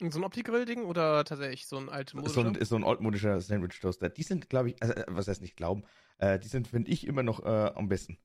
So 0.00 0.20
ein 0.20 0.24
Optikgrill-Ding 0.24 0.84
oder 0.84 1.24
tatsächlich 1.24 1.66
so 1.66 1.78
ein 1.78 1.88
alter 1.88 2.22
So 2.28 2.40
ein, 2.40 2.64
so 2.64 2.76
ein 2.76 2.84
altmodischer 2.84 3.40
Sandwich-Toaster. 3.40 4.10
Die 4.10 4.22
sind, 4.22 4.48
glaube 4.48 4.70
ich, 4.70 4.80
also, 4.80 4.94
äh, 4.94 5.04
was 5.08 5.26
heißt 5.26 5.42
nicht 5.42 5.56
glauben, 5.56 5.82
äh, 6.18 6.38
die 6.38 6.46
sind, 6.46 6.68
finde 6.68 6.92
ich, 6.92 7.04
immer 7.04 7.24
noch 7.24 7.44
äh, 7.44 7.72
am 7.74 7.88
besten. 7.88 8.18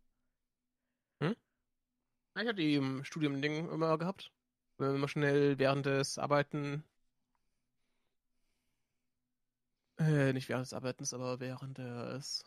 Ich 2.35 2.47
hatte 2.47 2.55
die 2.55 2.75
im 2.75 3.03
Studium 3.03 3.41
Ding 3.41 3.69
immer 3.69 3.97
gehabt. 3.97 4.31
Wenn 4.77 4.95
immer 4.95 5.07
schnell 5.07 5.59
während 5.59 5.85
des 5.85 6.17
Arbeiten. 6.17 6.83
Äh, 9.99 10.33
nicht 10.33 10.49
während 10.49 10.65
des 10.65 10.73
Arbeitens, 10.73 11.13
aber 11.13 11.39
während 11.39 11.77
des. 11.77 12.43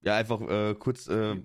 Ja, 0.00 0.16
einfach 0.16 0.40
äh, 0.40 0.74
kurz 0.74 1.06
äh, 1.08 1.32
äh, 1.34 1.44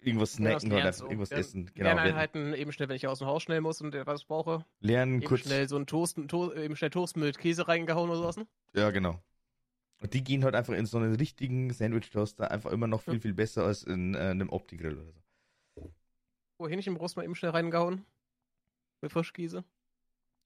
irgendwas 0.00 0.32
snacken 0.34 0.70
oder 0.72 0.90
du. 0.90 1.04
irgendwas 1.04 1.30
Lern- 1.30 1.40
essen. 1.40 1.70
Genau, 1.74 1.94
Lerneinheiten, 1.94 2.52
eben 2.54 2.70
schnell, 2.72 2.88
wenn 2.88 2.96
ich 2.96 3.06
aus 3.06 3.20
dem 3.20 3.28
Haus 3.28 3.42
schnell 3.44 3.60
muss 3.62 3.80
und 3.80 3.94
etwas 3.94 4.24
brauche. 4.24 4.64
lernen 4.80 5.16
Eben 5.22 5.24
kurz. 5.26 5.40
schnell 5.42 5.68
so 5.68 5.76
einen 5.76 5.86
Toast, 5.86 6.18
to 6.28 6.52
eben 6.54 6.76
schnell 6.76 6.90
Toast 6.90 7.16
mit 7.16 7.38
Käse 7.38 7.66
reingehauen 7.66 8.10
oder 8.10 8.18
sowas. 8.18 8.36
Ne? 8.36 8.46
Ja, 8.74 8.90
genau. 8.90 9.22
Und 10.00 10.12
die 10.12 10.22
gehen 10.22 10.44
halt 10.44 10.54
einfach 10.54 10.74
in 10.74 10.84
so 10.86 10.98
einen 10.98 11.14
richtigen 11.14 11.72
Sandwich-Toaster 11.72 12.50
einfach 12.50 12.72
immer 12.72 12.86
noch 12.86 13.02
viel, 13.02 13.14
Ja. 13.14 13.20
viel 13.20 13.34
besser 13.34 13.64
als 13.64 13.82
in 13.84 14.14
äh, 14.14 14.18
einem 14.18 14.50
Opti-Grill 14.50 14.98
oder 14.98 15.12
so. 15.12 15.20
Wo 16.58 16.68
Hähnchenbrust 16.68 17.16
mal 17.16 17.24
eben 17.24 17.34
schnell 17.34 17.52
reingehauen. 17.52 18.04
Mit 19.00 19.12
Frischkäse. 19.12 19.64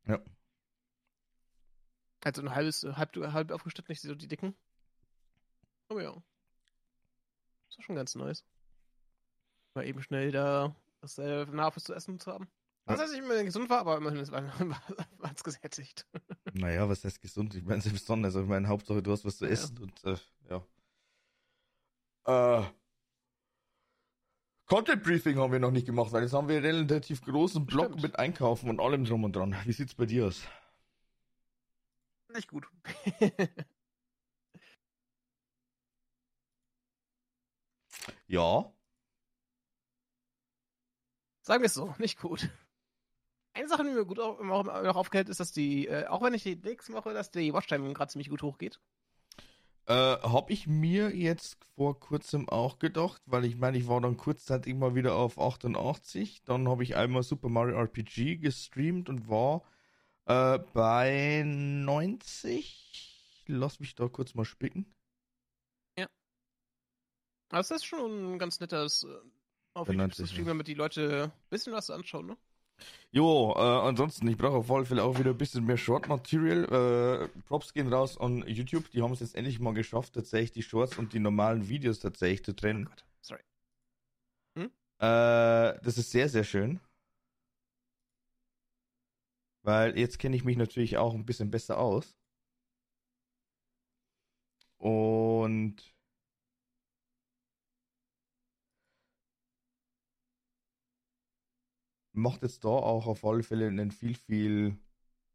Ja. 0.06 0.20
Also 2.24 2.42
ein 2.42 2.54
halbes, 2.54 2.84
halb, 2.84 3.16
halb 3.16 3.50
aufgeschnitten, 3.50 3.90
nicht 3.90 4.02
so 4.02 4.14
die 4.14 4.28
dicken. 4.28 4.54
Aber 5.88 6.02
ja. 6.02 6.10
Ist 7.68 7.78
doch 7.78 7.82
schon 7.84 7.96
ganz 7.96 8.14
nice. 8.14 8.44
Mal 9.74 9.86
eben 9.86 10.02
schnell 10.02 10.30
da 10.30 10.76
das 11.00 11.18
äh, 11.18 11.46
nah 11.46 11.70
fürs 11.70 11.84
zu 11.84 11.94
essen 11.94 12.20
zu 12.20 12.30
haben. 12.30 12.46
Was 12.84 13.00
heißt 13.00 13.12
nicht 13.12 13.26
mehr 13.26 13.42
gesund 13.44 13.70
war, 13.70 13.78
aber 13.80 13.96
immerhin 13.96 14.18
ist 14.20 14.32
war 14.32 15.32
es 15.34 15.42
gesättigt. 15.42 16.06
Naja, 16.54 16.86
was 16.86 17.02
heißt 17.02 17.22
gesund? 17.22 17.54
Ich 17.54 17.62
meine, 17.64 17.82
also 17.82 18.42
ich 18.42 18.48
meine, 18.48 18.68
Hauptsache, 18.68 19.02
du 19.02 19.12
hast 19.12 19.24
was 19.24 19.38
zu 19.38 19.46
Ja. 19.46 19.52
essen 19.52 19.78
und 19.78 20.04
äh, 20.04 20.16
ja. 20.50 20.66
Äh, 22.60 22.66
Content 24.72 25.02
Briefing 25.02 25.36
haben 25.36 25.52
wir 25.52 25.58
noch 25.58 25.70
nicht 25.70 25.84
gemacht, 25.84 26.12
weil 26.12 26.22
jetzt 26.22 26.32
haben 26.32 26.48
wir 26.48 26.56
einen 26.56 26.88
relativ 26.88 27.20
großen 27.20 27.66
Block 27.66 27.88
Stimmt. 27.88 28.02
mit 28.04 28.18
Einkaufen 28.18 28.70
und 28.70 28.80
allem 28.80 29.04
drum 29.04 29.22
und 29.22 29.36
dran. 29.36 29.54
Wie 29.66 29.72
sieht's 29.72 29.94
bei 29.94 30.06
dir 30.06 30.28
aus? 30.28 30.44
Nicht 32.32 32.48
gut. 32.48 32.66
Ja. 38.26 38.72
Sagen 41.42 41.62
wir 41.62 41.66
es 41.66 41.74
so, 41.74 41.94
nicht 41.98 42.18
gut. 42.18 42.48
Eine 43.52 43.68
Sache, 43.68 43.84
die 43.84 43.90
mir 43.90 44.06
gut 44.06 44.18
auf, 44.18 44.40
immer 44.40 44.62
noch 44.62 44.96
aufgehält, 44.96 45.28
ist, 45.28 45.38
dass 45.38 45.52
die, 45.52 45.86
äh, 45.86 46.06
auch 46.06 46.22
wenn 46.22 46.32
ich 46.32 46.44
die 46.44 46.56
nächste 46.56 46.94
Woche, 46.94 47.12
dass 47.12 47.30
die 47.30 47.52
Watchtime 47.52 47.92
gerade 47.92 48.10
ziemlich 48.10 48.30
gut 48.30 48.42
hochgeht. 48.42 48.80
Äh, 49.86 49.94
hab 49.94 50.50
ich 50.50 50.66
mir 50.66 51.14
jetzt 51.14 51.58
vor 51.74 51.98
kurzem 51.98 52.48
auch 52.48 52.78
gedacht, 52.78 53.22
weil 53.26 53.44
ich 53.44 53.56
meine, 53.56 53.78
ich 53.78 53.88
war 53.88 54.00
dann 54.00 54.16
kurzzeitig 54.16 54.74
mal 54.74 54.94
wieder 54.94 55.16
auf 55.16 55.38
88, 55.38 56.42
dann 56.44 56.68
habe 56.68 56.84
ich 56.84 56.96
einmal 56.96 57.22
Super 57.22 57.48
Mario 57.48 57.76
RPG 57.76 58.36
gestreamt 58.36 59.08
und 59.08 59.28
war 59.28 59.62
äh, 60.26 60.58
bei 60.72 61.42
90. 61.44 63.44
Lass 63.48 63.80
mich 63.80 63.96
da 63.96 64.08
kurz 64.08 64.34
mal 64.34 64.44
spicken. 64.44 64.86
Aber 67.52 67.60
es 67.60 67.70
ist 67.70 67.84
schon 67.84 68.32
ein 68.32 68.38
ganz 68.38 68.60
nettes 68.60 69.04
äh, 69.04 69.08
auf 69.74 69.86
Bei 69.86 69.92
YouTube 69.92 70.08
90, 70.08 70.16
zu 70.16 70.26
streamen, 70.26 70.48
damit 70.48 70.68
die 70.68 70.74
Leute 70.74 71.24
ein 71.24 71.50
bisschen 71.50 71.74
was 71.74 71.90
anschauen, 71.90 72.26
ne? 72.26 72.36
Jo, 73.10 73.52
äh, 73.56 73.60
ansonsten, 73.60 74.26
ich 74.28 74.38
brauche 74.38 74.56
auf 74.56 74.70
alle 74.70 74.86
Fälle 74.86 75.04
auch 75.04 75.18
wieder 75.18 75.30
ein 75.30 75.38
bisschen 75.38 75.64
mehr 75.64 75.76
Short 75.76 76.08
Material. 76.08 77.28
Äh, 77.34 77.40
Props 77.46 77.72
gehen 77.74 77.92
raus 77.92 78.18
an 78.18 78.42
YouTube, 78.46 78.90
die 78.90 79.02
haben 79.02 79.12
es 79.12 79.20
jetzt 79.20 79.36
endlich 79.36 79.60
mal 79.60 79.74
geschafft, 79.74 80.14
tatsächlich 80.14 80.52
die 80.52 80.62
Shorts 80.62 80.98
und 80.98 81.12
die 81.12 81.18
normalen 81.18 81.68
Videos 81.68 82.00
tatsächlich 82.00 82.44
zu 82.44 82.54
trennen. 82.56 82.86
Oh 82.86 82.90
Gott, 82.90 83.04
sorry. 83.20 83.42
Äh, 85.02 85.80
das 85.82 85.98
ist 85.98 86.10
sehr, 86.12 86.28
sehr 86.28 86.44
schön. 86.44 86.80
Weil 89.62 89.98
jetzt 89.98 90.18
kenne 90.20 90.36
ich 90.36 90.44
mich 90.44 90.56
natürlich 90.56 90.96
auch 90.96 91.14
ein 91.14 91.26
bisschen 91.26 91.50
besser 91.50 91.78
aus. 91.78 92.16
Und 94.78 95.92
macht 102.12 102.42
jetzt 102.42 102.64
da 102.64 102.68
auch 102.68 103.06
auf 103.06 103.24
alle 103.24 103.42
Fälle 103.42 103.66
einen 103.68 103.90
viel, 103.90 104.14
viel 104.14 104.76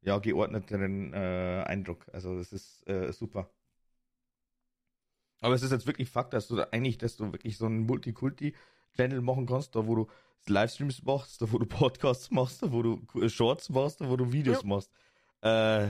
ja, 0.02 0.20
geordneteren 0.20 1.14
äh, 1.14 1.64
Eindruck. 1.66 2.06
Also 2.14 2.38
das 2.38 2.54
ist 2.54 2.88
äh, 2.88 3.12
super. 3.12 3.50
Aber 5.42 5.54
es 5.54 5.62
ist 5.62 5.72
jetzt 5.72 5.86
wirklich 5.88 6.10
Fakt, 6.10 6.34
dass 6.34 6.48
du 6.48 6.56
da 6.56 6.68
eigentlich, 6.72 6.98
dass 6.98 7.16
du 7.18 7.32
wirklich 7.32 7.58
so 7.58 7.66
einen 7.66 7.86
Multikulti-Channel 7.86 9.22
machen 9.22 9.46
kannst, 9.46 9.76
da 9.76 9.86
wo 9.88 9.96
du 9.96 10.08
Livestreams 10.48 11.04
machst, 11.04 11.42
da 11.42 11.52
wo 11.52 11.58
du 11.60 11.66
Podcasts 11.68 12.32
machst, 12.32 12.64
da 12.64 12.72
wo 12.72 12.82
du 12.82 13.02
äh, 13.22 13.30
Shorts 13.30 13.70
machst, 13.70 14.02
da 14.02 14.10
wo 14.10 14.18
du 14.18 14.32
Videos 14.32 14.64
Ja. 14.64 14.68
machst. 14.68 14.92
Äh, 15.42 15.90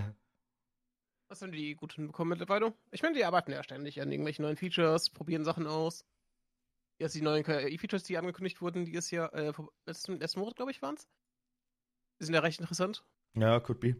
Was 1.29 1.41
haben 1.41 1.51
die 1.51 1.75
gut 1.75 1.93
hinbekommen 1.93 2.37
mittlerweile? 2.37 2.73
Ich 2.91 3.01
meine, 3.03 3.15
die 3.15 3.25
arbeiten 3.25 3.51
ja 3.51 3.63
ständig 3.63 4.01
an 4.01 4.11
irgendwelchen 4.11 4.43
neuen 4.43 4.57
Features, 4.57 5.09
probieren 5.09 5.43
Sachen 5.43 5.67
aus. 5.67 6.05
Jetzt 6.99 7.15
die 7.15 7.21
neuen 7.21 7.43
KI-Features, 7.43 8.03
die 8.03 8.17
angekündigt 8.17 8.61
wurden, 8.61 8.85
die 8.85 8.93
ist 8.93 9.11
ja 9.11 9.27
äh, 9.27 9.53
letzten, 9.85 10.19
letzten 10.19 10.39
Monat, 10.39 10.55
glaube 10.55 10.71
ich, 10.71 10.81
waren 10.81 10.95
es. 10.95 11.07
Die 12.19 12.25
sind 12.25 12.33
ja 12.33 12.41
recht 12.41 12.59
interessant. 12.59 13.03
ja, 13.35 13.59
could 13.59 13.79
be. 13.79 13.95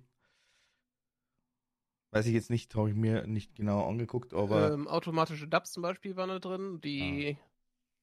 Weiß 2.11 2.25
ich 2.25 2.33
jetzt 2.33 2.49
nicht, 2.49 2.73
habe 2.75 2.89
ich 2.89 2.95
mir 2.95 3.27
nicht 3.27 3.55
genau 3.55 3.87
angeguckt, 3.87 4.33
aber 4.33 4.71
Ähm, 4.73 4.87
automatische 4.87 5.47
Dubs 5.47 5.71
zum 5.71 5.83
Beispiel 5.83 6.15
waren 6.15 6.29
da 6.29 6.39
drin. 6.39 6.81
Die 6.81 7.37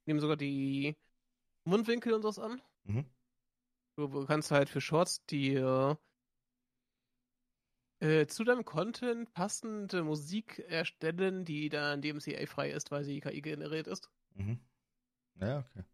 nehmen 0.06 0.20
sogar 0.20 0.36
die 0.36 0.94
Mundwinkel 1.64 2.12
und 2.12 2.22
sowas 2.22 2.38
an. 2.38 2.60
mhm. 2.84 3.04
Du, 3.96 4.08
du 4.08 4.26
kannst 4.26 4.50
halt 4.50 4.68
für 4.68 4.80
Shorts 4.80 5.24
die 5.26 5.54
äh, 5.54 5.96
äh, 8.00 8.26
zu 8.26 8.44
deinem 8.44 8.64
Content 8.64 9.32
passende 9.32 10.02
Musik 10.02 10.58
erstellen, 10.68 11.44
die 11.44 11.68
dann 11.70 12.02
DMCA 12.02 12.46
frei 12.46 12.70
ist, 12.70 12.90
weil 12.90 13.04
sie 13.04 13.20
KI 13.20 13.40
generiert 13.40 13.86
ist. 13.86 14.10
Mhm. 14.36 14.58
Ja, 15.40 15.58
okay. 15.58 15.84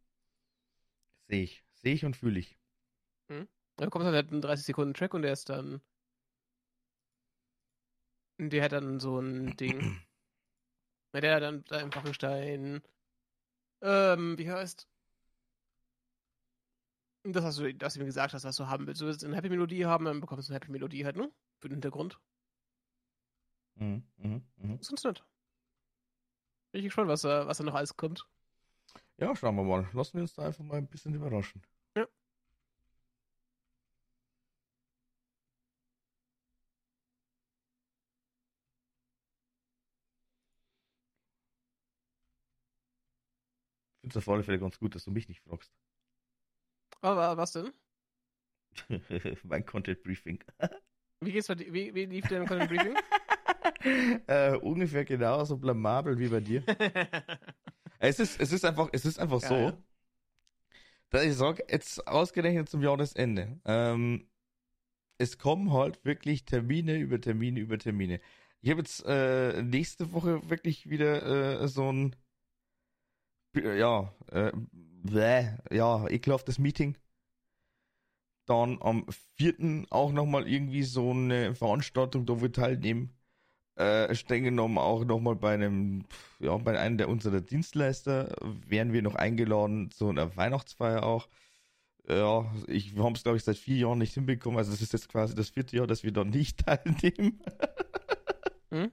Sehe 1.29 1.43
ich, 1.43 1.65
Sehe 1.75 1.95
ich 1.95 2.05
und 2.05 2.17
fühle 2.17 2.41
ich. 2.41 2.59
Da 3.81 3.87
kommt 3.87 4.05
dann 4.05 4.15
halt 4.15 4.31
ein 4.31 4.43
30 4.43 4.67
Sekunden 4.67 4.93
Track 4.93 5.15
und 5.15 5.23
der 5.23 5.33
ist 5.33 5.49
dann. 5.49 5.81
Der 8.39 8.63
hat 8.63 8.73
dann 8.73 9.01
so 9.01 9.19
ein 9.19 9.57
Ding. 9.57 9.99
Der 11.13 11.35
hat 11.35 11.43
dann 11.43 11.65
da 11.65 11.81
im 11.81 11.93
Wachenstein. 11.93 12.83
Ähm, 13.83 14.39
wie 14.39 14.49
heißt? 14.51 14.87
Das 17.25 17.43
hast 17.43 17.59
du, 17.59 17.75
das 17.75 17.95
du 17.95 18.01
mir 18.01 18.07
gesagt 18.07 18.33
hast, 18.33 18.45
was 18.45 18.57
du 18.57 18.69
haben 18.69 18.87
willst. 18.87 19.01
Du 19.01 19.07
willst 19.07 19.25
eine 19.25 19.35
Happy 19.35 19.49
Melodie 19.49 19.87
haben, 19.87 20.05
dann 20.05 20.21
bekommst 20.21 20.49
du 20.49 20.53
eine 20.53 20.61
Happy 20.61 20.71
Melodie 20.71 21.05
halt, 21.05 21.17
ne? 21.17 21.33
Für 21.59 21.69
den 21.69 21.77
Hintergrund. 21.77 22.21
Mhm, 23.75 24.05
mhm, 24.19 24.45
mhm. 24.57 24.79
Ist 24.79 24.91
ganz 24.91 25.03
nett. 25.03 25.25
Bin 26.71 26.81
ich 26.81 26.85
gespannt, 26.85 27.09
was 27.09 27.23
da, 27.23 27.47
was 27.47 27.59
da 27.59 27.65
noch 27.65 27.75
alles 27.75 27.97
kommt. 27.97 28.25
Ja, 29.21 29.37
schauen 29.37 29.57
wir 29.57 29.65
mal. 29.65 29.87
Lassen 29.93 30.15
wir 30.15 30.23
uns 30.23 30.35
da 30.35 30.47
einfach 30.47 30.65
mal 30.65 30.79
ein 30.79 30.87
bisschen 30.87 31.15
überraschen. 31.15 31.63
Ja. 31.95 32.05
Ich 32.05 32.09
finde 44.01 44.13
es 44.13 44.17
auf 44.17 44.29
alle 44.33 44.43
Fälle 44.43 44.59
ganz 44.59 44.79
gut, 44.79 44.95
dass 44.95 45.05
du 45.05 45.11
mich 45.11 45.29
nicht 45.29 45.43
fragst. 45.43 45.71
Aber 47.03 47.37
was 47.37 47.53
denn? 47.53 47.73
mein 49.45 49.67
Content 49.67 50.03
Briefing. 50.03 50.43
Wie 51.21 51.33
geht's 51.33 51.49
bei 51.49 51.55
dir? 51.55 51.73
Wie, 51.73 51.95
wie 51.95 52.07
lief 52.07 52.27
dein 52.29 52.47
Content 52.47 52.71
Briefing? 52.71 52.97
äh, 54.27 54.57
ungefähr 54.57 55.05
genauso 55.05 55.59
blamabel 55.59 56.19
wie 56.19 56.29
bei 56.29 56.41
dir. 56.41 56.65
Es 58.01 58.19
ist, 58.19 58.41
es 58.41 58.51
ist 58.51 58.65
einfach, 58.65 58.89
es 58.93 59.05
ist 59.05 59.19
einfach 59.19 59.41
so, 59.43 59.55
Geil. 59.55 59.79
dass 61.11 61.23
ich 61.23 61.35
sage, 61.35 61.65
jetzt 61.71 62.07
ausgerechnet 62.09 62.69
zum 62.69 62.83
Jahresende, 62.83 63.61
ähm, 63.67 64.27
es 65.19 65.37
kommen 65.37 65.71
halt 65.73 66.03
wirklich 66.05 66.47
Termine 66.47 66.97
über 66.97 67.21
Termine 67.21 67.61
über 67.61 67.79
Termine. 67.79 68.21
Ich 68.63 68.71
habe 68.71 68.81
jetzt 68.81 69.05
äh, 69.07 69.63
nächste 69.63 70.13
Woche 70.15 70.49
wirklich 70.49 70.89
wieder 70.89 71.61
äh, 71.61 71.69
so 71.69 71.93
ein, 71.93 72.17
ja, 73.55 74.15
äh, 74.33 74.51
bäh, 74.55 75.51
ja, 75.71 76.09
ekelhaftes 76.09 76.59
Meeting. 76.59 76.97
Dann 78.47 78.81
am 78.81 79.05
4. 79.37 79.87
auch 79.91 80.11
nochmal 80.11 80.49
irgendwie 80.49 80.85
so 80.85 81.11
eine 81.11 81.55
Veranstaltung, 81.55 82.25
da 82.25 82.35
wo 82.35 82.41
wir 82.41 82.53
teilnehmen 82.53 83.15
äh, 83.81 84.15
streng 84.15 84.45
genommen 84.45 84.79
auch 84.79 85.05
nochmal 85.05 85.37
bei 85.37 85.55
einem, 85.55 86.05
ja, 86.39 86.57
bei 86.59 86.79
einem 86.79 86.99
der 86.99 87.09
unserer 87.09 87.41
Dienstleister 87.41 88.35
wären 88.69 88.93
wir 88.93 89.03
noch 89.03 89.15
eingeladen 89.15 89.91
zu 89.91 90.09
einer 90.09 90.37
Weihnachtsfeier 90.37 91.03
auch. 91.03 91.29
Ja, 92.09 92.53
ich, 92.67 92.97
wir 92.97 93.05
haben 93.05 93.15
es, 93.15 93.23
glaube 93.23 93.39
ich, 93.39 93.45
seit 93.45 93.57
vier 93.57 93.77
Jahren 93.77 93.99
nicht 93.99 94.15
hinbekommen. 94.15 94.59
Also 94.59 94.71
das 94.71 94.83
ist 94.83 94.93
jetzt 94.93 95.09
quasi 95.09 95.35
das 95.35 95.51
vierte 95.51 95.77
Jahr, 95.77 95.87
dass 95.87 96.03
wir 96.03 96.13
da 96.13 96.25
nicht 96.25 96.59
teilnehmen. 96.67 97.41
Hm? 98.71 98.91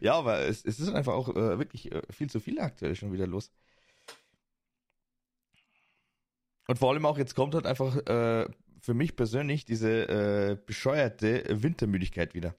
Ja, 0.00 0.14
aber 0.14 0.40
es, 0.40 0.64
es 0.64 0.80
ist 0.80 0.88
einfach 0.88 1.14
auch 1.14 1.28
äh, 1.30 1.58
wirklich 1.58 1.92
äh, 1.92 2.02
viel 2.10 2.30
zu 2.30 2.40
viel 2.40 2.60
aktuell 2.60 2.94
schon 2.94 3.12
wieder 3.12 3.26
los. 3.26 3.50
Und 6.68 6.78
vor 6.78 6.90
allem 6.90 7.06
auch, 7.06 7.18
jetzt 7.18 7.34
kommt 7.34 7.54
halt 7.54 7.66
einfach 7.66 7.96
äh, 8.06 8.48
für 8.80 8.94
mich 8.94 9.16
persönlich 9.16 9.64
diese 9.64 10.08
äh, 10.08 10.56
bescheuerte 10.66 11.44
Wintermüdigkeit 11.48 12.34
wieder. 12.34 12.54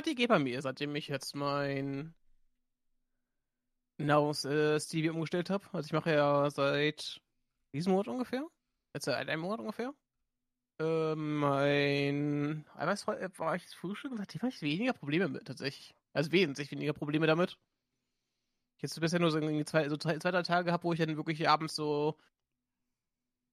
Die 0.00 0.14
geht 0.14 0.28
bei 0.28 0.38
mir, 0.38 0.62
seitdem 0.62 0.96
ich 0.96 1.08
jetzt 1.08 1.34
mein 1.36 2.14
Nahrungs-Stevie 3.98 5.10
umgestellt 5.10 5.50
habe. 5.50 5.64
Also 5.72 5.86
ich 5.86 5.92
mache 5.92 6.12
ja 6.12 6.50
seit 6.50 7.20
diesem 7.74 7.92
Monat 7.92 8.08
ungefähr. 8.08 8.46
Jetzt 8.94 9.04
seit 9.04 9.28
einem 9.28 9.42
Monat 9.42 9.60
ungefähr. 9.60 9.94
Ähm, 10.80 11.36
mein 11.38 12.66
Eiweißfrei 12.74 13.28
war 13.36 13.54
ich 13.54 13.64
das 13.64 13.74
Frühstück 13.74 14.12
und 14.12 14.18
seitdem 14.18 14.40
habe 14.42 14.50
ich 14.50 14.62
weniger 14.62 14.92
Probleme 14.94 15.28
mit, 15.28 15.46
tatsächlich. 15.46 15.94
Also 16.12 16.32
wesentlich 16.32 16.70
weniger 16.72 16.92
Probleme 16.92 17.26
damit. 17.26 17.58
Ich 18.76 18.82
jetzt 18.82 19.00
bisher 19.00 19.20
nur 19.20 19.30
so, 19.30 19.40
zwei, 19.64 19.88
so 19.88 19.96
zwei, 19.96 20.16
drei 20.16 20.42
Tage 20.42 20.64
gehabt, 20.66 20.84
wo 20.84 20.92
ich 20.92 20.98
dann 20.98 21.16
wirklich 21.16 21.48
abends 21.48 21.74
so 21.74 22.18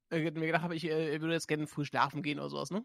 äh, 0.10 0.20
mir 0.32 0.48
gedacht 0.48 0.64
habe, 0.64 0.76
ich 0.76 0.86
äh, 0.86 1.22
würde 1.22 1.34
jetzt 1.34 1.48
gerne 1.48 1.68
früh 1.68 1.86
schlafen 1.86 2.24
gehen 2.24 2.40
oder 2.40 2.50
sowas, 2.50 2.72
ne? 2.72 2.84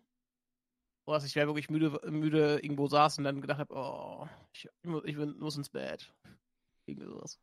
Oder 1.07 1.17
dass 1.17 1.27
ich 1.27 1.35
wäre 1.37 1.49
wirklich 1.49 1.69
müde, 1.69 2.01
müde 2.11 2.61
irgendwo 2.63 2.87
saß 2.87 3.19
und 3.19 3.25
dann 3.25 3.41
gedacht 3.41 3.59
habe, 3.59 3.75
oh, 3.75 4.27
ich, 4.53 4.69
ich, 5.05 5.17
muss, 5.17 5.57
ins 5.57 5.69
Bett. 5.69 6.13
Irgendwie 6.87 7.09
sowas. 7.09 7.39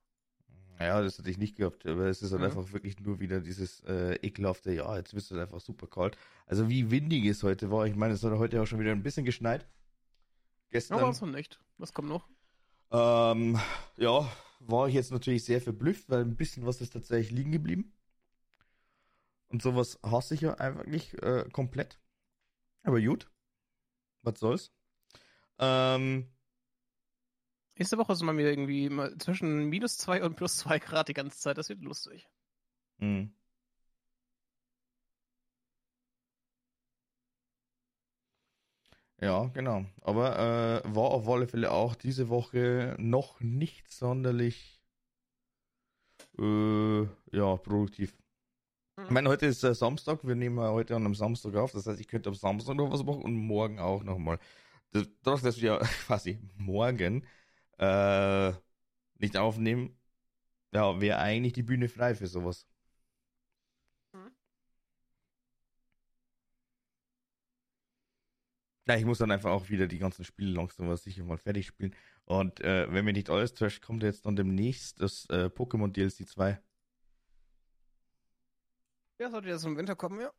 Ja, 0.80 1.00
das 1.02 1.20
hatte 1.20 1.30
ich 1.30 1.38
nicht 1.38 1.58
gehabt, 1.58 1.86
aber 1.86 2.08
es 2.08 2.24
ist 2.24 2.32
halt 2.32 2.42
Mhm. 2.42 2.48
einfach 2.48 2.74
wirklich 2.74 3.00
nur 3.00 3.20
wieder 3.20 3.40
dieses 3.40 3.84
äh, 3.84 4.16
ekelhafte, 4.16 4.74
ja, 4.74 4.98
jetzt 4.98 5.14
bist 5.14 5.30
du 5.30 5.40
einfach 5.40 5.60
super 5.60 5.86
kalt. 5.86 6.18
Also 6.48 6.70
wie 6.70 6.90
windig 6.90 7.26
es 7.26 7.44
heute 7.44 7.70
war, 7.70 7.86
ich 7.86 7.96
meine, 7.96 8.16
es 8.16 8.24
hat 8.24 8.34
heute 8.34 8.62
auch 8.62 8.66
schon 8.66 8.80
wieder 8.80 8.92
ein 8.92 9.04
bisschen 9.04 9.26
geschneit. 9.26 9.68
Gestern. 10.72 11.00
Aber 11.00 11.12
noch 11.12 11.22
nicht. 11.22 11.60
Was 11.78 11.94
kommt 11.94 12.10
noch? 12.10 12.28
Ähm, 12.92 13.60
ja, 13.98 14.28
war 14.60 14.88
ich 14.88 14.96
jetzt 14.96 15.12
natürlich 15.12 15.44
sehr 15.46 15.62
verblüfft, 15.62 16.10
weil 16.10 16.22
ein 16.22 16.36
bisschen 16.36 16.66
was 16.66 16.82
ist 16.82 16.94
tatsächlich 16.94 17.32
liegen 17.32 17.52
geblieben. 17.52 17.94
Und 19.50 19.62
sowas 19.62 20.00
hasse 20.04 20.34
ich 20.34 20.42
ja 20.42 20.56
einfach 20.56 20.86
nicht 20.86 21.14
äh, 21.22 21.48
komplett. 21.52 22.00
Aber 22.84 23.00
gut. 23.02 23.31
Was 24.24 24.40
soll's. 24.40 24.72
Ähm, 25.60 26.28
Nächste 27.76 27.98
Woche 27.98 28.14
ist 28.14 28.22
mal 28.22 28.38
wieder 28.38 28.50
irgendwie 28.50 28.90
zwischen 29.20 29.66
minus 29.66 29.98
zwei 29.98 30.24
und 30.24 30.36
plus 30.38 30.56
zwei 30.58 30.80
Grad 30.80 31.10
die 31.10 31.14
ganze 31.14 31.38
Zeit. 31.40 31.58
Das 31.58 31.68
wird 31.68 31.82
lustig. 31.82 32.30
hm. 33.00 33.32
Ja, 39.22 39.46
genau. 39.54 39.86
Aber 40.02 40.84
äh, 40.86 40.96
war 40.96 41.12
auf 41.12 41.28
alle 41.30 41.48
Fälle 41.48 41.72
auch 41.72 41.96
diese 41.96 42.28
Woche 42.30 42.96
noch 43.00 43.40
nicht 43.40 43.90
sonderlich 43.92 44.82
äh, 46.38 47.04
ja, 47.32 47.56
produktiv. 47.58 48.14
Ich 48.98 49.10
meine, 49.10 49.30
heute 49.30 49.46
ist 49.46 49.64
äh, 49.64 49.74
Samstag, 49.74 50.26
wir 50.28 50.36
nehmen 50.36 50.58
ja 50.58 50.72
heute 50.72 50.96
an 50.96 51.06
einem 51.06 51.16
Samstag 51.16 51.56
auf, 51.56 51.72
das 51.72 51.88
heißt, 51.88 52.00
ich 52.00 52.08
könnte 52.08 52.30
am 52.30 52.36
Samstag 52.36 52.76
noch 52.76 52.92
was 52.92 53.04
machen 53.04 53.24
und 53.24 53.36
morgen 53.36 53.80
auch 53.80 54.04
nochmal. 54.04 54.38
Dadurch, 54.92 55.42
dass 55.42 55.62
wir 55.62 55.80
quasi 56.06 56.40
morgen 56.58 57.26
äh, 57.80 58.54
nicht 59.20 59.38
aufnehmen, 59.38 59.98
ja, 60.74 61.00
wäre 61.02 61.20
eigentlich 61.20 61.54
die 61.54 61.64
Bühne 61.64 61.90
frei 61.90 62.16
für 62.16 62.28
sowas. 62.28 62.68
Mhm. 64.14 64.32
Ja, 68.88 68.96
ich 68.98 69.06
muss 69.06 69.20
dann 69.20 69.32
einfach 69.32 69.52
auch 69.52 69.70
wieder 69.70 69.88
die 69.88 70.00
ganzen 70.00 70.26
Spiele 70.26 70.52
langsam 70.54 70.90
was 70.90 71.04
sicher 71.04 71.24
mal 71.24 71.38
fertig 71.38 71.68
spielen. 71.68 71.96
Und 72.26 72.60
äh, 72.62 72.92
wenn 72.92 73.06
mir 73.06 73.14
nicht 73.14 73.30
alles 73.30 73.54
täuscht, 73.54 73.82
kommt 73.82 74.04
jetzt 74.04 74.26
dann 74.26 74.36
demnächst 74.36 75.02
das 75.02 75.26
äh, 75.30 75.50
Pokémon 75.54 75.92
DLC 75.92 76.28
2. 76.28 76.60
Ja, 79.22 79.30
sollte 79.30 79.50
jetzt 79.50 79.66
im 79.66 79.78
Winter 79.78 79.96
kommen, 79.96 80.20
ja. 80.20 80.34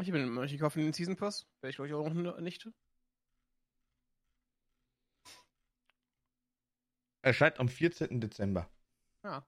Ich 0.00 0.12
bin 0.12 0.36
gekauft 0.46 0.76
in 0.76 0.84
den 0.84 0.92
Season 0.92 1.16
Pass. 1.16 1.48
Werde 1.60 1.70
ich 1.70 1.76
glaube 1.76 1.88
ich 1.88 1.94
auch 1.94 2.08
noch 2.08 2.38
nicht. 2.38 2.70
Erscheint 7.22 7.58
am 7.58 7.68
14. 7.68 8.20
Dezember. 8.20 8.70
Ja. 9.24 9.44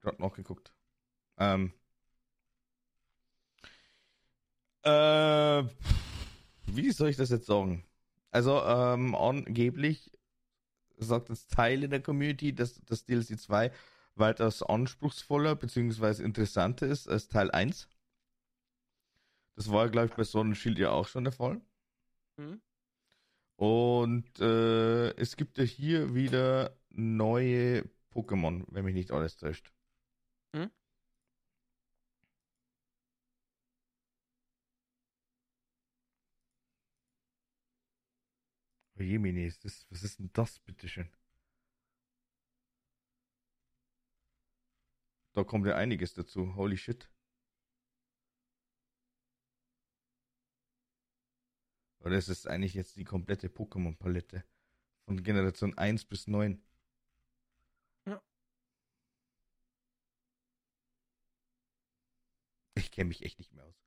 Gerade 0.00 0.22
noch 0.22 0.34
geguckt. 0.34 0.72
Ähm. 1.38 1.72
Äh, 4.84 5.64
wie 6.66 6.92
soll 6.92 7.08
ich 7.08 7.16
das 7.16 7.30
jetzt 7.30 7.46
sagen? 7.46 7.84
Also, 8.30 8.62
ähm, 8.62 9.16
angeblich 9.16 10.11
sagt 11.02 11.30
das 11.30 11.46
Teil 11.46 11.84
in 11.84 11.90
der 11.90 12.02
Community, 12.02 12.54
dass 12.54 12.80
das 12.84 13.04
DLC 13.04 13.38
2 13.38 13.70
weitaus 14.14 14.62
anspruchsvoller 14.62 15.56
bzw. 15.56 16.22
interessanter 16.22 16.86
ist 16.86 17.08
als 17.08 17.28
Teil 17.28 17.50
1. 17.50 17.88
Das 19.56 19.70
war, 19.70 19.88
glaube 19.88 20.08
ich, 20.08 20.14
bei 20.14 20.24
Sonnenschild 20.24 20.78
ja 20.78 20.90
auch 20.90 21.08
schon 21.08 21.24
der 21.24 21.32
Fall. 21.32 21.60
Mhm. 22.36 22.60
Und 23.56 24.40
äh, 24.40 25.10
es 25.16 25.36
gibt 25.36 25.58
ja 25.58 25.64
hier 25.64 26.14
wieder 26.14 26.76
neue 26.90 27.88
Pokémon, 28.12 28.64
wenn 28.68 28.84
mich 28.84 28.94
nicht 28.94 29.12
alles 29.12 29.36
täuscht. 29.36 29.72
Jemine, 39.02 39.46
ist 39.46 39.64
das, 39.64 39.86
was 39.90 40.02
ist 40.02 40.18
denn 40.18 40.30
das, 40.32 40.58
bitteschön? 40.60 41.10
Da 45.34 45.44
kommt 45.44 45.66
ja 45.66 45.76
einiges 45.76 46.14
dazu. 46.14 46.54
Holy 46.56 46.76
shit. 46.76 47.08
Oder 52.00 52.18
ist 52.18 52.28
es 52.28 52.46
eigentlich 52.46 52.74
jetzt 52.74 52.96
die 52.96 53.04
komplette 53.04 53.48
Pokémon-Palette 53.48 54.44
Von 55.06 55.22
Generation 55.22 55.76
1 55.78 56.04
bis 56.06 56.26
9. 56.26 56.62
Ja. 58.06 58.22
Ich 62.74 62.90
kenne 62.90 63.08
mich 63.08 63.22
echt 63.22 63.38
nicht 63.38 63.52
mehr 63.52 63.64
aus. 63.64 63.81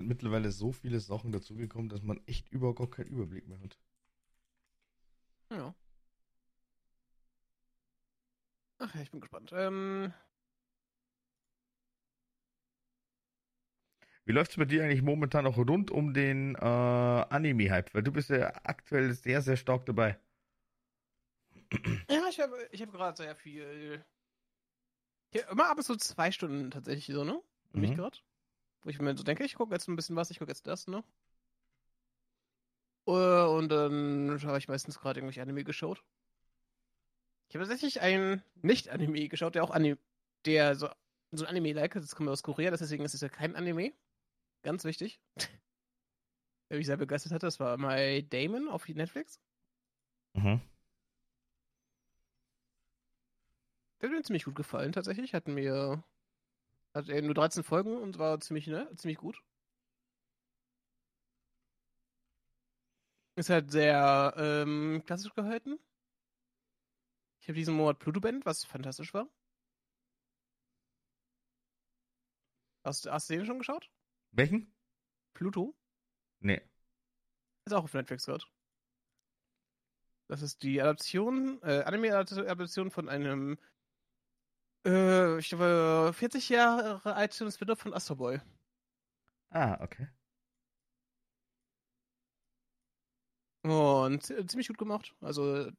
Sind 0.00 0.08
mittlerweile 0.08 0.50
so 0.50 0.72
viele 0.72 0.98
Sachen 0.98 1.30
dazugekommen, 1.30 1.90
dass 1.90 2.02
man 2.02 2.20
echt 2.26 2.48
überhaupt 2.50 2.78
gar 2.78 2.90
keinen 2.90 3.10
Überblick 3.10 3.46
mehr 3.46 3.60
hat. 3.60 3.78
Ja. 5.50 5.74
Ach 8.78 8.92
ja, 8.94 9.02
ich 9.02 9.10
bin 9.12 9.20
gespannt. 9.20 9.52
Ähm, 9.54 10.12
Wie 14.24 14.32
läuft 14.32 14.52
es 14.52 14.56
bei 14.56 14.64
dir 14.64 14.82
eigentlich 14.84 15.02
momentan 15.02 15.44
noch 15.44 15.58
rund 15.58 15.90
um 15.90 16.14
den 16.14 16.54
äh, 16.54 16.58
Anime-Hype? 16.58 17.92
Weil 17.94 18.02
du 18.02 18.12
bist 18.12 18.30
ja 18.30 18.50
aktuell 18.64 19.12
sehr, 19.12 19.42
sehr 19.42 19.56
stark 19.58 19.84
dabei. 19.86 20.18
ja, 22.08 22.28
ich 22.28 22.40
habe 22.40 22.68
ich 22.72 22.82
hab 22.82 22.92
gerade 22.92 23.16
sehr 23.16 23.34
viel. 23.36 24.04
Ja, 25.34 25.42
immer 25.50 25.68
ab 25.70 25.78
und 25.78 25.82
zu 25.84 25.96
zwei 25.96 26.30
Stunden 26.32 26.70
tatsächlich 26.70 27.14
so, 27.14 27.24
ne? 27.24 27.40
Für 27.72 27.78
mich 27.78 27.90
Mhm. 27.90 27.94
gerade. 27.94 28.18
Wo 28.82 28.90
ich 28.90 28.98
mir 29.00 29.16
so 29.16 29.24
denke, 29.24 29.44
ich 29.44 29.54
gucke 29.54 29.72
jetzt 29.74 29.88
ein 29.88 29.96
bisschen 29.96 30.16
was, 30.16 30.30
ich 30.30 30.38
gucke 30.38 30.50
jetzt 30.50 30.66
das, 30.66 30.86
ne? 30.86 31.04
Äh, 33.06 33.12
Und 33.12 33.68
dann 33.68 34.40
habe 34.44 34.58
ich 34.58 34.68
meistens 34.68 34.98
gerade 34.98 35.20
irgendwelche 35.20 35.42
Anime 35.42 35.64
geschaut. 35.64 36.02
Ich 37.48 37.56
habe 37.56 37.64
tatsächlich 37.66 38.00
einen 38.00 38.42
Nicht-Anime 38.62 39.28
geschaut, 39.28 39.54
der 39.54 39.64
auch 39.64 39.70
Anime, 39.70 39.98
der 40.46 40.76
so, 40.76 40.88
so 41.32 41.44
ein 41.44 41.50
Anime-like 41.50 41.96
ist. 41.96 42.04
Das 42.04 42.14
kommt 42.14 42.28
aus 42.28 42.42
Korea, 42.42 42.70
deswegen 42.70 43.04
ist 43.04 43.14
es 43.14 43.20
ja 43.20 43.28
kein 43.28 43.56
Anime. 43.56 43.92
Ganz 44.62 44.84
wichtig. 44.84 45.20
Der 46.70 46.78
mich 46.78 46.86
sehr 46.86 46.96
begeistert 46.96 47.32
hat, 47.32 47.42
das 47.42 47.58
war 47.58 47.76
My 47.78 48.22
Damon 48.28 48.68
auf 48.68 48.88
Netflix. 48.88 49.40
Mhm. 50.34 50.60
Der 54.00 54.08
hat 54.08 54.16
mir 54.16 54.22
ziemlich 54.22 54.44
gut 54.44 54.54
gefallen, 54.54 54.92
tatsächlich. 54.92 55.34
Hat 55.34 55.48
mir. 55.48 56.02
Hat 56.94 57.08
er 57.08 57.22
nur 57.22 57.34
13 57.34 57.62
Folgen 57.62 57.96
und 57.96 58.18
war 58.18 58.40
ziemlich, 58.40 58.66
ne, 58.66 58.88
ziemlich 58.96 59.18
gut. 59.18 59.40
Ist 63.36 63.48
halt 63.50 63.70
sehr 63.70 64.34
ähm, 64.36 65.02
klassisch 65.06 65.32
gehalten. 65.34 65.78
Ich 67.40 67.48
habe 67.48 67.54
diesen 67.54 67.74
Monat 67.74 67.98
Pluto 67.98 68.20
Band, 68.20 68.44
was 68.44 68.64
fantastisch 68.64 69.14
war. 69.14 69.28
Hast, 72.84 73.06
hast 73.06 73.30
du 73.30 73.34
den 73.34 73.46
schon 73.46 73.58
geschaut? 73.58 73.90
Welchen? 74.32 74.74
Pluto? 75.32 75.74
Nee. 76.40 76.60
Ist 77.66 77.72
auch 77.72 77.84
auf 77.84 77.94
Netflix 77.94 78.26
gerade. 78.26 78.44
Das 80.28 80.42
ist 80.42 80.62
die 80.62 80.80
Adaption, 80.80 81.60
äh, 81.62 81.82
Anime-Adaption 81.82 82.90
von 82.90 83.08
einem, 83.08 83.58
äh, 84.86 85.38
ich 85.38 85.48
glaube, 85.48 86.12
40 86.14 86.48
Jahre 86.48 87.00
alten 87.14 87.50
Spin-off 87.50 87.78
von 87.80 87.94
Astro 87.94 88.16
Boy. 88.16 88.40
Ah, 89.52 89.78
okay. 89.82 90.08
Und 93.62 94.22
zi- 94.22 94.46
ziemlich 94.46 94.68
gut 94.68 94.78
gemacht. 94.78 95.14
Also, 95.20 95.70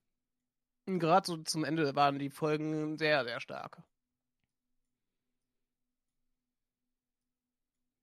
gerade 0.86 1.28
so 1.28 1.38
zum 1.38 1.64
Ende 1.64 1.96
waren 1.96 2.20
die 2.20 2.30
Folgen 2.30 2.98
sehr, 3.00 3.24
sehr 3.26 3.40
stark. 3.42 3.84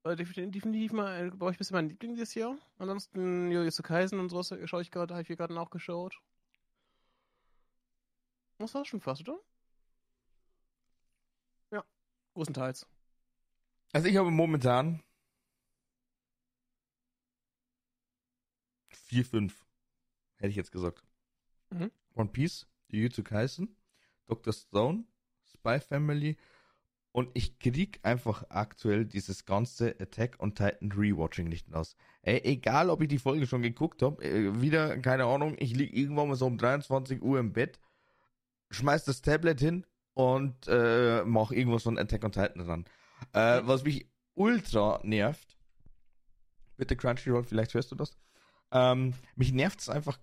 Äh, 0.04 0.16
definitiv, 0.16 0.92
mal, 0.92 1.30
glaube 1.30 1.50
ich, 1.52 1.56
ein 1.56 1.58
bisschen 1.58 1.74
mein 1.76 1.88
Liebling 1.88 2.14
dieses 2.14 2.34
Jahr. 2.34 2.56
Ansonsten 2.78 3.50
Jujutsu 3.52 3.82
Kaisen 3.82 4.18
und 4.20 4.28
sowas 4.30 4.52
schaue 4.64 4.82
ich 4.82 4.90
gerade, 4.90 5.14
habe 5.14 5.22
ich 5.22 5.28
hier 5.28 5.36
gerade 5.36 5.54
nachgeschaut. 5.54 6.20
Das 8.58 8.72
war 8.74 8.84
schon 8.84 9.00
fast, 9.00 9.22
oder? 9.28 9.40
Großenteils. 12.38 12.86
Also 13.92 14.06
ich 14.06 14.16
habe 14.16 14.30
momentan 14.30 15.02
vier, 18.90 19.24
fünf, 19.24 19.66
hätte 20.36 20.50
ich 20.50 20.56
jetzt 20.56 20.70
gesagt. 20.70 21.02
Mhm. 21.70 21.90
One 22.14 22.28
Piece, 22.28 22.68
Jujutsu 22.86 23.24
Kaisen, 23.24 23.76
Dr. 24.28 24.52
Stone, 24.52 25.02
Spy 25.52 25.80
Family 25.80 26.36
und 27.10 27.28
ich 27.34 27.58
krieg 27.58 27.98
einfach 28.04 28.44
aktuell 28.50 29.04
dieses 29.04 29.44
ganze 29.44 29.98
Attack 29.98 30.36
on 30.38 30.54
Titan 30.54 30.92
Rewatching 30.92 31.48
nicht 31.48 31.74
aus. 31.74 31.96
Ey, 32.22 32.40
egal, 32.44 32.88
ob 32.88 33.02
ich 33.02 33.08
die 33.08 33.18
Folge 33.18 33.48
schon 33.48 33.62
geguckt 33.62 34.00
habe, 34.00 34.22
äh, 34.22 34.62
wieder, 34.62 34.96
keine 34.98 35.24
Ahnung, 35.24 35.56
ich 35.58 35.74
lieg 35.74 35.92
irgendwann 35.92 36.28
mal 36.28 36.36
so 36.36 36.46
um 36.46 36.56
23 36.56 37.20
Uhr 37.20 37.40
im 37.40 37.52
Bett, 37.52 37.80
schmeiß 38.70 39.04
das 39.06 39.22
Tablet 39.22 39.58
hin 39.58 39.84
und 40.18 40.66
äh, 40.66 41.22
mach 41.24 41.52
irgendwas 41.52 41.84
von 41.84 41.96
Attack 41.96 42.24
on 42.24 42.32
Titan 42.32 42.62
ran. 42.62 42.84
Äh, 43.32 43.60
was 43.62 43.84
mich 43.84 44.10
ultra 44.34 44.98
nervt, 45.04 45.56
bitte 46.76 46.96
Crunchyroll, 46.96 47.44
vielleicht 47.44 47.74
hörst 47.74 47.92
du 47.92 47.94
das, 47.94 48.16
ähm, 48.72 49.14
mich 49.36 49.52
nervt 49.52 49.78
es 49.78 49.88
einfach 49.88 50.18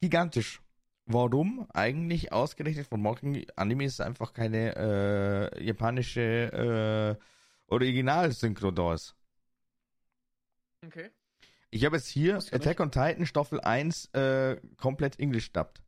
gigantisch. 0.00 0.62
Warum 1.04 1.66
eigentlich 1.74 2.32
ausgerechnet 2.32 2.86
von 2.86 3.02
manchen 3.02 3.44
Animes 3.56 4.00
einfach 4.00 4.32
keine 4.32 4.74
äh, 4.76 5.64
japanische 5.64 7.18
äh, 7.20 7.24
Originalsynchro 7.66 8.70
da 8.70 8.94
ist? 8.94 9.16
Okay. 10.86 11.10
Ich 11.68 11.84
habe 11.84 11.96
jetzt 11.96 12.08
hier 12.08 12.36
Attack 12.36 12.80
on 12.80 12.90
Titan 12.90 13.26
Staffel 13.26 13.60
1 13.60 14.14
äh, 14.14 14.56
komplett 14.78 15.18
Englisch 15.18 15.52
dubbt. 15.52 15.82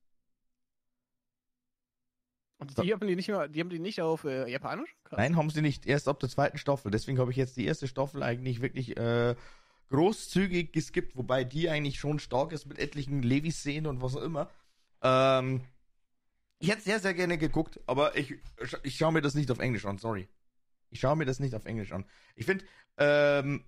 Und 2.62 2.82
die 2.82 2.92
haben 2.92 3.06
die 3.06 3.16
nicht 3.16 3.28
mehr, 3.28 3.48
die 3.48 3.60
haben 3.60 3.70
die 3.70 3.78
nicht 3.78 4.00
auf 4.00 4.24
äh, 4.24 4.50
Japanisch? 4.50 4.96
Krass. 5.04 5.18
Nein, 5.18 5.36
haben 5.36 5.50
sie 5.50 5.62
nicht. 5.62 5.86
Erst 5.86 6.08
ab 6.08 6.20
der 6.20 6.28
zweiten 6.28 6.58
Staffel. 6.58 6.90
Deswegen 6.90 7.18
habe 7.18 7.30
ich 7.30 7.36
jetzt 7.36 7.56
die 7.56 7.66
erste 7.66 7.88
Staffel 7.88 8.22
eigentlich 8.22 8.62
wirklich 8.62 8.96
äh, 8.96 9.34
großzügig 9.90 10.72
geskippt, 10.72 11.16
wobei 11.16 11.44
die 11.44 11.68
eigentlich 11.68 11.98
schon 11.98 12.18
stark 12.18 12.52
ist 12.52 12.66
mit 12.66 12.78
etlichen 12.78 13.22
Levis-Szenen 13.22 13.86
und 13.86 14.02
was 14.02 14.16
auch 14.16 14.22
immer. 14.22 14.50
Ähm, 15.02 15.62
ich 16.58 16.70
hätte 16.70 16.82
sehr, 16.82 17.00
sehr 17.00 17.14
gerne 17.14 17.38
geguckt, 17.38 17.80
aber 17.86 18.16
ich, 18.16 18.36
ich 18.82 18.96
schaue 18.96 19.12
mir 19.12 19.20
das 19.20 19.34
nicht 19.34 19.50
auf 19.50 19.58
Englisch 19.58 19.84
an, 19.84 19.98
sorry. 19.98 20.28
Ich 20.90 21.00
schaue 21.00 21.16
mir 21.16 21.24
das 21.24 21.40
nicht 21.40 21.54
auf 21.54 21.64
Englisch 21.64 21.92
an. 21.92 22.04
Ich 22.36 22.46
finde, 22.46 22.64
ähm, 22.98 23.64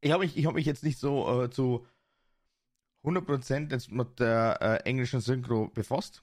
ich 0.00 0.12
habe 0.12 0.24
mich, 0.24 0.36
ich 0.36 0.46
hab 0.46 0.54
mich 0.54 0.66
jetzt 0.66 0.84
nicht 0.84 0.98
so 0.98 1.44
äh, 1.44 1.50
zu 1.50 1.86
100% 3.04 3.70
jetzt 3.70 3.90
mit 3.90 4.20
der 4.20 4.58
äh, 4.60 4.88
englischen 4.88 5.20
Synchro 5.20 5.68
befasst. 5.68 6.22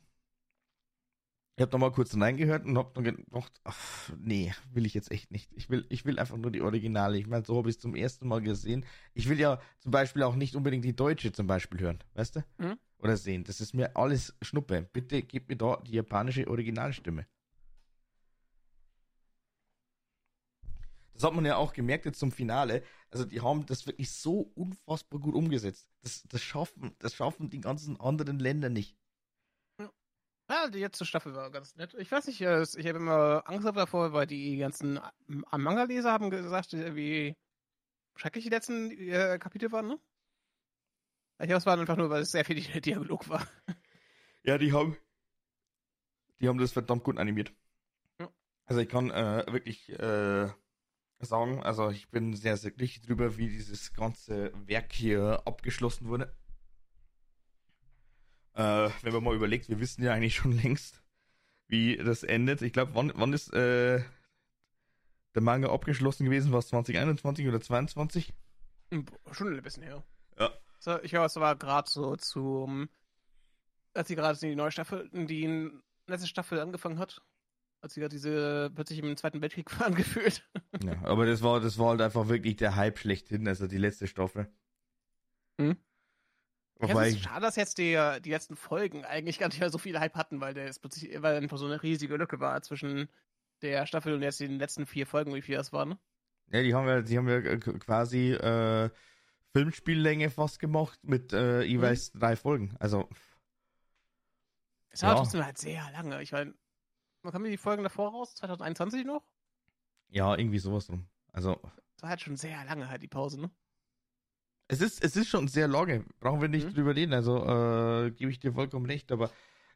Ich 1.57 1.61
habe 1.63 1.71
da 1.71 1.79
mal 1.79 1.91
kurz 1.91 2.15
reingehört 2.15 2.65
und 2.65 2.77
habe 2.77 2.91
dann 2.93 3.03
gedacht, 3.03 3.51
ach, 3.63 4.11
nee, 4.19 4.53
will 4.73 4.85
ich 4.85 4.93
jetzt 4.93 5.09
echt 5.09 5.31
nicht. 5.31 5.51
Ich 5.55 5.71
will, 5.71 5.87
ich 5.89 6.05
will 6.05 6.19
einfach 6.19 6.37
nur 6.37 6.51
die 6.51 6.61
Originale. 6.61 7.17
Ich 7.17 7.25
meine, 7.25 7.43
so 7.45 7.57
habe 7.57 7.69
ich 7.71 7.77
es 7.77 7.81
zum 7.81 7.95
ersten 7.95 8.27
Mal 8.27 8.41
gesehen. 8.41 8.85
Ich 9.15 9.27
will 9.27 9.39
ja 9.39 9.59
zum 9.79 9.89
Beispiel 9.89 10.21
auch 10.21 10.35
nicht 10.35 10.55
unbedingt 10.55 10.85
die 10.85 10.95
deutsche 10.95 11.31
zum 11.31 11.47
Beispiel 11.47 11.79
hören, 11.79 11.97
weißt 12.13 12.35
du? 12.35 12.43
Mhm. 12.59 12.77
Oder 12.99 13.17
sehen. 13.17 13.43
Das 13.43 13.59
ist 13.59 13.73
mir 13.73 13.97
alles 13.97 14.35
Schnuppe. 14.43 14.87
Bitte 14.93 15.23
gib 15.23 15.49
mir 15.49 15.55
da 15.55 15.77
die 15.77 15.93
japanische 15.93 16.47
Originalstimme. 16.47 17.25
Das 21.13 21.23
hat 21.23 21.33
man 21.33 21.43
ja 21.43 21.55
auch 21.57 21.73
gemerkt 21.73 22.05
jetzt 22.05 22.19
zum 22.19 22.31
Finale. 22.31 22.83
Also 23.09 23.25
die 23.25 23.41
haben 23.41 23.65
das 23.65 23.87
wirklich 23.87 24.11
so 24.11 24.51
unfassbar 24.53 25.19
gut 25.19 25.33
umgesetzt. 25.33 25.89
Das, 26.03 26.21
das 26.29 26.43
schaffen, 26.43 26.91
das 26.99 27.15
schaffen 27.15 27.49
die 27.49 27.61
ganzen 27.61 27.99
anderen 27.99 28.37
Länder 28.37 28.69
nicht. 28.69 28.95
Ja, 30.49 30.69
die 30.69 30.79
letzte 30.79 31.05
Staffel 31.05 31.33
war 31.35 31.51
ganz 31.51 31.75
nett. 31.75 31.93
Ich 31.95 32.11
weiß 32.11 32.27
nicht, 32.27 32.39
äh, 32.41 32.61
ich 32.61 32.87
habe 32.87 32.99
immer 32.99 33.43
Angst 33.47 33.65
davor, 33.67 34.13
weil 34.13 34.27
die 34.27 34.57
ganzen 34.57 34.99
Manga-Leser 35.27 36.11
haben 36.11 36.29
gesagt, 36.29 36.73
äh, 36.73 36.95
wie 36.95 37.35
schrecklich 38.15 38.45
die 38.45 38.51
letzten 38.51 38.91
äh, 38.91 39.39
Kapitel 39.39 39.71
waren, 39.71 39.87
ne? 39.87 39.99
Ich 41.39 41.45
glaube, 41.47 41.57
es 41.57 41.65
war 41.65 41.77
einfach 41.79 41.97
nur, 41.97 42.09
weil 42.09 42.21
es 42.23 42.31
sehr 42.31 42.45
viel 42.45 42.55
Di- 42.55 42.81
Dialog 42.81 43.27
war. 43.29 43.47
Ja, 44.43 44.57
die 44.57 44.71
haben, 44.73 44.97
die 46.39 46.47
haben 46.47 46.57
das 46.57 46.71
verdammt 46.71 47.03
gut 47.03 47.17
animiert. 47.17 47.53
Ja. 48.19 48.29
Also 48.65 48.81
ich 48.81 48.89
kann 48.89 49.09
äh, 49.11 49.45
wirklich 49.47 49.89
äh, 49.89 50.49
sagen, 51.19 51.63
also 51.63 51.89
ich 51.89 52.09
bin 52.09 52.35
sehr, 52.35 52.57
sehr 52.57 52.71
glücklich 52.71 53.01
drüber, 53.01 53.37
wie 53.37 53.49
dieses 53.49 53.93
ganze 53.93 54.51
Werk 54.67 54.93
hier 54.93 55.41
abgeschlossen 55.45 56.07
wurde. 56.07 56.35
Äh, 58.57 58.89
wenn 59.03 59.13
man 59.13 59.23
mal 59.23 59.35
überlegt, 59.35 59.69
wir 59.69 59.79
wissen 59.79 60.03
ja 60.03 60.13
eigentlich 60.13 60.35
schon 60.35 60.51
längst, 60.63 61.03
wie 61.67 61.95
das 61.97 62.23
endet. 62.23 62.63
Ich 62.63 62.73
glaube, 62.73 62.95
wann, 62.95 63.13
wann 63.15 63.31
ist 63.33 63.53
äh, 63.53 64.01
der 65.35 65.41
Manga 65.41 65.71
abgeschlossen 65.71 66.25
gewesen? 66.25 66.51
War 66.51 66.59
es 66.59 66.69
2021 66.69 67.47
oder 67.47 67.61
22? 67.61 68.33
Hm, 68.91 69.05
Schon 69.31 69.55
ein 69.55 69.61
bisschen 69.61 69.83
her. 69.83 70.03
Ja. 70.39 70.51
So, 70.79 70.99
ich 71.03 71.11
glaube, 71.11 71.27
es 71.27 71.35
war 71.35 71.55
gerade 71.55 71.87
so 71.89 72.15
zum, 72.15 72.89
als 73.93 74.07
sie 74.07 74.15
gerade 74.15 74.39
die 74.39 74.55
neue 74.55 74.71
Staffel, 74.71 75.07
die 75.13 75.71
letzte 76.07 76.27
Staffel 76.27 76.59
angefangen 76.59 76.97
hat. 76.97 77.21
Als 77.81 77.93
sie 77.93 77.99
gerade 77.99 78.15
diese 78.15 78.71
plötzlich 78.73 78.97
im 78.97 79.15
Zweiten 79.17 79.39
Weltkrieg 79.41 79.69
waren 79.79 79.93
gefühlt. 79.93 80.49
Ja, 80.83 80.99
aber 81.03 81.27
das 81.27 81.43
war, 81.43 81.59
das 81.59 81.77
war 81.77 81.89
halt 81.89 82.01
einfach 82.01 82.27
wirklich 82.27 82.55
der 82.55 82.75
Hype 82.75 82.97
schlechthin, 82.97 83.47
also 83.47 83.67
die 83.67 83.77
letzte 83.77 84.07
Staffel. 84.07 84.51
Hm. 85.59 85.77
Ja, 86.81 86.89
Wobei 86.89 87.07
es 87.07 87.13
ist 87.13 87.17
ich, 87.17 87.23
schade, 87.23 87.41
dass 87.41 87.55
jetzt 87.55 87.77
die, 87.79 87.97
die 88.23 88.29
letzten 88.29 88.55
Folgen 88.55 89.03
eigentlich 89.05 89.39
gar 89.39 89.47
nicht 89.47 89.59
mehr 89.59 89.69
so 89.69 89.77
viel 89.77 89.99
Hype 89.99 90.15
hatten, 90.15 90.41
weil 90.41 90.53
der 90.53 90.67
ist 90.67 90.79
plötzlich, 90.79 91.21
weil 91.21 91.35
einfach 91.37 91.57
so 91.57 91.65
eine 91.65 91.81
riesige 91.81 92.15
Lücke 92.17 92.39
war 92.39 92.61
zwischen 92.61 93.09
der 93.61 93.85
Staffel 93.87 94.13
und 94.13 94.21
jetzt 94.21 94.39
den 94.39 94.59
letzten 94.59 94.85
vier 94.85 95.07
Folgen, 95.07 95.33
wie 95.33 95.41
viel 95.41 95.55
das 95.55 95.73
waren. 95.73 95.89
Ne? 95.89 95.99
ja, 96.51 96.61
die 96.63 96.73
haben 96.73 96.87
ja, 96.87 97.01
die 97.01 97.17
haben 97.17 97.27
ja 97.29 97.37
äh, 97.37 97.57
quasi 97.57 98.31
äh, 98.33 98.89
Filmspiellänge 99.53 100.29
fast 100.29 100.59
gemacht 100.59 100.99
mit 101.03 101.33
äh, 101.33 101.63
jeweils 101.63 102.11
drei 102.11 102.35
Folgen. 102.35 102.75
Also 102.79 103.09
Es 104.89 105.01
war 105.03 105.11
Ja. 105.11 105.15
trotzdem 105.15 105.45
halt 105.45 105.57
sehr 105.57 105.89
lange. 105.91 106.21
Ich 106.21 106.31
meine, 106.33 106.53
wann 107.23 107.31
kamen 107.33 107.45
die 107.51 107.57
Folgen 107.57 107.83
davor 107.83 108.11
raus? 108.11 108.35
2021 108.35 109.05
noch? 109.05 109.23
ja, 110.09 110.35
irgendwie 110.35 110.59
sowas 110.59 110.87
drum. 110.87 111.07
Also 111.31 111.59
Das 111.95 112.03
war 112.03 112.09
halt 112.11 112.21
schon 112.21 112.37
sehr 112.37 112.63
lange 112.65 112.87
halt 112.89 113.01
die 113.01 113.07
Pause, 113.07 113.41
ne? 113.41 113.51
Es 114.67 114.81
ist, 114.81 115.03
es 115.03 115.15
ist 115.15 115.29
schon 115.29 115.47
sehr 115.47 115.67
lange. 115.67 116.05
Brauchen 116.19 116.41
wir 116.41 116.49
nicht 116.49 116.69
Mhm. 116.69 116.75
drüber 116.75 116.95
reden. 116.95 117.13
Also 117.13 117.37
äh, 117.45 118.11
gebe 118.11 118.31
ich 118.31 118.39
dir 118.39 118.53
vollkommen 118.53 118.85
recht. 118.85 119.11
Aber 119.11 119.31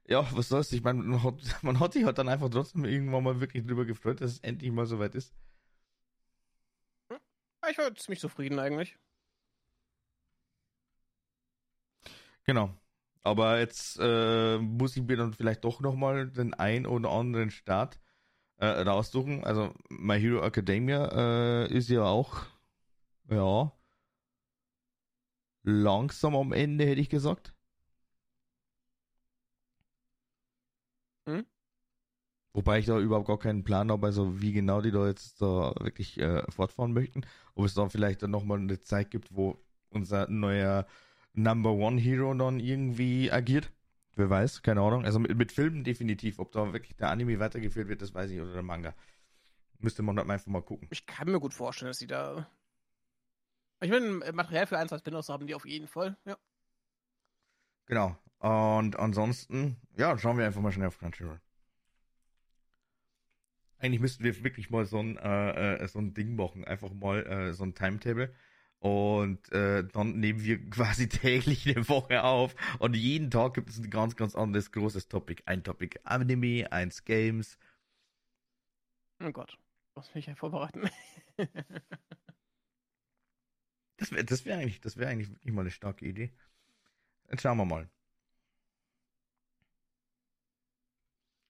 ja, 0.08 0.28
was 0.36 0.50
soll's? 0.50 0.72
Ich 0.74 0.84
meine, 0.84 1.02
man 1.04 1.24
hat, 1.24 1.36
man 1.64 1.80
hat 1.80 1.94
sich 1.94 2.06
halt 2.06 2.18
dann 2.18 2.30
einfach 2.30 2.50
trotzdem 2.50 2.86
irgendwann 2.86 3.24
mal 3.24 3.40
wirklich 3.42 3.66
drüber 3.66 3.86
gefreut, 3.86 4.22
dass 4.22 4.32
es 4.34 4.40
endlich 4.40 4.72
mal 4.72 4.86
soweit 4.86 5.16
ist. 5.16 5.34
Ja, 7.64 7.70
Ich 7.70 7.78
war 7.78 7.94
ziemlich 7.96 8.20
zufrieden 8.20 8.60
eigentlich. 8.60 8.98
Genau. 12.46 12.74
Aber 13.24 13.60
jetzt 13.60 14.00
äh, 14.02 14.58
muss 14.58 14.98
ich 14.98 15.04
mir 15.04 15.16
dann 15.18 15.34
vielleicht 15.34 15.64
doch 15.64 15.80
nochmal 15.80 16.30
den 16.30 16.54
ein 16.56 16.88
oder 16.88 17.10
anderen 17.12 17.52
Start 17.52 18.00
äh, 18.58 18.68
raussuchen. 18.68 19.44
Also 19.44 19.74
My 19.90 20.20
Hero 20.20 20.44
Academia 20.46 21.66
äh, 21.66 21.74
ist 21.74 21.90
ja 21.90 22.04
auch, 22.06 22.44
ja, 23.30 23.72
langsam 25.64 26.36
am 26.36 26.52
Ende, 26.54 26.86
hätte 26.86 27.02
ich 27.02 27.10
gesagt. 27.10 27.54
Hm? 31.28 31.46
Wobei 32.54 32.80
ich 32.80 32.86
da 32.86 33.00
überhaupt 33.00 33.28
gar 33.28 33.40
keinen 33.40 33.64
Plan 33.64 33.90
habe, 33.92 34.08
also 34.08 34.42
wie 34.42 34.52
genau 34.52 34.82
die 34.82 34.92
da 34.92 35.08
jetzt 35.08 35.42
da 35.42 35.74
wirklich 35.80 36.20
äh, 36.20 36.44
fortfahren 36.52 36.92
möchten. 36.94 37.22
Ob 37.56 37.66
es 37.66 37.74
da 37.76 37.88
vielleicht 37.88 38.24
dann 38.24 38.32
nochmal 38.32 38.60
eine 38.60 38.80
Zeit 38.82 39.10
gibt, 39.10 39.34
wo 39.36 39.58
unser 39.90 40.28
neuer 40.30 40.86
Number 41.34 41.72
One 41.72 42.00
Hero 42.00 42.34
dann 42.34 42.60
irgendwie 42.60 43.32
agiert. 43.32 43.72
Wer 44.16 44.30
weiß, 44.30 44.64
keine 44.64 44.82
Ahnung. 44.82 45.06
Also 45.06 45.20
mit, 45.20 45.36
mit 45.38 45.52
Filmen 45.54 45.86
definitiv. 45.86 46.40
Ob 46.40 46.52
da 46.52 46.74
wirklich 46.74 46.98
der 46.98 47.10
Anime 47.10 47.40
weitergeführt 47.40 47.88
wird, 47.88 48.02
das 48.02 48.14
weiß 48.14 48.32
ich, 48.32 48.42
oder 48.42 48.52
der 48.54 48.64
Manga. 48.64 48.94
Müsste 49.80 50.04
man 50.04 50.18
dann 50.18 50.30
einfach 50.30 50.48
mal 50.48 50.62
gucken. 50.62 50.88
Ich 50.92 51.06
kann 51.06 51.32
mir 51.32 51.40
gut 51.40 51.54
vorstellen, 51.54 51.90
dass 51.90 52.00
sie 52.00 52.08
da. 52.08 52.48
Ich 53.82 53.90
meine, 53.90 54.32
Material 54.34 54.68
für 54.68 54.78
ein, 54.78 54.88
zwei 54.88 55.00
Spin-offs 55.00 55.30
haben 55.30 55.48
die 55.48 55.56
auf 55.56 55.66
jeden 55.66 55.88
Fall. 55.88 56.16
Ja. 56.26 56.38
Genau. 57.88 58.16
Und 58.40 58.98
ansonsten, 58.98 59.78
ja, 59.98 60.18
schauen 60.18 60.38
wir 60.38 60.46
einfach 60.46 60.62
mal 60.62 60.72
schnell 60.72 60.88
auf 60.88 61.00
Crunchyroll. 61.00 61.42
Eigentlich 63.80 64.02
müssten 64.02 64.24
wir 64.24 64.44
wirklich 64.44 64.70
mal 64.70 64.86
so 64.86 65.00
ein, 65.00 65.18
äh, 65.18 65.76
äh, 65.76 65.88
so 65.88 66.00
ein 66.00 66.14
Ding 66.14 66.36
machen, 66.36 66.64
einfach 66.64 66.94
mal 66.94 67.26
äh, 67.26 67.54
so 67.54 67.64
ein 67.64 67.74
Timetable. 67.74 68.34
Und 68.80 69.52
äh, 69.52 69.84
dann 69.84 70.20
nehmen 70.20 70.44
wir 70.44 70.60
quasi 70.70 71.10
täglich 71.10 71.68
eine 71.68 71.88
Woche 71.90 72.24
auf. 72.24 72.56
Und 72.78 72.96
jeden 72.96 73.32
Tag 73.32 73.56
gibt 73.56 73.70
es 73.70 73.80
ein 73.80 73.90
ganz, 73.90 74.16
ganz 74.16 74.36
anderes 74.36 74.72
großes 74.72 75.08
Topic. 75.08 75.42
Ein 75.46 75.64
Topic 75.64 76.00
Anime, 76.04 76.72
eins 76.72 77.04
Games. 77.04 77.58
Oh 79.24 79.32
Gott. 79.32 79.58
Muss 79.96 80.14
mich 80.14 80.28
ja 80.28 80.36
vorbereiten. 80.36 80.90
Das 84.02 84.12
wäre 84.12 84.26
das 84.26 84.46
wär 84.46 84.58
eigentlich, 84.58 84.82
das 84.82 84.98
eigentlich 84.98 85.30
wirklich 85.30 85.54
mal 85.54 85.62
eine 85.62 85.70
starke 85.70 86.08
Idee. 86.08 86.34
Jetzt 87.30 87.44
schauen 87.44 87.58
wir 87.58 87.66
mal. 87.66 87.88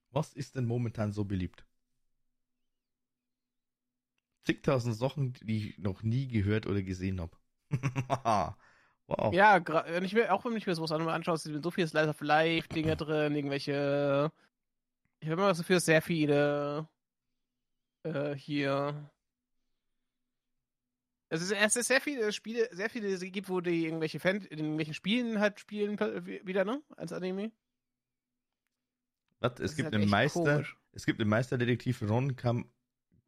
Was 0.10 0.34
ist 0.34 0.58
denn 0.58 0.66
momentan 0.66 1.14
so 1.14 1.24
beliebt? 1.24 1.66
Zigtausend 4.44 4.98
Sachen, 4.98 5.32
die 5.44 5.70
ich 5.70 5.78
noch 5.78 6.04
nie 6.04 6.28
gehört 6.28 6.66
oder 6.66 6.82
gesehen 6.82 7.22
habe. 7.22 7.38
wow. 9.08 9.34
ja, 9.34 9.66
wenn 9.86 10.04
ich 10.04 10.14
mir, 10.14 10.34
auch 10.34 10.44
wenn 10.44 10.58
ich 10.58 10.68
mir 10.68 10.76
sowas 10.76 10.92
andere 10.92 11.14
anschaue, 11.14 11.38
sind 11.38 11.64
so 11.64 11.72
viele 11.72 11.88
Slice 11.88 12.10
of 12.10 12.20
Life 12.20 12.68
Dinge 12.68 12.98
drin, 12.98 13.34
irgendwelche. 13.34 14.30
Ich 15.22 15.30
habe 15.30 15.40
immer 15.40 15.48
das 15.48 15.60
Gefühl, 15.60 15.80
sehr 15.80 16.02
viele 16.02 16.90
äh, 18.04 18.36
hier. 18.36 19.10
Es 21.34 21.42
ist, 21.42 21.54
es 21.54 21.78
ist 21.78 21.88
sehr 21.88 22.02
viele 22.02 22.34
Spiele, 22.34 22.68
sehr 22.74 22.90
viele 22.90 23.18
gibt, 23.18 23.48
wo 23.48 23.62
die 23.62 23.86
irgendwelche 23.86 24.20
Fan, 24.20 24.42
in 24.42 24.60
irgendwelchen 24.60 24.94
Spielen 24.94 25.40
halt 25.40 25.62
spielen 25.62 25.98
wieder, 25.98 26.66
ne? 26.66 26.84
Als 26.98 27.14
Anime. 27.14 27.54
Was? 29.40 29.58
Es 29.62 29.78
gibt 29.78 29.86
halt 29.86 29.96
einen 29.96 30.10
Meister, 30.10 30.56
komisch. 30.56 30.76
es 30.92 31.06
gibt 31.06 31.22
einen 31.22 31.30
Meisterdetektiv 31.30 32.02
Ron 32.02 32.36
Kam, 32.36 32.70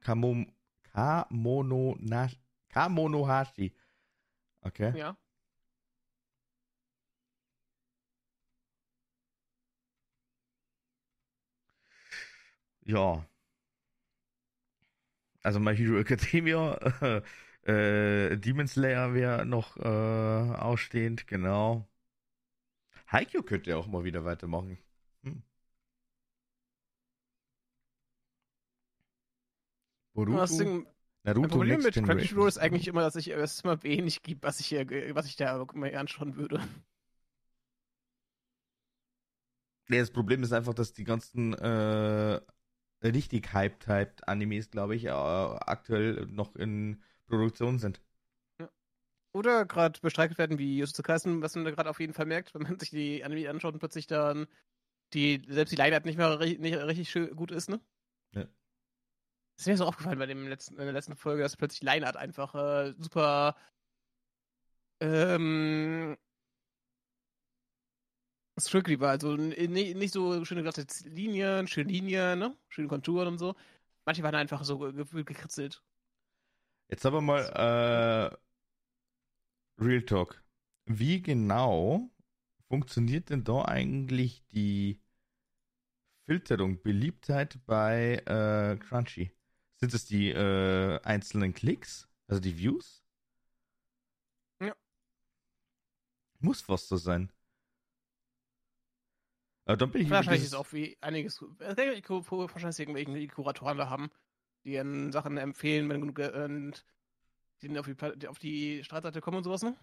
Kamom, 0.02 0.52
Kamono, 0.92 1.98
Kamonohashi. 2.68 3.74
Okay. 4.60 4.92
Ja. 4.98 5.18
Ja. 12.82 13.26
Also 15.42 15.62
My 15.62 15.74
Hero 15.74 16.00
Academia, 16.00 16.74
äh, 17.02 17.22
äh, 17.66 18.38
Demon 18.38 18.68
Slayer 18.68 19.14
wäre 19.14 19.46
noch 19.46 19.78
äh, 19.78 19.82
ausstehend, 19.82 21.28
genau. 21.28 21.88
Haikyuu 23.08 23.44
könnte 23.44 23.70
ja 23.72 23.78
auch 23.78 23.88
mal 23.88 24.04
wieder 24.04 24.26
weitermachen. 24.26 24.78
Hm. 25.24 25.44
Boruto, 30.14 30.38
Das 30.38 30.58
Ding, 30.58 30.88
Naruto 31.24 31.42
mein 31.42 31.50
Problem 31.50 31.82
mit. 31.82 31.94
Crunchyroll 31.94 32.48
ist 32.48 32.58
eigentlich 32.58 32.88
immer, 32.88 33.02
dass 33.02 33.16
ich 33.16 33.30
es 33.30 33.62
immer 33.62 33.82
wenig 33.84 34.24
gibt, 34.24 34.44
was 34.44 34.60
ich 34.60 34.68
hier, 34.68 34.86
was 35.16 35.26
ich 35.26 35.36
da 35.36 35.66
mal 35.74 35.96
anschauen 35.96 36.36
würde. 36.36 36.60
Ja, 39.90 40.00
das 40.00 40.12
Problem 40.12 40.44
ist 40.44 40.54
einfach, 40.54 40.74
dass 40.74 40.94
die 40.94 41.04
ganzen 41.04 41.54
äh, 41.54 42.42
richtig 43.04 43.54
hyped, 43.54 43.88
hyped 43.88 44.28
Animes, 44.28 44.72
glaube 44.72 44.96
ich, 44.96 45.06
äh, 45.06 45.10
aktuell 45.10 46.26
noch 46.28 46.56
in 46.56 47.02
Produktion 47.28 47.80
sind. 47.80 48.02
Oder 49.36 49.66
gerade 49.66 50.00
bestreitet 50.00 50.38
werden 50.38 50.60
wie 50.60 50.78
Jujutsu 50.78 51.02
Kaisen, 51.02 51.42
was 51.42 51.56
man 51.56 51.66
da 51.66 51.72
gerade 51.72 51.90
auf 51.90 52.00
jeden 52.00 52.14
Fall 52.14 52.28
merkt, 52.28 52.54
wenn 52.54 52.62
man 52.62 52.78
sich 52.78 52.92
die 52.92 53.24
Anime 53.24 53.50
anschaut 53.50 53.74
und 53.74 53.80
plötzlich 53.80 54.06
dann 54.06 54.48
die, 55.14 55.44
selbst 55.48 55.72
die 55.72 55.76
Line-Up 55.76 56.06
nicht 56.06 56.18
mehr 56.18 56.40
ri- 56.40 56.60
nicht 56.60 56.78
richtig 56.78 57.36
gut 57.36 57.52
ist, 57.52 57.70
ne? 57.70 57.80
Ja. 58.34 58.44
Das 58.44 58.52
ist 59.62 59.68
mir 59.68 59.78
so 59.78 59.86
aufgefallen 59.86 60.20
bei 60.20 60.26
dem 60.28 60.48
letzten, 60.48 60.74
in 60.76 60.84
der 60.84 60.94
letzten 60.94 61.16
Folge, 61.16 61.42
dass 61.42 61.58
plötzlich 61.58 61.82
Line-Art 61.82 62.16
einfach 62.16 62.54
äh, 62.56 62.94
super 63.00 63.56
ähm 65.00 66.16
strictly 68.60 69.00
war. 69.00 69.10
Also 69.10 69.36
nicht, 69.36 69.96
nicht 69.96 70.14
so 70.14 70.46
schöne 70.46 70.62
glatte 70.62 70.86
Linien, 71.06 71.68
schöne 71.68 71.92
Linien, 71.92 72.38
ne? 72.40 72.56
Schöne 72.70 72.88
Konturen 72.88 73.28
und 73.28 73.38
so. 73.40 73.56
Manche 74.06 74.22
waren 74.24 74.36
einfach 74.36 74.64
so 74.64 74.78
ge- 74.80 74.94
gefühlt 74.94 75.26
gekritzelt. 75.26 75.82
Jetzt 76.90 77.06
aber 77.06 77.22
mal 77.22 77.42
äh, 79.80 79.84
Real 79.84 80.02
Talk. 80.04 80.44
Wie 80.86 81.22
genau 81.22 82.10
funktioniert 82.68 83.30
denn 83.30 83.44
da 83.44 83.66
eigentlich 83.66 84.44
die 84.50 85.00
Filterung, 86.26 86.82
Beliebtheit 86.82 87.60
bei 87.66 88.16
äh, 88.26 88.78
Crunchy? 88.78 89.32
Sind 89.78 89.94
es 89.94 90.06
die 90.06 90.30
äh, 90.30 91.00
einzelnen 91.04 91.54
Klicks, 91.54 92.08
also 92.28 92.42
die 92.42 92.58
Views? 92.58 93.04
Ja. 94.62 94.74
Muss 96.40 96.62
fast 96.62 96.88
so 96.88 96.98
sein. 96.98 97.32
Aber 99.66 99.78
dann 99.78 99.92
bin 99.92 100.02
ich 100.02 100.10
Wahrscheinlich 100.10 100.44
ist 100.44 100.56
auch 100.56 100.72
wie 100.74 100.98
einiges. 101.02 101.42
Wahrscheinlich 101.60 102.80
irgendwelche 102.80 103.28
Kuratoren 103.28 103.78
da 103.78 103.90
haben, 103.90 104.10
die 104.64 104.74
ihren 104.74 105.12
Sachen 105.12 105.38
empfehlen, 105.38 105.90
wenn 105.90 106.02
genug 106.02 106.20
äh, 106.20 106.46
und 106.46 106.86
die 107.62 107.68
dann 107.68 107.78
auf 107.78 107.88
die, 107.88 108.28
auf 108.28 108.40
die 108.40 108.84
Startseite 108.84 109.22
kommen 109.22 109.38
und 109.38 109.44
sowas, 109.44 109.64
ne? 109.64 109.76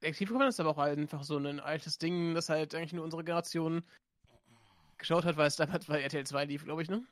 Aktivkommand 0.03 0.49
ist 0.49 0.59
aber 0.59 0.69
auch 0.69 0.77
einfach 0.77 1.23
so 1.23 1.37
ein 1.37 1.59
altes 1.59 1.97
Ding, 1.97 2.33
das 2.33 2.49
halt 2.49 2.73
eigentlich 2.73 2.93
nur 2.93 3.03
unsere 3.03 3.23
Generation 3.23 3.83
geschaut 4.97 5.25
hat, 5.25 5.37
weil 5.37 5.47
es 5.47 5.55
damals 5.57 5.85
bei 5.85 6.01
RTL 6.01 6.25
2 6.25 6.45
lief, 6.45 6.63
glaube 6.63 6.83
ich, 6.83 6.89
ne? 6.89 7.05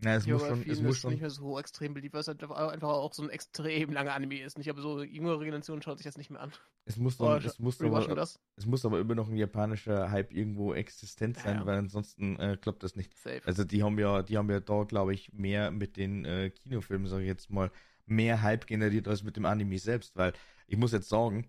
Na, 0.00 0.14
es 0.14 0.26
muss 0.26 0.42
schon, 0.42 0.62
es 0.62 0.66
muss 0.66 0.76
ist 0.76 0.82
nicht 0.82 0.98
schon, 0.98 1.18
mehr 1.18 1.30
so 1.30 1.58
extrem 1.58 1.94
beliebt, 1.94 2.14
weil 2.14 2.20
es 2.20 2.28
halt 2.28 2.42
einfach 2.42 2.88
auch 2.88 3.14
so 3.14 3.22
ein 3.22 3.30
extrem 3.30 3.92
langer 3.92 4.12
Anime 4.14 4.42
ist. 4.42 4.58
Nicht, 4.58 4.68
aber 4.68 4.82
so 4.82 5.02
jüngere 5.02 5.38
Generation 5.38 5.80
schaut 5.80 5.98
sich 5.98 6.04
das 6.04 6.18
nicht 6.18 6.30
mehr 6.30 6.40
an. 6.40 6.52
es 6.84 6.96
muss, 6.96 7.16
dann, 7.16 7.42
es 7.42 7.58
muss 7.58 7.80
aber, 7.80 8.28
es 8.56 8.66
muss 8.66 8.84
aber 8.84 9.00
immer 9.00 9.14
noch 9.14 9.28
ein 9.28 9.36
japanischer 9.36 10.10
Hype 10.10 10.32
irgendwo 10.32 10.74
existent 10.74 11.36
Ja, 11.38 11.42
sein, 11.42 11.56
ja. 11.58 11.66
weil 11.66 11.78
ansonsten 11.78 12.38
äh, 12.38 12.58
klappt 12.60 12.82
das 12.82 12.94
nicht. 12.94 13.16
Safe. 13.16 13.40
Also 13.44 13.64
die 13.64 13.82
haben 13.82 13.98
ja, 13.98 14.22
die 14.22 14.36
haben 14.36 14.50
ja 14.50 14.60
da, 14.60 14.84
glaube 14.84 15.14
ich, 15.14 15.32
mehr 15.32 15.70
mit 15.70 15.96
den 15.96 16.24
äh, 16.24 16.50
Kinofilmen, 16.50 17.06
sage 17.06 17.22
ich 17.22 17.28
jetzt 17.28 17.50
mal, 17.50 17.70
mehr 18.04 18.42
Hype 18.42 18.66
generiert 18.66 19.08
als 19.08 19.22
mit 19.22 19.36
dem 19.36 19.46
Anime 19.46 19.78
selbst, 19.78 20.16
weil 20.16 20.32
ich 20.66 20.76
muss 20.76 20.92
jetzt 20.92 21.08
sagen, 21.08 21.46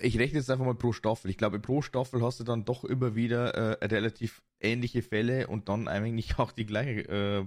ich 0.00 0.18
rechne 0.18 0.38
jetzt 0.38 0.50
einfach 0.50 0.64
mal 0.64 0.74
pro 0.74 0.92
Staffel. 0.92 1.30
Ich 1.30 1.36
glaube, 1.36 1.58
pro 1.60 1.82
Staffel 1.82 2.22
hast 2.22 2.40
du 2.40 2.44
dann 2.44 2.64
doch 2.64 2.84
immer 2.84 3.14
wieder 3.14 3.54
äh, 3.54 3.84
relativ 3.86 4.42
ähnliche 4.60 5.02
Fälle 5.02 5.46
und 5.46 5.68
dann 5.68 5.88
eigentlich 5.88 6.38
auch 6.38 6.52
die 6.52 6.66
gleiche, 6.66 7.02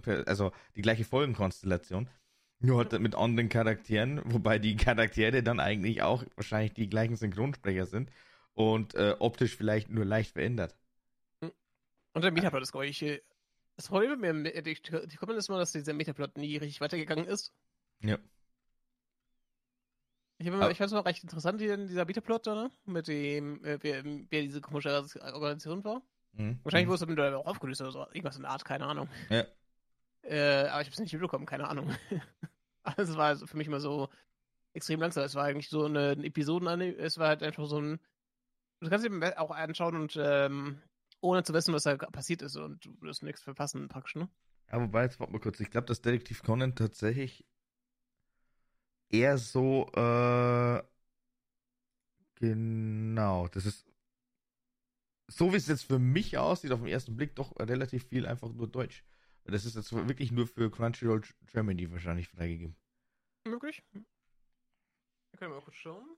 äh, 0.06 0.24
also 0.26 0.52
die 0.76 0.82
gleiche 0.82 1.04
Folgenkonstellation. 1.04 2.10
Nur 2.64 2.78
halt 2.78 3.00
mit 3.00 3.16
anderen 3.16 3.50
Charakteren, 3.50 4.22
wobei 4.24 4.60
die 4.60 4.76
Charaktere 4.76 5.42
dann 5.42 5.60
eigentlich 5.60 6.04
auch 6.04 6.24
wahrscheinlich 6.36 6.74
die 6.74 6.90
gleichen 6.90 7.16
Synchronsprecher 7.16 7.88
sind 7.88 8.12
und 8.54 8.94
äh, 8.94 9.16
optisch 9.18 9.56
vielleicht 9.56 9.90
nur 9.90 10.06
leicht 10.06 10.34
verändert. 10.34 10.76
Und 12.14 12.24
der 12.24 12.32
Metaplot 12.32 12.62
ist, 12.62 12.72
glaube 12.72 12.88
ich, 12.88 13.02
äh, 13.02 13.22
das 13.78 13.88
Problem 13.88 14.20
mit 14.20 14.54
mir, 14.54 14.62
die, 14.62 14.76
die 14.76 15.16
kommen 15.16 15.38
ist 15.38 15.50
immer, 15.50 15.58
dass 15.58 15.72
dieser 15.72 15.94
Metaplot 15.94 16.38
nie 16.38 16.58
richtig 16.58 16.82
weitergegangen 16.82 17.26
ist. 17.26 17.52
Ja. 18.02 18.20
Ich, 20.42 20.48
hab 20.48 20.56
immer, 20.56 20.64
Aber- 20.64 20.72
ich 20.72 20.78
fand 20.80 20.92
es 20.92 20.98
auch 20.98 21.06
recht 21.06 21.22
interessant, 21.22 21.62
die, 21.62 21.68
dieser 21.88 22.06
Metaplot 22.06 22.48
da, 22.48 22.56
ne? 22.56 22.72
Mit 22.86 23.08
dem, 23.08 23.64
äh, 23.64 23.78
wer, 23.82 24.04
wer 24.04 24.42
diese 24.42 24.60
komische 24.60 24.90
Organisation 24.90 25.84
war. 25.84 26.02
Mhm. 26.34 26.60
Wahrscheinlich 26.64 26.88
wurde 26.88 27.04
es 27.04 27.08
mittlerweile 27.08 27.38
auch 27.38 27.46
aufgelöst 27.46 27.82
oder 27.82 27.92
so. 27.92 28.08
Irgendwas 28.08 28.38
in 28.38 28.42
der 28.42 28.52
Art, 28.52 28.66
keine 28.66 28.88
Ahnung. 28.88 29.08
Ja. 29.30 29.46
Äh, 30.24 30.68
aber 30.68 30.82
ich 30.82 30.88
habe 30.88 30.94
es 30.94 31.00
nicht 31.00 31.14
mitbekommen, 31.14 31.46
keine 31.46 31.68
Ahnung. 31.68 31.92
also 32.84 33.12
es 33.12 33.18
war 33.18 33.28
also 33.28 33.46
für 33.46 33.56
mich 33.56 33.68
immer 33.68 33.80
so 33.80 34.10
extrem 34.74 35.00
langsam. 35.00 35.24
Es 35.24 35.36
war 35.36 35.44
eigentlich 35.44 35.70
so 35.70 35.86
eine, 35.86 36.12
ein 36.12 36.24
Episoden, 36.24 36.82
es 36.82 37.20
war 37.20 37.28
halt 37.28 37.44
einfach 37.44 37.68
so 37.68 37.80
ein. 37.80 38.00
Du 38.80 38.90
kannst 38.90 39.06
dir 39.06 39.40
auch 39.40 39.52
anschauen 39.52 39.96
und 39.96 40.18
ähm, 40.20 40.82
ohne 41.20 41.44
zu 41.44 41.54
wissen, 41.54 41.72
was 41.72 41.84
da 41.84 41.98
passiert 41.98 42.42
ist 42.42 42.56
und 42.56 42.84
du 42.84 43.00
wirst 43.02 43.22
nichts 43.22 43.44
verpassen 43.44 43.88
praktisch, 43.90 44.16
ne? 44.16 44.28
Ja, 44.72 44.82
wobei, 44.82 45.04
jetzt 45.04 45.20
warte 45.20 45.34
mal 45.34 45.40
kurz. 45.40 45.60
Ich 45.60 45.70
glaube, 45.70 45.86
dass 45.86 46.02
Detektiv 46.02 46.42
Conan 46.42 46.74
tatsächlich 46.74 47.46
eher 49.12 49.38
so, 49.38 49.88
äh, 49.94 50.84
genau, 52.36 53.48
das 53.48 53.66
ist, 53.66 53.88
so 55.28 55.54
wie 55.54 55.58
es 55.58 55.68
jetzt 55.68 55.84
für 55.84 56.00
mich 56.00 56.38
aussieht, 56.38 56.72
auf 56.72 56.80
den 56.80 56.90
ersten 56.90 57.16
Blick 57.16 57.36
doch 57.36 57.58
relativ 57.60 58.06
viel 58.08 58.26
einfach 58.26 58.52
nur 58.54 58.68
Deutsch. 58.68 59.04
Das 59.46 59.66
ist 59.66 59.76
jetzt 59.76 59.92
wirklich 59.94 60.32
nur 60.32 60.48
für 60.48 60.70
Crunchyroll 60.70 61.24
Germany 61.48 61.92
wahrscheinlich 61.92 62.28
freigegeben. 62.28 62.76
Möglich. 63.48 63.84
Wir 63.92 64.04
können 65.38 65.52
mal 65.52 65.62
kurz 65.62 65.76
schauen. 65.76 66.18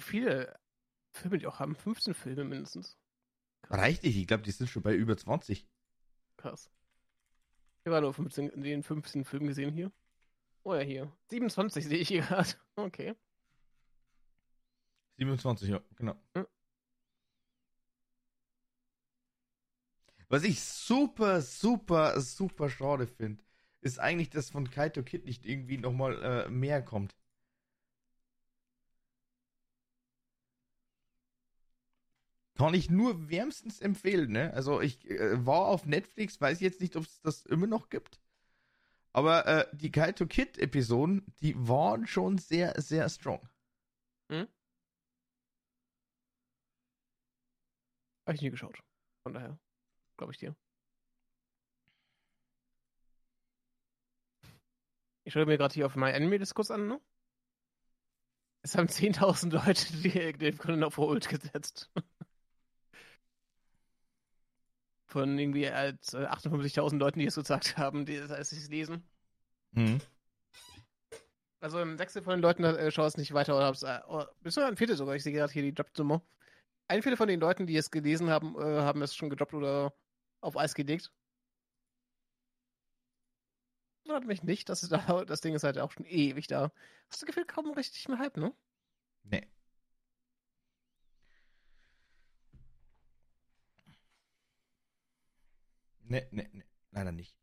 Viele 0.00 0.58
Filme 1.12 1.38
die 1.38 1.46
auch 1.46 1.58
haben? 1.58 1.74
15 1.74 2.14
Filme 2.14 2.44
mindestens. 2.44 2.98
Reicht 3.68 4.02
nicht, 4.02 4.16
ich 4.16 4.26
glaube, 4.26 4.42
die 4.42 4.50
sind 4.50 4.68
schon 4.68 4.82
bei 4.82 4.94
über 4.94 5.16
20. 5.16 5.68
Krass. 6.36 6.70
Ich 7.80 7.90
habe 7.90 8.00
nur 8.00 8.12
15, 8.12 8.62
den 8.62 8.82
15 8.82 9.24
Film 9.24 9.46
gesehen 9.46 9.72
hier. 9.72 9.92
Oh 10.62 10.74
ja, 10.74 10.80
hier. 10.80 11.12
27 11.30 11.86
sehe 11.86 11.98
ich 11.98 12.08
hier 12.08 12.22
gerade. 12.22 12.50
Okay. 12.76 13.14
27, 15.18 15.68
ja, 15.68 15.80
genau. 15.96 16.14
Hm. 16.34 16.46
Was 20.28 20.44
ich 20.44 20.62
super, 20.62 21.42
super, 21.42 22.20
super 22.20 22.70
schade 22.70 23.06
finde, 23.06 23.42
ist 23.80 23.98
eigentlich, 23.98 24.30
dass 24.30 24.50
von 24.50 24.70
Kaito 24.70 25.02
Kid 25.02 25.24
nicht 25.24 25.44
irgendwie 25.44 25.76
nochmal 25.76 26.22
äh, 26.22 26.48
mehr 26.48 26.82
kommt. 26.82 27.16
Kann 32.60 32.74
ich 32.74 32.90
nur 32.90 33.30
wärmstens 33.30 33.80
empfehlen, 33.80 34.32
ne? 34.32 34.52
Also 34.52 34.82
ich 34.82 35.08
äh, 35.08 35.46
war 35.46 35.68
auf 35.68 35.86
Netflix, 35.86 36.38
weiß 36.38 36.60
jetzt 36.60 36.82
nicht, 36.82 36.94
ob 36.94 37.04
es 37.04 37.22
das 37.22 37.46
immer 37.46 37.66
noch 37.66 37.88
gibt. 37.88 38.20
Aber 39.14 39.46
äh, 39.46 39.66
die 39.72 39.90
Kaito 39.90 40.26
Kid 40.26 40.58
Episoden, 40.58 41.24
die 41.40 41.54
waren 41.56 42.06
schon 42.06 42.36
sehr, 42.36 42.78
sehr 42.78 43.08
strong. 43.08 43.48
Habe 48.26 48.34
ich 48.34 48.42
nie 48.42 48.50
geschaut. 48.50 48.78
Von 49.22 49.32
daher. 49.32 49.58
Glaube 50.18 50.34
ich 50.34 50.38
dir. 50.38 50.54
Ich 55.24 55.32
schaue 55.32 55.46
mir 55.46 55.56
gerade 55.56 55.72
hier 55.72 55.86
auf 55.86 55.96
meinen 55.96 56.14
Anime-Diskurs 56.14 56.70
an, 56.70 56.88
ne? 56.88 57.00
Es 58.60 58.76
haben 58.76 58.88
10.000 58.88 59.50
Leute 59.50 59.92
die, 60.02 60.36
den 60.36 60.58
Conan 60.58 60.84
auf 60.84 60.98
Hold 60.98 61.26
gesetzt. 61.30 61.90
Von 65.10 65.38
irgendwie 65.38 65.68
als 65.68 66.14
äh, 66.14 66.18
58.000 66.18 66.98
Leuten, 66.98 67.18
die 67.18 67.26
es 67.26 67.34
gesagt 67.34 67.76
haben, 67.76 68.06
die 68.06 68.18
als 68.20 68.50
sie 68.50 68.56
es 68.56 68.68
lesen. 68.68 69.02
Mhm. 69.72 70.00
Also 71.58 71.80
im 71.80 71.98
Wechsel 71.98 72.22
von 72.22 72.34
den 72.34 72.40
Leuten 72.40 72.62
äh, 72.64 72.90
schau 72.92 73.04
es 73.04 73.16
nicht 73.16 73.34
weiter 73.34 73.56
oder 73.56 73.66
hab's, 73.66 73.82
äh, 73.82 74.00
oder, 74.08 74.32
bis 74.40 74.56
ein 74.56 74.76
Viertel 74.76 74.96
sogar. 74.96 75.16
Ich 75.16 75.24
sehe 75.24 75.32
gerade 75.32 75.52
hier 75.52 75.62
die 75.62 75.74
Drop-Nummer. 75.74 76.22
Ein 76.88 77.02
Viertel 77.02 77.16
von 77.16 77.28
den 77.28 77.40
Leuten, 77.40 77.66
die 77.66 77.76
es 77.76 77.90
gelesen 77.90 78.30
haben, 78.30 78.54
äh, 78.56 78.80
haben 78.80 79.02
es 79.02 79.14
schon 79.14 79.30
gedroppt 79.30 79.54
oder 79.54 79.92
auf 80.40 80.56
Eis 80.56 80.74
gelegt. 80.74 81.12
Wundert 84.06 84.26
mich 84.26 84.42
nicht, 84.42 84.68
dass 84.68 84.80
da, 84.88 85.24
das 85.24 85.40
Ding 85.40 85.54
ist 85.54 85.64
halt 85.64 85.78
auch 85.78 85.90
schon 85.90 86.06
ewig 86.06 86.46
da. 86.46 86.72
Hast 87.10 87.20
du 87.20 87.26
Gefühl, 87.26 87.44
kaum 87.44 87.72
richtig 87.72 88.08
mehr 88.08 88.18
Hype, 88.18 88.36
ne? 88.36 88.54
Nee. 89.24 89.46
Nee, 96.10 96.26
nee, 96.32 96.48
nee. 96.52 96.64
Leider 96.90 97.12
nicht. 97.12 97.36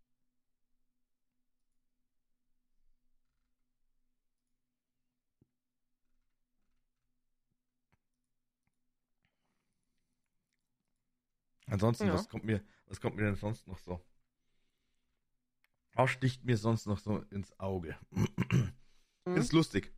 Ansonsten, 11.67 12.07
Ja. 12.07 12.13
was 12.13 12.27
kommt 12.27 12.43
mir, 12.43 12.61
was 12.87 12.99
kommt 12.99 13.15
mir 13.15 13.23
denn 13.23 13.35
sonst 13.35 13.67
noch 13.67 13.77
so? 13.79 14.01
Was 15.93 16.11
sticht 16.11 16.43
mir 16.43 16.57
sonst 16.57 16.85
noch 16.87 16.99
so 16.99 17.19
ins 17.31 17.57
Auge? 17.59 17.97
Mhm. 18.11 18.73
Ist 19.35 19.51
lustig. 19.53 19.93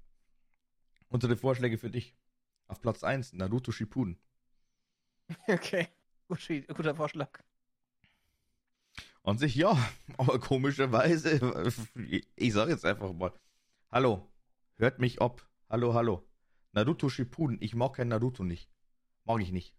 Unsere 1.10 1.38
Vorschläge 1.38 1.78
für 1.78 1.90
dich. 1.90 2.16
Auf 2.68 2.82
Platz 2.82 3.04
1, 3.04 3.34
Naruto 3.34 3.72
Shippuden. 3.72 4.20
Okay. 5.48 5.88
Gut, 6.28 6.48
guter 6.68 6.96
Vorschlag. 6.96 7.30
An 9.30 9.38
sich 9.38 9.54
ja, 9.54 9.78
aber 10.18 10.40
komischerweise, 10.40 11.40
ich 12.36 12.54
sag 12.54 12.68
jetzt 12.70 12.84
einfach 12.84 13.14
mal, 13.14 13.32
hallo, 13.92 14.28
hört 14.78 14.98
mich 14.98 15.22
ab, 15.22 15.48
hallo, 15.70 15.94
hallo. 15.94 16.28
Naruto 16.72 17.10
Shippuden, 17.10 17.58
ich 17.62 17.76
mag 17.76 17.94
kein 17.94 18.08
Naruto 18.08 18.44
nicht. 18.44 18.72
Mag 19.26 19.40
ich 19.42 19.52
nicht. 19.52 19.76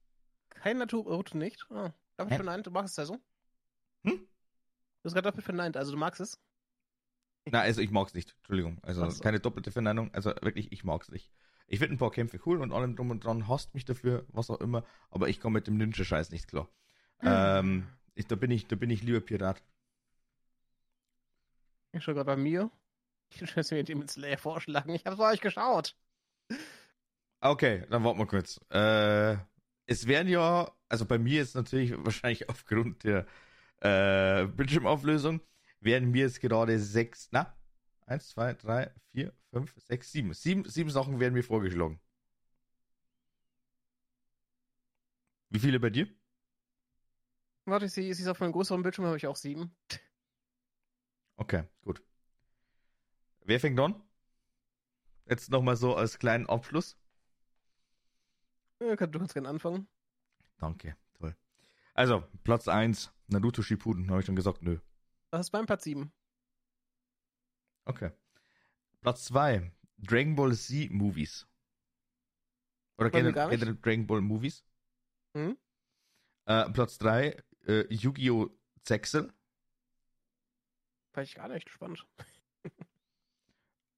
Kein 0.50 0.78
Naruto 0.78 1.36
nicht? 1.36 1.66
Ah, 1.70 1.92
Hä? 2.18 2.36
verneint? 2.36 2.64
Du 2.64 2.70
magst 2.70 2.92
es 2.92 3.00
also? 3.00 3.14
Hm? 4.04 4.20
Du 4.20 5.04
hast 5.04 5.14
gerade 5.14 5.26
doppelt 5.26 5.44
verneint, 5.44 5.76
also 5.76 5.90
du 5.90 5.98
magst 5.98 6.20
es? 6.20 6.40
Na, 7.46 7.62
also 7.62 7.80
ich 7.80 7.90
mag's 7.90 8.14
nicht, 8.14 8.36
Entschuldigung. 8.36 8.78
Also 8.82 9.10
so. 9.10 9.20
keine 9.20 9.40
doppelte 9.40 9.72
Verneinung, 9.72 10.14
also 10.14 10.30
wirklich, 10.42 10.70
ich 10.70 10.84
mag's 10.84 11.08
nicht. 11.08 11.32
Ich 11.66 11.80
finde 11.80 11.96
ein 11.96 11.98
paar 11.98 12.12
Kämpfe 12.12 12.38
cool 12.46 12.60
und 12.60 12.70
allem 12.70 12.94
drum 12.94 13.10
und 13.10 13.24
dran, 13.24 13.48
hasst 13.48 13.74
mich 13.74 13.84
dafür, 13.84 14.26
was 14.28 14.48
auch 14.48 14.60
immer, 14.60 14.84
aber 15.10 15.28
ich 15.28 15.40
komme 15.40 15.54
mit 15.54 15.66
dem 15.66 15.76
Ninja-Scheiß 15.76 16.30
nicht 16.30 16.46
klar. 16.46 16.68
Ähm, 17.22 17.88
ich, 18.20 18.26
da, 18.26 18.36
bin 18.36 18.50
ich, 18.50 18.66
da 18.66 18.76
bin 18.76 18.90
ich 18.90 19.02
lieber 19.02 19.20
Pirat. 19.20 19.62
Ich 21.92 22.04
schau 22.04 22.14
gerade 22.14 22.26
bei 22.26 22.36
mir. 22.36 22.70
Ich 23.32 23.40
will 23.56 23.78
mir 23.78 23.84
Demon 23.84 24.08
Slayer 24.08 24.38
vorschlagen. 24.38 24.92
Ich 24.94 25.06
hab's 25.06 25.18
bei 25.18 25.32
euch 25.32 25.40
geschaut. 25.40 25.94
Okay, 27.40 27.86
dann 27.90 28.04
warten 28.04 28.18
wir 28.18 28.26
kurz. 28.26 28.60
Äh, 28.70 29.36
es 29.86 30.06
wären 30.06 30.28
ja, 30.28 30.70
also 30.88 31.06
bei 31.06 31.18
mir 31.18 31.36
jetzt 31.36 31.54
natürlich 31.54 31.92
wahrscheinlich 32.04 32.48
aufgrund 32.48 33.04
der 33.04 33.26
äh, 33.80 34.46
Bildschirmauflösung, 34.46 35.40
wären 35.80 36.10
mir 36.10 36.22
jetzt 36.24 36.40
gerade 36.40 36.78
sechs, 36.78 37.28
na, 37.32 37.56
eins, 38.06 38.30
zwei, 38.30 38.54
drei, 38.54 38.92
vier, 39.12 39.32
fünf, 39.52 39.74
sechs, 39.78 40.12
sieben. 40.12 40.34
Sieben, 40.34 40.68
sieben 40.68 40.90
Sachen 40.90 41.20
werden 41.20 41.34
mir 41.34 41.44
vorgeschlagen. 41.44 42.00
Wie 45.50 45.58
viele 45.60 45.78
bei 45.80 45.90
dir? 45.90 46.08
Warte, 47.70 47.86
ich 47.86 47.92
sehe 47.92 48.10
es 48.10 48.26
auf 48.26 48.40
meinem 48.40 48.50
größeren 48.52 48.82
Bildschirm, 48.82 49.06
habe 49.06 49.16
ich 49.16 49.26
auch 49.28 49.36
sieben. 49.36 49.74
Okay, 51.36 51.64
gut. 51.84 52.02
Wer 53.44 53.60
fängt 53.60 53.78
an? 53.78 54.02
Jetzt 55.26 55.50
nochmal 55.50 55.76
so 55.76 55.94
als 55.94 56.18
kleinen 56.18 56.48
Abschluss. 56.48 56.98
Ja, 58.80 58.96
Du 58.96 59.18
kannst 59.18 59.34
gerne 59.34 59.48
anfangen. 59.48 59.86
Danke, 60.58 60.96
toll. 61.14 61.36
Also, 61.94 62.24
Platz 62.42 62.66
1, 62.66 63.12
Naruto 63.28 63.62
Shippuden, 63.62 64.10
habe 64.10 64.20
ich 64.20 64.26
schon 64.26 64.36
gesagt, 64.36 64.62
nö. 64.62 64.80
Das 65.30 65.46
ist 65.46 65.50
beim 65.50 65.66
Platz 65.66 65.84
sieben. 65.84 66.12
Okay. 67.84 68.10
Platz 69.00 69.26
2, 69.26 69.72
Dragon 69.98 70.34
Ball 70.34 70.54
Z 70.54 70.90
Movies. 70.90 71.46
Oder 72.98 73.10
generell 73.10 73.76
Dragon 73.76 74.06
Ball 74.06 74.20
Movies. 74.20 74.64
Hm? 75.34 75.56
Äh, 76.46 76.68
Platz 76.70 76.98
3, 76.98 77.40
äh, 77.66 77.86
Yu-Gi-Oh! 77.92 78.50
Zexel. 78.82 79.32
War 81.12 81.22
ich 81.22 81.34
gar 81.34 81.48
nicht 81.48 81.66
gespannt. 81.66 82.06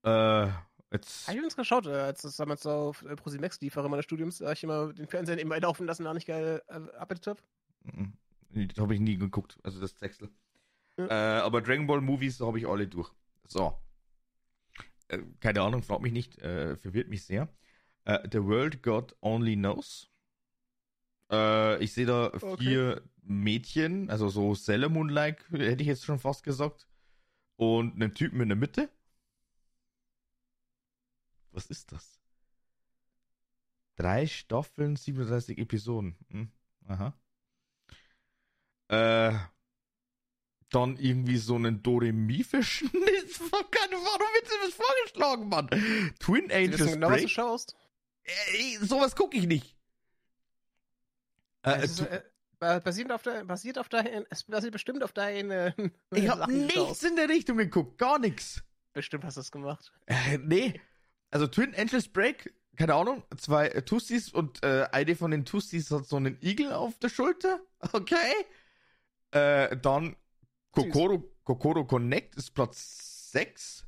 Äh, 0.05 0.49
jetzt. 0.91 1.29
Habe 1.29 1.33
ich 1.33 1.37
übrigens 1.37 1.55
geschaut, 1.55 1.87
äh, 1.87 1.91
als 1.91 2.25
es 2.25 2.37
damals 2.37 2.67
auf 2.67 3.03
äh, 3.03 3.15
ProSimax 3.15 3.61
lief, 3.61 3.77
während 3.77 3.91
meines 3.91 4.05
Studiums, 4.05 4.39
da 4.39 4.51
ich 4.51 4.65
immer 4.65 4.93
den 4.93 5.07
Fernseher 5.07 5.39
immer 5.39 5.61
laufen 5.61 5.87
lassen, 5.87 6.03
da 6.03 6.13
nicht 6.13 6.27
geil 6.27 6.61
äh, 6.67 6.73
arbeitet 6.97 7.29
habe. 7.29 7.41
Mhm. 7.85 8.15
Das 8.51 8.79
habe 8.79 8.95
ich 8.95 9.01
nie 9.01 9.17
geguckt, 9.17 9.59
also 9.63 9.81
das 9.81 9.95
Zexel. 9.95 10.29
Ja. 10.97 11.07
Äh, 11.07 11.41
aber 11.43 11.63
Dragon 11.63 11.87
Ball 11.87 12.01
Movies 12.01 12.41
habe 12.41 12.59
ich 12.59 12.67
alle 12.67 12.87
durch. 12.89 13.11
So. 13.47 13.79
Äh, 15.09 15.21
keine 15.41 15.63
Ahnung, 15.63 15.83
frag 15.83 16.01
mich 16.01 16.13
nicht, 16.13 16.39
äh, 16.39 16.77
verwirrt 16.77 17.09
mich 17.09 17.25
sehr. 17.25 17.49
Äh, 18.05 18.29
The 18.31 18.43
World 18.43 18.83
God 18.83 19.17
Only 19.21 19.55
Knows. 19.55 20.12
Äh, 21.33 21.83
ich 21.83 21.93
sehe 21.93 22.07
da 22.07 22.27
Okay. 22.35 22.57
vier 22.59 23.03
Mädchen, 23.23 24.11
also 24.11 24.29
so 24.29 24.55
Sailor 24.55 24.91
Moon-like, 24.91 25.51
hätte 25.51 25.83
ich 25.83 25.89
jetzt 25.89 26.05
schon 26.05 26.19
fast 26.19 26.45
gesagt. 26.45 26.87
Und 27.57 27.95
einen 27.95 28.15
Typen 28.15 28.41
in 28.41 28.49
der 28.49 28.57
Mitte. 28.57 28.89
Was 31.53 31.67
ist 31.67 31.93
das? 31.93 32.19
Drei 33.97 34.27
Staffeln, 34.27 34.97
37 34.97 35.59
Episoden. 35.59 36.17
Hm, 36.31 36.51
aha. 36.89 37.15
Äh, 38.89 39.39
dann 40.71 40.97
irgendwie 40.97 41.37
so 41.37 41.55
einen 41.57 41.83
Doremi-Verschnitt. 41.83 42.93
Warum 42.93 44.35
wird 44.35 44.47
dir 44.47 44.59
das 44.65 44.75
vorgeschlagen, 44.75 45.49
Mann? 45.49 45.69
Twin 46.19 46.49
Du 46.49 46.55
Angels 46.55 46.81
wissen 46.81 46.95
genau, 46.95 47.11
was 47.11 47.21
du 47.21 47.21
Break? 47.23 47.31
schaust. 47.31 47.77
Ey, 48.25 48.79
sowas 48.81 49.15
gucke 49.15 49.37
ich 49.37 49.47
nicht. 49.47 49.77
Äh, 51.63 51.79
Es 51.83 51.93
ist, 51.93 52.01
äh, 52.01 52.23
ba- 52.59 52.79
basiert 52.81 53.11
auf 53.13 53.23
der, 53.23 53.45
basiert 53.45 53.79
auf 53.79 53.89
dein, 53.89 54.25
es 54.31 54.45
basiert 54.45 54.73
bestimmt 54.73 55.03
auf 55.03 55.13
deinen. 55.13 55.73
ich 56.11 56.29
habe 56.29 56.53
nichts 56.53 57.03
in 57.03 57.17
der 57.17 57.29
Richtung 57.29 57.57
geguckt, 57.57 57.99
gar 57.99 58.19
nichts. 58.19 58.63
Bestimmt 58.93 59.25
hast 59.25 59.37
du 59.37 59.41
es 59.41 59.51
gemacht. 59.51 59.93
Äh, 60.07 60.39
nee. 60.39 60.81
Also 61.31 61.47
Twin 61.47 61.75
Angels 61.75 62.09
Break, 62.09 62.55
keine 62.77 62.95
Ahnung, 62.95 63.25
zwei 63.39 63.69
äh, 63.69 63.83
Tussis 63.83 64.31
und 64.31 64.63
äh, 64.63 64.87
eine 64.93 65.17
von 65.17 65.31
den 65.31 65.45
Tussis 65.47 65.91
hat 65.91 66.07
so 66.07 66.17
einen 66.17 66.37
Igel 66.43 66.73
auf 66.73 66.99
der 66.99 67.09
Schulter. 67.09 67.61
Okay. 67.93 68.33
Äh, 69.33 69.77
dann 69.79 70.15
Kokoro, 70.73 71.25
Kokoro 71.45 71.85
Connect 71.85 72.37
ist 72.37 72.53
Platz 72.55 73.31
6. 73.33 73.87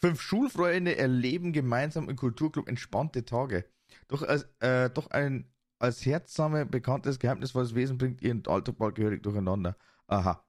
Fünf 0.00 0.20
Schulfreunde 0.20 0.96
erleben 0.96 1.52
gemeinsam 1.52 2.08
im 2.08 2.16
Kulturclub 2.16 2.68
entspannte 2.68 3.24
Tage. 3.24 3.64
Doch 4.08 4.22
als, 4.22 4.46
äh, 4.60 4.88
doch 4.90 5.10
ein 5.10 5.52
als 5.78 6.04
herzsame, 6.06 6.66
bekanntes, 6.66 7.18
geheimnisvolles 7.18 7.74
Wesen 7.74 7.98
bringt 7.98 8.22
ihren 8.22 8.46
Alltag 8.46 8.78
bald 8.78 8.94
gehörig 8.94 9.22
durcheinander. 9.22 9.76
Aha. 10.06 10.44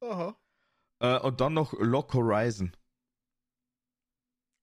Aha. 0.00 0.36
Äh, 1.00 1.18
und 1.20 1.40
dann 1.40 1.54
noch 1.54 1.72
Lock 1.74 2.14
Horizon. 2.14 2.72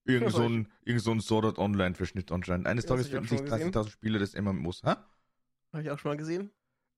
Irgend 0.04 0.30
so 0.32 0.42
ein, 0.42 0.72
irgend 0.84 1.02
so 1.02 1.10
ein 1.10 1.20
Sword 1.20 1.44
Art 1.46 1.58
Online-Verschnitt 1.58 2.30
anscheinend. 2.30 2.66
Eines 2.68 2.84
Ja, 2.84 2.90
Tages 2.90 3.06
das 3.06 3.12
finden 3.12 3.28
sich 3.28 3.38
schon 3.38 3.48
mal 3.48 3.58
30.000 3.60 3.90
Spieler 3.90 4.18
des 4.20 4.34
MMOs. 4.34 4.82
Hä? 4.84 4.94
Habe 5.72 5.82
ich 5.82 5.90
auch 5.90 5.98
schon 5.98 6.10
mal 6.12 6.16
gesehen. 6.16 6.52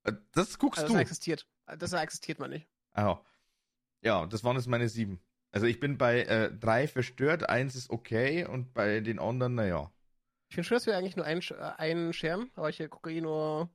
Äh, 0.04 0.12
Das 0.32 0.58
guckst 0.58 0.78
Also, 0.80 0.92
du. 0.92 0.94
das 0.94 1.02
existiert. 1.02 1.48
Das 1.66 1.92
existiert 1.92 2.38
man 2.38 2.50
nicht. 2.50 2.68
Aha. 2.92 3.24
Ja, 4.02 4.26
das 4.26 4.44
waren 4.44 4.56
jetzt 4.56 4.66
meine 4.68 4.88
sieben. 4.88 5.20
Also 5.50 5.66
ich 5.66 5.80
bin 5.80 5.96
bei 5.96 6.22
äh, 6.24 6.52
drei 6.54 6.86
verstört, 6.86 7.48
eins 7.48 7.74
ist 7.74 7.88
okay 7.90 8.44
und 8.44 8.74
bei 8.74 9.00
den 9.00 9.18
anderen, 9.18 9.54
naja. 9.54 9.90
Ich 10.48 10.54
finde 10.54 10.66
schön, 10.66 10.76
dass 10.76 10.86
wir 10.86 10.96
eigentlich 10.96 11.16
nur 11.16 11.26
einen, 11.26 11.42
äh, 11.42 11.54
einen 11.76 12.12
scheren, 12.12 12.50
aber 12.54 12.68
ich 12.70 12.80
äh, 12.80 12.88
gucke 12.88 13.12
eh 13.12 13.20
nur 13.20 13.70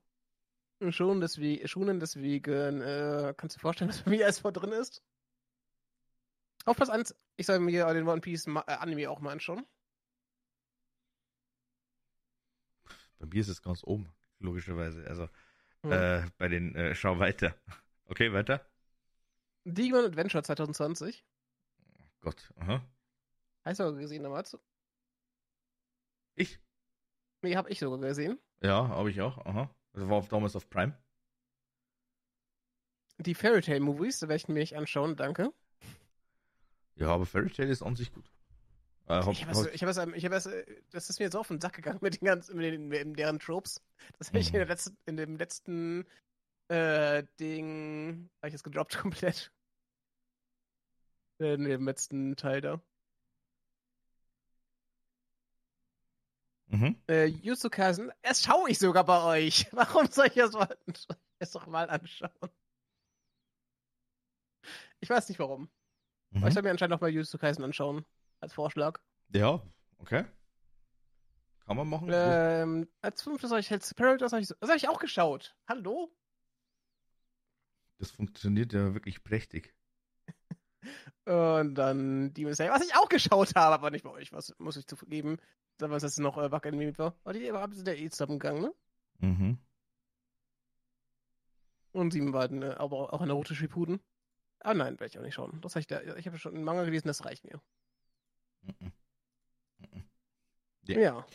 schon 0.90 1.22
deswegen, 1.22 1.68
schonen, 1.68 2.00
deswegen 2.00 2.82
äh, 2.82 3.34
kannst 3.38 3.56
du 3.56 3.60
dir 3.60 3.62
vorstellen, 3.62 3.90
was 3.92 4.02
bei 4.02 4.12
mir 4.12 4.26
alles 4.26 4.40
vor 4.40 4.52
drin 4.52 4.72
ist. 4.72 5.02
Auf 6.66 6.78
Platz 6.78 6.90
1, 6.90 7.16
ich 7.38 7.46
soll 7.46 7.60
mir 7.60 7.94
den 7.94 8.08
One 8.08 8.22
Piece 8.22 8.48
äh, 8.48 8.60
Anime 8.68 9.10
auch 9.10 9.20
mal 9.20 9.32
anschauen. 9.32 9.66
Bei 13.20 13.26
mir 13.28 13.42
ist 13.42 13.48
es 13.48 13.62
ganz 13.62 13.84
oben, 13.84 14.14
logischerweise. 14.40 15.06
Also 15.08 15.30
Hm. 15.84 15.92
äh, 15.92 16.24
bei 16.38 16.48
den, 16.48 16.76
äh, 16.76 16.96
schau 16.96 17.20
weiter. 17.20 17.56
Okay, 18.06 18.34
weiter. 18.34 18.62
Digimon 19.66 20.06
Adventure 20.06 20.42
2020. 20.42 21.26
Gott, 22.22 22.52
aha. 22.56 22.82
Hast 23.66 23.80
du 23.82 23.94
gesehen 23.96 24.24
damals? 24.24 24.58
Ich? 26.36 26.60
Nee, 27.44 27.56
hab 27.56 27.70
ich 27.70 27.80
sogar 27.80 28.00
gesehen. 28.00 28.40
Ja, 28.62 28.88
habe 28.88 29.12
ich 29.12 29.22
auch, 29.22 29.38
aha. 29.46 29.70
Das 29.94 30.08
war 30.08 30.18
auf, 30.18 30.30
damals 30.30 30.56
auf 30.56 30.70
Prime. 30.70 30.98
Die 33.20 33.36
Fairy 33.36 33.62
Tail 33.62 33.80
Movies, 33.80 34.20
da 34.20 34.28
werde 34.28 34.38
ich 34.38 34.48
mir 34.48 34.56
nicht 34.56 34.76
anschauen, 34.76 35.16
danke. 35.16 35.54
Ja, 36.96 37.08
aber 37.10 37.26
Fairy 37.26 37.50
Tail 37.52 37.70
ist 37.70 37.84
an 37.84 37.96
sich 37.96 38.12
gut. 38.12 38.32
Äh, 39.08 39.16
hab, 39.16 39.34
Ich 39.34 39.46
habe 39.46 39.70
ich 39.74 39.84
hab 39.84 40.16
ich 40.16 40.26
hab 40.26 40.32
es, 40.32 40.46
äh, 40.46 40.66
das 40.92 41.10
ist 41.10 41.20
mir 41.20 41.26
jetzt 41.26 41.36
auf 41.36 41.50
den 41.50 41.60
Sack 41.60 41.74
gegangen 41.74 42.00
mit 42.02 42.22
den 42.22 42.26
ganzen, 42.26 42.56
mit, 42.56 42.66
den, 42.74 42.88
mit 42.88 43.20
deren 43.20 43.40
Tropes. 43.40 43.82
Das 44.18 44.30
habe 44.30 44.40
ich 44.40 44.48
in, 44.48 44.54
der 44.54 44.66
Mhm. 44.66 44.70
letzten, 44.70 44.98
in 45.06 45.18
dem 45.18 45.36
letzten 45.38 46.06
äh, 46.70 47.24
Ding, 47.40 48.30
habe 48.38 48.48
ich 48.48 48.54
jetzt 48.54 48.64
gedroppt 48.64 48.98
komplett. 48.98 49.52
In 51.40 51.66
dem 51.66 51.86
letzten 51.86 52.36
Teil 52.38 52.62
da. 52.62 52.82
Mhm. 56.74 56.96
Äh, 57.08 57.26
Jutsu 57.26 57.70
Kaisen, 57.70 58.12
das 58.22 58.44
schaue 58.44 58.70
ich 58.70 58.80
sogar 58.80 59.04
bei 59.06 59.24
euch. 59.24 59.68
Warum 59.72 60.08
soll 60.08 60.28
ich 60.28 60.34
das 60.34 60.54
mal, 60.54 60.78
das 61.40 61.52
doch 61.52 61.68
mal 61.68 61.90
anschauen? 61.90 62.32
Ich 65.00 65.10
weiß 65.10 65.28
nicht 65.30 65.40
warum. 65.40 65.70
Aber 66.32 66.40
ich 66.40 66.44
Mhm. 66.44 66.52
soll 66.52 66.64
mir 66.64 66.72
anscheinend 66.72 66.92
noch 66.92 67.02
mal 67.02 67.10
Jutsu 67.10 67.38
Kaisen 67.38 67.64
anschauen. 67.64 68.06
Als 68.40 68.54
Vorschlag. 68.54 69.00
Ja, 69.30 69.62
okay. 69.98 70.26
Kann 71.66 71.78
man 71.78 71.88
machen. 71.88 72.10
Ähm, 72.12 72.90
als 73.02 73.22
fünftes 73.22 73.50
habe 73.52 73.60
ich 73.60 73.70
Hell's 73.70 73.94
Paradise, 73.94 74.36
hab 74.36 74.42
ich 74.42 74.48
so, 74.48 74.56
das 74.60 74.70
habe 74.70 74.78
ich 74.78 74.90
auch 74.90 75.00
geschaut. 75.00 75.56
Hallo? 75.68 76.14
Das 78.00 78.12
funktioniert 78.12 78.74
ja 78.74 78.94
wirklich 78.94 79.24
prächtig. 79.24 79.74
Und 81.26 81.76
dann 81.76 82.34
Demon 82.34 82.54
Slayer, 82.56 82.72
was 82.72 82.86
ich 82.86 82.96
auch 82.96 83.10
geschaut 83.10 83.56
habe, 83.56 83.76
aber 83.76 83.92
nicht 83.92 84.04
bei 84.04 84.12
euch, 84.12 84.32
was 84.32 84.54
muss 84.60 84.78
ich 84.78 84.86
zugeben. 84.88 85.38
Damals, 85.78 86.04
dass 86.04 86.14
es 86.14 86.18
noch 86.20 86.38
äh, 86.38 86.52
Wack 86.52 86.66
Anime 86.66 86.98
war. 86.98 87.16
Aber 87.24 87.34
die 87.34 87.52
war 87.52 87.72
sind 87.74 87.88
der 87.88 87.98
eh 87.98 88.10
zusammengegangen, 88.10 88.62
ne? 88.62 88.74
Mhm. 89.20 89.58
Und 91.92 92.12
sieben 92.12 92.34
waren 92.34 92.62
äh, 92.62 92.76
aber 92.78 93.14
auch 93.14 93.22
in 93.22 93.28
Naruto 93.28 93.54
Shippuden. 93.54 94.00
Ah 94.60 94.74
nein, 94.74 95.00
werde 95.00 95.08
ich 95.08 95.18
auch 95.18 95.24
nicht 95.24 95.36
schauen. 95.36 95.60
Das 95.62 95.76
hab 95.76 95.82
ich, 95.82 95.88
da, 95.88 96.02
ich 96.02 96.26
habe 96.26 96.38
schon 96.38 96.56
einen 96.56 96.64
Manga 96.64 96.84
gelesen, 96.84 97.08
das 97.08 97.26
reicht 97.26 97.44
mir. 97.44 97.62
Mhm. 98.62 98.92
Mhm. 99.80 100.04
Ja. 100.84 101.00
Ja. 101.00 101.26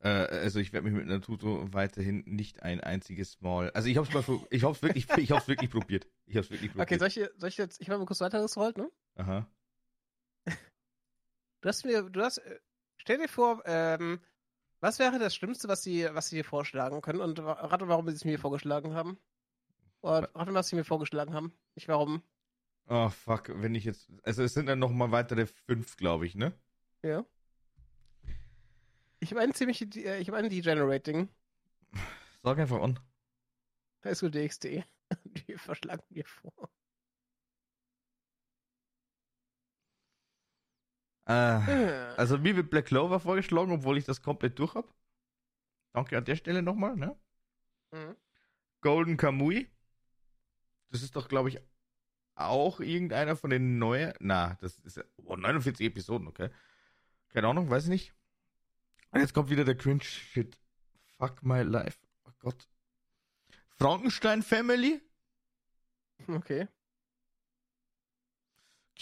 Äh, 0.00 0.08
also 0.08 0.60
ich 0.60 0.72
werde 0.72 0.90
mich 0.90 0.96
mit 0.96 1.06
Naruto 1.06 1.72
weiterhin 1.72 2.22
nicht 2.26 2.62
ein 2.62 2.80
einziges 2.80 3.40
Mal. 3.40 3.70
Also 3.70 3.88
ich 3.88 3.96
ich 3.96 4.64
hab's 4.64 4.82
wirklich, 4.82 5.08
ich 5.16 5.30
hab's 5.30 5.48
wirklich 5.48 5.70
probiert. 5.70 6.06
Ich 6.26 6.36
hab's 6.36 6.50
wirklich 6.50 6.70
probiert. 6.70 6.88
Okay, 6.88 6.98
soll 6.98 7.08
ich, 7.08 7.30
soll 7.38 7.48
ich 7.48 7.56
jetzt, 7.56 7.80
ich 7.80 7.88
habe 7.88 7.98
mal 7.98 8.06
kurz 8.06 8.20
weitergescrollt, 8.20 8.78
ne? 8.78 8.90
Aha. 9.16 9.46
Du 11.60 11.68
hast 11.68 11.84
mir, 11.84 12.02
du 12.02 12.20
hast, 12.20 12.42
stell 12.98 13.18
dir 13.18 13.28
vor, 13.28 13.62
ähm, 13.64 14.20
was 14.80 14.98
wäre 14.98 15.18
das 15.18 15.34
Schlimmste, 15.34 15.66
was 15.66 15.82
sie, 15.82 16.06
was 16.12 16.28
sie 16.28 16.36
dir 16.36 16.44
vorschlagen 16.44 17.00
können? 17.00 17.20
Und 17.20 17.38
rate, 17.38 17.88
warum 17.88 18.06
sie 18.08 18.14
es 18.14 18.24
mir 18.26 18.38
vorgeschlagen 18.38 18.94
haben. 18.94 19.18
Oder 20.02 20.30
rate, 20.34 20.52
was 20.52 20.68
sie 20.68 20.76
mir 20.76 20.84
vorgeschlagen 20.84 21.32
haben. 21.32 21.54
Nicht 21.74 21.88
warum. 21.88 22.22
Oh 22.86 23.08
fuck, 23.08 23.50
wenn 23.62 23.74
ich 23.74 23.84
jetzt, 23.84 24.10
also 24.24 24.42
es 24.42 24.52
sind 24.52 24.66
dann 24.66 24.78
noch 24.78 24.90
mal 24.90 25.10
weitere 25.10 25.46
fünf, 25.46 25.96
glaube 25.96 26.26
ich, 26.26 26.34
ne? 26.34 26.52
Ja. 27.02 27.24
Ich 29.20 29.30
habe 29.30 29.40
einen 29.40 29.54
ziemlich, 29.54 29.80
äh, 29.96 30.18
ich 30.18 30.28
habe 30.28 30.36
einen 30.36 30.50
Degenerating. 30.50 31.30
Sag 32.42 32.58
einfach 32.58 32.82
an. 32.82 33.00
Highschool 34.04 34.30
DxD. 35.34 35.46
Die 35.48 35.54
verschlagen 35.58 36.04
mir 36.10 36.24
vor. 36.26 36.70
Äh, 41.26 41.58
Äh, 41.66 42.14
also 42.16 42.38
mir 42.38 42.56
wird 42.56 42.70
Black 42.70 42.86
Clover 42.86 43.20
vorgeschlagen, 43.20 43.72
obwohl 43.72 43.98
ich 43.98 44.04
das 44.04 44.22
komplett 44.22 44.58
durch 44.58 44.74
hab. 44.74 44.94
Danke 45.92 46.18
an 46.18 46.24
der 46.24 46.36
Stelle 46.36 46.62
nochmal, 46.62 46.96
ne? 46.96 47.16
mhm. 47.92 48.16
Golden 48.80 49.16
Kamui. 49.16 49.70
Das 50.90 51.02
ist 51.02 51.16
doch, 51.16 51.28
glaube 51.28 51.48
ich, 51.48 51.58
auch 52.34 52.80
irgendeiner 52.80 53.36
von 53.36 53.50
den 53.50 53.78
neuen. 53.78 54.12
Na, 54.20 54.56
das 54.60 54.78
ist 54.80 55.02
oh, 55.24 55.36
49 55.36 55.86
Episoden, 55.86 56.28
okay. 56.28 56.50
Keine 57.28 57.48
Ahnung, 57.48 57.70
weiß 57.70 57.84
ich 57.84 57.90
nicht. 57.90 58.14
Und 59.10 59.20
jetzt 59.20 59.32
kommt 59.32 59.50
wieder 59.50 59.64
der 59.64 59.76
Cringe-Shit. 59.76 60.58
Fuck 61.16 61.42
my 61.42 61.62
life. 61.62 61.98
Oh 62.24 62.32
Gott. 62.40 62.68
Frankenstein 63.78 64.42
Family. 64.42 65.00
Okay. 66.28 66.68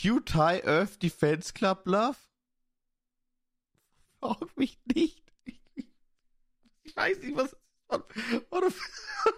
Cute 0.00 0.34
High 0.34 0.64
Earth 0.64 1.02
Defense 1.02 1.52
Club 1.52 1.86
Love. 1.86 2.16
Frag 4.20 4.56
mich 4.56 4.78
nicht. 4.86 5.22
Ich, 5.44 6.96
weiß 6.96 7.18
nicht, 7.20 7.36
was. 7.36 7.56
Warum, 7.88 8.72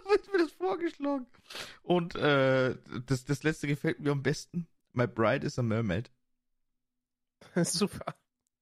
wird 0.08 0.32
mir 0.32 0.38
das 0.38 0.52
vorgeschlagen? 0.52 1.26
Und 1.82 2.14
äh, 2.14 2.76
das, 3.06 3.24
das 3.24 3.42
letzte 3.42 3.66
gefällt 3.66 4.00
mir 4.00 4.12
am 4.12 4.22
besten. 4.22 4.68
My 4.92 5.06
Bride 5.06 5.46
is 5.46 5.58
a 5.58 5.62
Mermaid. 5.62 6.10
Super. 7.64 8.14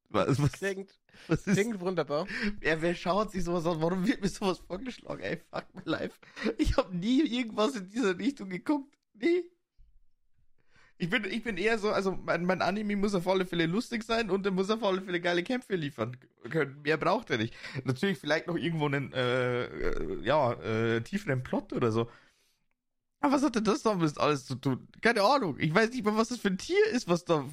Was, 0.09 0.41
was, 0.43 0.53
Klingt, 0.53 1.01
was 1.27 1.47
ist, 1.47 1.55
klingt 1.55 1.81
wunderbar. 1.81 2.27
wer, 2.61 2.83
wer 2.83 2.95
schaut 2.95 3.31
sich 3.33 3.45
sowas 3.45 3.65
an? 3.67 3.81
Warum 3.81 4.07
wird 4.07 4.21
mir 4.21 4.29
sowas 4.29 4.59
vorgeschlagen? 4.59 5.23
Ey, 5.23 5.39
fuck 5.51 5.67
my 5.75 5.83
life. 5.85 6.19
Ich 6.59 6.77
habe 6.77 6.95
nie 6.95 7.23
irgendwas 7.23 7.77
in 7.77 7.89
dieser 7.89 8.19
Richtung 8.19 8.51
geguckt. 8.51 8.99
Nie. 9.15 9.45
Ich 10.99 11.11
bin, 11.11 11.25
ich 11.25 11.43
bin 11.43 11.57
eher 11.57 11.79
so, 11.79 11.91
also 11.91 12.13
mein, 12.13 12.45
mein 12.45 12.63
Anime 12.63 12.95
muss 12.95 13.15
auf 13.15 13.27
alle 13.27 13.45
Fälle 13.45 13.67
lustig 13.67 14.05
sein 14.05 14.31
und 14.31 14.47
er 14.47 14.53
muss 14.53 14.71
auf 14.71 14.85
alle 14.85 15.03
Fälle 15.03 15.21
geile 15.21 15.43
Kämpfe 15.43 15.75
liefern 15.75 16.17
können. 16.49 16.81
Mehr 16.83 16.97
braucht 16.97 17.31
er 17.31 17.39
nicht. 17.39 17.55
Natürlich 17.85 18.19
vielleicht 18.19 18.47
noch 18.47 18.57
irgendwo 18.57 18.87
einen, 18.87 19.13
äh, 19.13 19.65
äh, 19.65 20.21
ja, 20.23 20.53
äh, 20.53 21.01
tieferen 21.01 21.43
Plot 21.43 21.73
oder 21.73 21.91
so. 21.91 22.09
Aber 23.21 23.35
was 23.35 23.43
hat 23.43 23.57
denn 23.57 23.65
das 23.65 23.83
damit 23.83 24.17
alles 24.19 24.47
zu 24.47 24.55
tun? 24.57 24.89
Keine 25.01 25.23
Ahnung. 25.23 25.57
Ich 25.59 25.75
weiß 25.75 25.91
nicht 25.91 26.05
mal, 26.05 26.17
was 26.17 26.29
das 26.29 26.39
für 26.39 26.49
ein 26.49 26.59
Tier 26.59 26.87
ist, 26.93 27.09
was 27.09 27.25
da 27.25 27.49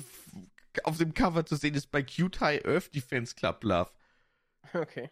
auf 0.84 0.98
dem 0.98 1.14
Cover 1.14 1.46
zu 1.46 1.56
sehen 1.56 1.76
ist 1.76 1.88
bei 1.88 2.04
Cute 2.04 2.40
High 2.42 2.66
Earth 2.66 2.94
Defense 2.94 3.36
Club 3.36 3.64
Love. 3.64 3.92
Okay. 4.74 5.10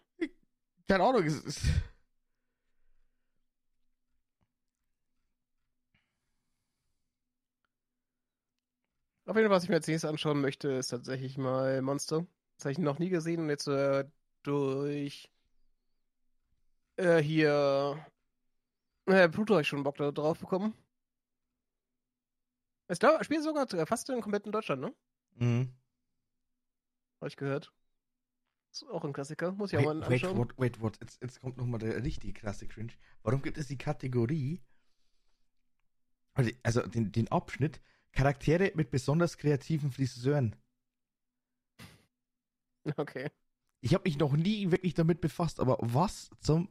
Keine 0.87 1.03
Ahnung, 1.03 1.23
es 1.23 1.41
ist. 1.41 1.61
Auf 9.27 9.35
jeden 9.35 9.49
Fall, 9.49 9.57
was 9.57 9.63
ich 9.63 9.69
mir 9.69 9.75
als 9.75 9.87
nächstes 9.87 10.09
anschauen 10.09 10.39
möchte, 10.39 10.69
ist 10.69 10.87
tatsächlich 10.87 11.37
mal 11.37 11.81
Monster. 11.81 12.25
Das 12.55 12.63
habe 12.63 12.71
ich 12.71 12.77
noch 12.77 12.97
nie 12.97 13.09
gesehen 13.09 13.41
und 13.41 13.49
jetzt 13.49 13.67
äh, 13.67 14.05
durch 14.43 15.29
äh, 16.95 17.17
hier 17.17 18.05
äh, 19.05 19.27
Pluto 19.27 19.55
habe 19.55 19.63
ich 19.63 19.67
schon 19.67 19.83
Bock 19.83 19.97
da 19.97 20.11
drauf 20.11 20.39
bekommen. 20.39 20.73
Es 22.87 22.99
glaub, 22.99 23.21
spielt 23.25 23.43
sogar 23.43 23.71
äh, 23.73 23.85
fast 23.85 24.09
in 24.09 24.21
komplett 24.21 24.45
in 24.45 24.53
Deutschland, 24.53 24.81
ne? 24.81 24.95
Mhm. 25.35 25.73
Habe 27.19 27.27
ich 27.27 27.35
gehört. 27.35 27.73
Ist 28.71 28.85
auch 28.85 29.03
ein 29.03 29.11
Klassiker, 29.11 29.51
muss 29.51 29.73
ich 29.73 29.79
auch 29.79 29.83
mal 29.83 29.99
Wait, 29.99 30.09
wait, 30.09 30.23
anschauen. 30.23 30.37
what, 30.37 30.57
wait, 30.57 30.79
what? 30.79 30.97
Jetzt, 31.01 31.21
jetzt 31.21 31.41
kommt 31.41 31.57
nochmal 31.57 31.81
der 31.81 32.01
richtige 32.01 32.31
krasse 32.31 32.65
Cringe. 32.65 32.93
Warum 33.23 33.41
gibt 33.41 33.57
es 33.57 33.67
die 33.67 33.77
Kategorie, 33.77 34.61
also, 36.33 36.51
also 36.63 36.81
den, 36.87 37.11
den 37.11 37.29
Abschnitt, 37.29 37.81
Charaktere 38.17 38.71
mit 38.73 38.89
besonders 38.89 39.37
kreativen 39.37 39.91
Friseuren? 39.91 40.55
Okay. 42.95 43.29
Ich 43.81 43.93
habe 43.93 44.05
mich 44.05 44.17
noch 44.17 44.31
nie 44.31 44.71
wirklich 44.71 44.95
damit 44.95 45.21
befasst, 45.21 45.59
aber 45.59 45.77
was 45.81 46.31
zum. 46.39 46.67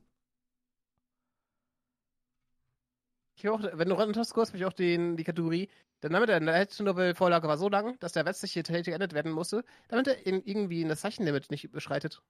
Ich 3.36 3.48
auch, 3.48 3.60
wenn 3.62 3.88
du 3.88 3.94
kurz, 3.94 4.48
habe 4.48 4.56
ich 4.56 4.64
auch 4.64 4.72
den, 4.72 5.16
die 5.16 5.22
Kategorie. 5.22 5.68
Der 6.02 6.10
Name 6.10 6.26
der 6.26 6.40
Light 6.40 6.80
Novel 6.80 7.14
Vorlage 7.14 7.46
war 7.46 7.58
so 7.58 7.68
lang, 7.68 7.96
dass 8.00 8.12
der 8.12 8.24
letztliche 8.24 8.64
Teil 8.64 8.82
geändert 8.82 9.12
werden 9.12 9.30
musste, 9.30 9.64
damit 9.88 10.08
er 10.08 10.26
in, 10.26 10.42
irgendwie 10.42 10.82
in 10.82 10.88
das 10.88 11.02
Zeichenlimit 11.02 11.50
nicht 11.50 11.62
überschreitet. 11.62 12.22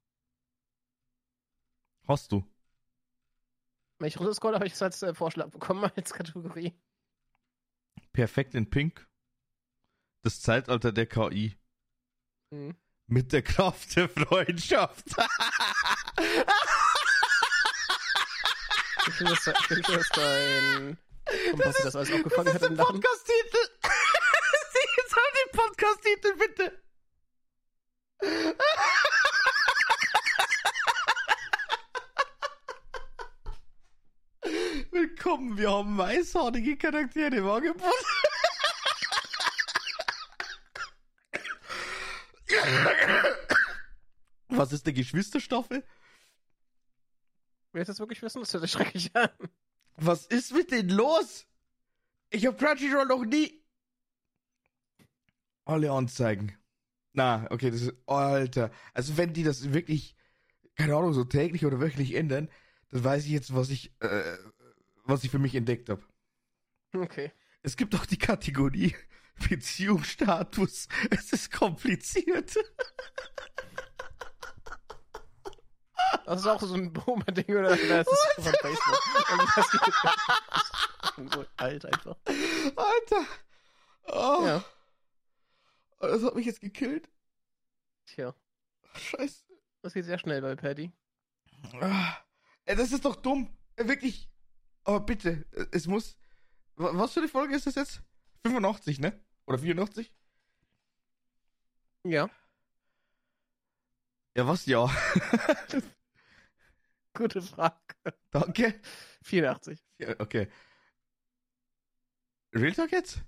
Hast 2.07 2.33
du? 2.33 2.45
Wenn 3.99 4.09
ich 4.09 4.21
runterscroll, 4.21 4.55
habe 4.55 4.67
ich 4.67 4.75
es 4.75 4.83
als 4.83 5.03
äh, 5.03 5.15
Vorschlag 5.15 5.49
bekommen 5.49 5.91
als 5.97 6.13
Kategorie. 6.13 6.75
Perfekt 8.17 8.55
in 8.55 8.71
Pink. 8.71 9.07
Das 10.23 10.41
Zeitalter 10.41 10.91
der 10.91 11.05
KI. 11.05 11.55
Mhm. 12.51 12.75
Mit 13.09 13.31
der 13.35 13.43
Kraft 13.43 13.95
der 13.95 14.09
Freundschaft. 14.09 15.05
Ich 19.07 19.15
finde, 19.15 19.35
dass, 19.35 19.47
ich 19.47 19.67
finde, 19.67 19.83
dass 19.83 20.09
dein 20.09 20.99
Kompass 21.51 21.77
das 21.83 21.95
alles 21.95 22.11
aufgefangen 22.11 22.55
hat 22.55 22.63
im 22.63 22.77
Lachen. 22.77 23.01
Podcast-Titel. 23.01 23.59
Jetzt 24.97 25.15
halt 25.15 25.35
den 25.37 25.51
Podcast-Titel, 25.59 26.33
bitte. 26.39 26.83
Willkommen, 34.91 35.59
wir 35.59 35.71
haben 35.71 35.99
weißhaarige 35.99 36.77
Charaktere 36.77 37.37
im 37.37 37.49
Angebot. 37.49 37.93
Was 44.61 44.73
ist 44.73 44.87
der 44.87 44.93
Geschwisterstaffel? 44.93 45.85
Willst 47.73 47.89
du 47.89 47.93
das 47.93 48.01
wirklich 48.01 48.23
wissen? 48.23 48.41
Das 48.41 48.53
hört 48.53 48.63
sich 48.63 48.73
schrecklich 48.73 49.15
an. 49.15 49.29
Was 49.97 50.27
ist 50.27 50.53
mit 50.53 50.71
denen 50.71 50.91
los? 50.91 51.47
Ich 52.31 52.47
hab 52.47 52.59
Crunchyroll 52.59 53.07
noch 53.07 53.25
nie. 53.25 53.63
Alle 55.65 55.91
Anzeigen. 55.91 56.57
Na, 57.13 57.47
okay, 57.51 57.71
das 57.71 57.83
ist. 57.83 57.95
Alter. 58.07 58.71
Also, 58.95 59.17
wenn 59.17 59.33
die 59.33 59.43
das 59.43 59.73
wirklich, 59.73 60.17
keine 60.75 60.95
Ahnung, 60.95 61.13
so 61.13 61.25
täglich 61.25 61.65
oder 61.65 61.81
wöchentlich 61.81 62.15
ändern, 62.15 62.49
dann 62.91 63.05
weiß 63.05 63.25
ich 63.25 63.31
jetzt, 63.31 63.55
was 63.55 63.71
ich, 63.71 63.93
äh, 64.01 64.37
was 65.05 65.25
ich 65.25 65.31
für 65.31 65.39
mich 65.39 65.55
entdeckt 65.55 65.89
habe. 65.89 66.03
Okay. 66.95 67.33
Es 67.63 67.77
gibt 67.77 67.95
auch 67.95 68.07
die 68.07 68.19
Kategorie 68.19 68.95
Beziehungsstatus. 69.49 70.89
Es 71.11 71.33
ist 71.33 71.53
kompliziert. 71.53 72.55
Das 76.27 76.41
ist 76.41 76.47
auch 76.47 76.61
so 76.61 76.75
ein 76.75 76.93
Boomer-Ding, 76.93 77.57
oder? 77.57 77.71
Das 77.77 78.07
ist 78.07 78.35
von 78.35 78.53
Facebook. 78.61 79.01
Irgendwas 79.31 79.71
geht- 79.71 81.33
so 81.33 81.47
alt 81.57 81.85
einfach. 81.87 82.17
Alter. 82.77 83.27
Oh, 84.09 84.45
Ja. 84.47 84.65
Das 86.01 86.23
hat 86.23 86.35
mich 86.35 86.47
jetzt 86.47 86.61
gekillt. 86.61 87.09
Tja, 88.07 88.35
Scheiße. 88.95 89.45
das 89.83 89.95
geht 89.95 90.05
sehr 90.05 90.19
schnell 90.19 90.43
bei 90.43 90.55
Paddy. 90.55 90.93
Ah, 91.81 92.17
das 92.67 92.93
ist 92.93 93.05
doch 93.05 93.17
dumm. 93.17 93.57
Äh, 93.77 93.89
Wirklich. 93.89 94.29
Aber 94.85 95.01
bitte, 95.01 95.47
äh, 95.53 95.67
es 95.73 95.87
muss. 95.87 96.17
wa- 96.77 96.91
Was 96.95 97.13
für 97.15 97.21
eine 97.21 97.29
Folge 97.29 97.57
ist 97.57 97.67
das 97.67 97.75
jetzt? 97.77 98.03
85, 98.45 98.99
ne? 99.01 99.19
Oder 99.47 99.59
84? 99.59 100.13
Ja, 102.05 102.29
Ja, 104.37 104.47
was 104.47 104.67
ja? 104.67 104.87
gute 107.17 107.43
Frage. 107.43 107.95
Danke. 108.31 108.81
84. 109.23 109.83
Ja, 109.99 110.21
okay. 110.21 110.49
Real 112.55 112.73
Talk 112.73 112.93
jetzt? 112.93 113.23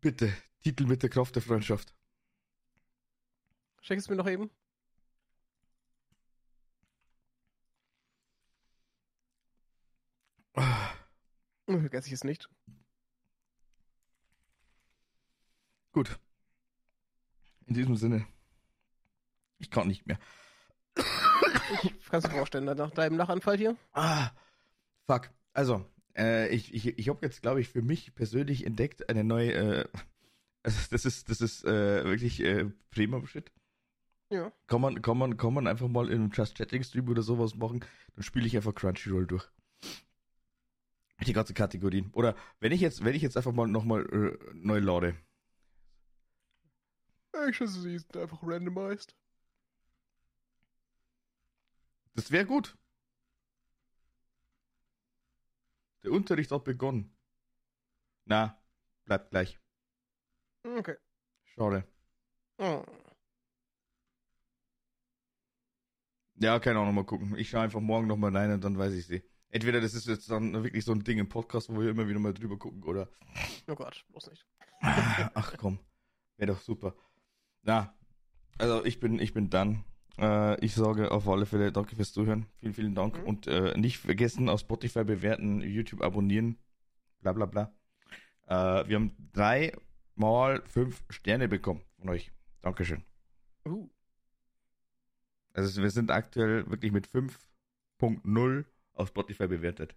Bitte, 0.00 0.32
Titel 0.60 0.84
mit 0.86 1.02
der 1.02 1.10
Kraft 1.10 1.34
der 1.34 1.42
Freundschaft. 1.42 1.94
Schick 3.80 3.98
es 3.98 4.08
mir 4.08 4.16
noch 4.16 4.26
eben. 4.28 4.50
Oh, 10.56 10.62
Vergesse 11.66 12.08
ich 12.08 12.12
es 12.14 12.24
nicht. 12.24 12.48
Gut. 15.92 16.18
In 17.66 17.74
diesem 17.74 17.96
Sinne. 17.96 18.26
Ich 19.58 19.70
kann 19.70 19.88
nicht 19.88 20.06
mehr. 20.06 20.18
Ich 21.82 22.10
kann 22.10 22.18
es 22.20 22.24
mir 22.24 22.36
vorstellen, 22.36 22.64
nach 22.64 22.90
deinem 22.90 23.16
Lachanfall 23.16 23.56
hier. 23.56 23.76
Ah, 23.92 24.30
fuck. 25.06 25.30
Also, 25.52 25.84
äh, 26.16 26.48
ich, 26.48 26.74
ich, 26.74 26.98
ich 26.98 27.08
habe 27.08 27.20
jetzt, 27.22 27.42
glaube 27.42 27.60
ich, 27.60 27.68
für 27.68 27.82
mich 27.82 28.14
persönlich 28.14 28.66
entdeckt 28.66 29.08
eine 29.08 29.24
neue, 29.24 29.52
äh, 29.52 29.88
also 30.62 30.78
das 30.90 31.04
ist, 31.04 31.30
das 31.30 31.40
ist 31.40 31.64
äh, 31.64 32.04
wirklich 32.04 32.40
äh, 32.40 32.70
prima 32.90 33.24
Shit. 33.26 33.50
Ja. 34.30 34.52
Kann 34.66 34.80
man, 34.80 35.02
kann 35.02 35.18
man, 35.18 35.36
kann 35.36 35.54
man 35.54 35.66
einfach 35.66 35.88
mal 35.88 36.08
in 36.08 36.22
einem 36.22 36.30
Just 36.32 36.56
Chatting 36.56 36.82
Stream 36.82 37.08
oder 37.08 37.22
sowas 37.22 37.54
machen, 37.54 37.84
dann 38.14 38.22
spiele 38.22 38.46
ich 38.46 38.56
einfach 38.56 38.74
Crunchyroll 38.74 39.26
durch. 39.26 39.48
Die 41.24 41.32
ganze 41.32 41.54
Kategorien. 41.54 42.10
Oder 42.12 42.34
wenn 42.60 42.72
ich 42.72 42.80
jetzt, 42.80 43.04
wenn 43.04 43.14
ich 43.14 43.22
jetzt 43.22 43.36
einfach 43.36 43.52
mal 43.52 43.68
nochmal 43.68 44.04
äh, 44.12 44.54
neu 44.54 44.78
lade. 44.80 45.14
Ich 47.48 47.56
schätze, 47.56 47.80
sie 47.80 47.94
ist 47.94 48.16
einfach 48.16 48.42
randomized. 48.42 49.14
Das 52.14 52.30
wäre 52.30 52.46
gut. 52.46 52.76
Der 56.04 56.12
Unterricht 56.12 56.50
hat 56.50 56.64
begonnen. 56.64 57.16
Na, 58.24 58.58
bleibt 59.04 59.30
gleich. 59.30 59.58
Okay. 60.62 60.96
Schade. 61.44 61.86
Oh. 62.58 62.84
Ja, 66.36 66.58
keine 66.58 66.80
Ahnung, 66.80 66.94
mal 66.94 67.04
gucken. 67.04 67.36
Ich 67.36 67.50
schaue 67.50 67.62
einfach 67.62 67.80
morgen 67.80 68.06
nochmal 68.06 68.36
rein 68.36 68.52
und 68.52 68.62
dann 68.64 68.78
weiß 68.78 68.92
ich 68.92 69.06
sie. 69.06 69.22
Entweder 69.50 69.80
das 69.80 69.94
ist 69.94 70.06
jetzt 70.06 70.30
dann 70.30 70.52
wirklich 70.64 70.84
so 70.84 70.92
ein 70.92 71.04
Ding 71.04 71.18
im 71.18 71.28
Podcast, 71.28 71.68
wo 71.68 71.80
wir 71.80 71.90
immer 71.90 72.08
wieder 72.08 72.18
mal 72.18 72.34
drüber 72.34 72.58
gucken, 72.58 72.82
oder. 72.82 73.08
oh 73.68 73.74
Gott, 73.74 74.04
bloß 74.08 74.30
nicht. 74.30 74.46
Ach 74.80 75.54
komm. 75.56 75.78
Wäre 76.36 76.52
doch 76.52 76.60
super. 76.60 76.96
Na, 77.62 77.96
also 78.58 78.84
ich 78.84 79.00
bin, 79.00 79.18
ich 79.18 79.32
bin 79.32 79.50
dann. 79.50 79.84
Äh, 80.18 80.64
ich 80.64 80.74
sage 80.74 81.10
auf 81.10 81.28
alle 81.28 81.46
Fälle 81.46 81.72
danke 81.72 81.96
fürs 81.96 82.12
Zuhören. 82.12 82.46
Vielen, 82.56 82.74
vielen 82.74 82.94
Dank. 82.94 83.18
Mhm. 83.18 83.24
Und 83.26 83.46
äh, 83.46 83.76
nicht 83.76 83.98
vergessen, 83.98 84.48
auf 84.48 84.60
Spotify 84.60 85.04
bewerten, 85.04 85.60
YouTube 85.60 86.02
abonnieren, 86.02 86.58
bla 87.20 87.32
bla 87.32 87.46
bla. 87.46 87.72
Äh, 88.46 88.88
wir 88.88 88.96
haben 88.96 89.16
drei 89.32 89.72
mal 90.14 90.62
fünf 90.66 91.02
Sterne 91.10 91.48
bekommen 91.48 91.82
von 91.98 92.10
euch. 92.10 92.30
Dankeschön. 92.62 93.04
Uh. 93.66 93.88
Also 95.52 95.82
wir 95.82 95.90
sind 95.90 96.10
aktuell 96.10 96.68
wirklich 96.70 96.92
mit 96.92 97.08
5.0 97.08 98.64
auf 98.94 99.08
Spotify 99.08 99.46
bewertet. 99.46 99.94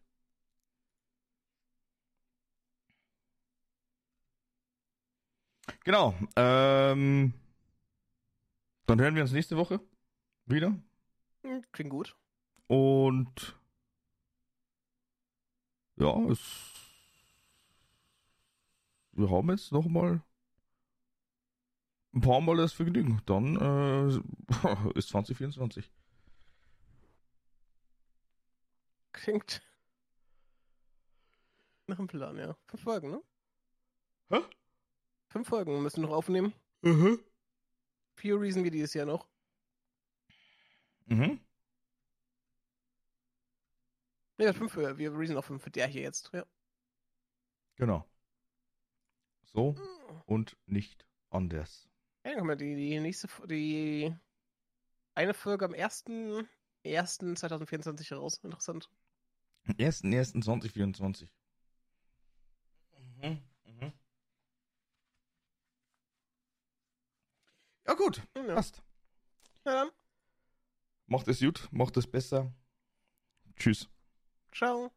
Genau. 5.84 6.14
Ähm, 6.36 7.34
dann 8.86 9.02
hören 9.02 9.16
wir 9.16 9.22
uns 9.22 9.32
nächste 9.32 9.58
Woche 9.58 9.80
wieder. 10.48 10.76
Hm, 11.44 11.64
Klingt 11.72 11.92
gut. 11.92 12.16
Und 12.68 13.56
ja, 15.96 16.16
es 16.30 16.74
wir 19.18 19.32
haben 19.32 19.50
jetzt 19.50 19.72
noch 19.72 19.86
mal 19.86 20.22
ein 22.14 22.22
paar 22.22 22.40
Mal 22.40 22.58
das 22.58 22.74
Vergnügen. 22.74 23.22
Dann 23.26 23.56
äh, 23.56 24.94
ist 24.96 25.10
2024. 25.10 25.92
Klingt 29.12 29.62
nach 31.88 31.98
einem 31.98 32.08
Plan, 32.08 32.38
ja. 32.38 32.56
Fünf 32.68 32.84
Folgen, 32.84 33.10
ne? 33.12 33.22
Hä? 34.30 34.42
Fünf 35.30 35.48
Folgen 35.48 35.82
müssen 35.82 36.02
wir 36.04 36.10
noch 36.10 36.16
aufnehmen. 36.16 36.54
Mhm. 36.82 37.20
Vier 38.16 38.40
Reason 38.40 38.64
wie 38.64 38.72
dieses 38.72 38.94
Jahr 38.94 39.06
noch. 39.06 39.28
Mhm. 41.08 41.40
Ne, 44.38 44.54
fünf 44.54 44.72
für, 44.74 44.98
wir 44.98 45.18
Reason 45.18 45.38
auch 45.38 45.46
fünf 45.46 45.64
für 45.64 45.72
der 45.72 45.88
hier 45.88 46.02
jetzt. 46.04 46.30
Ja. 46.34 46.46
Genau. 47.76 48.06
So 49.44 49.76
und 50.26 50.58
nicht 50.66 51.06
anders. 51.30 51.88
Ja, 52.24 52.32
dann 52.32 52.40
kommen 52.40 52.50
wir 52.50 52.56
die, 52.58 52.76
die 52.76 53.00
nächste, 53.00 53.28
die 53.48 54.14
eine 55.16 55.34
Folge 55.34 55.66
am 55.66 55.74
1.1.2024 55.74 58.10
heraus. 58.12 58.38
Interessant. 58.44 58.90
1.1.2024. 59.66 61.28
Mhm. 63.22 63.42
Mhm. 63.66 63.92
Ja 67.88 67.94
gut, 67.94 68.22
Ja. 68.36 68.56
passt. 68.56 68.84
Na 69.64 69.86
dann, 69.86 69.92
Macht 71.08 71.28
es 71.30 71.40
gut, 71.40 71.68
macht 71.72 71.98
es 71.98 72.06
besser. 72.06 72.54
Tschüss. 73.58 73.90
ciao. 74.52 74.92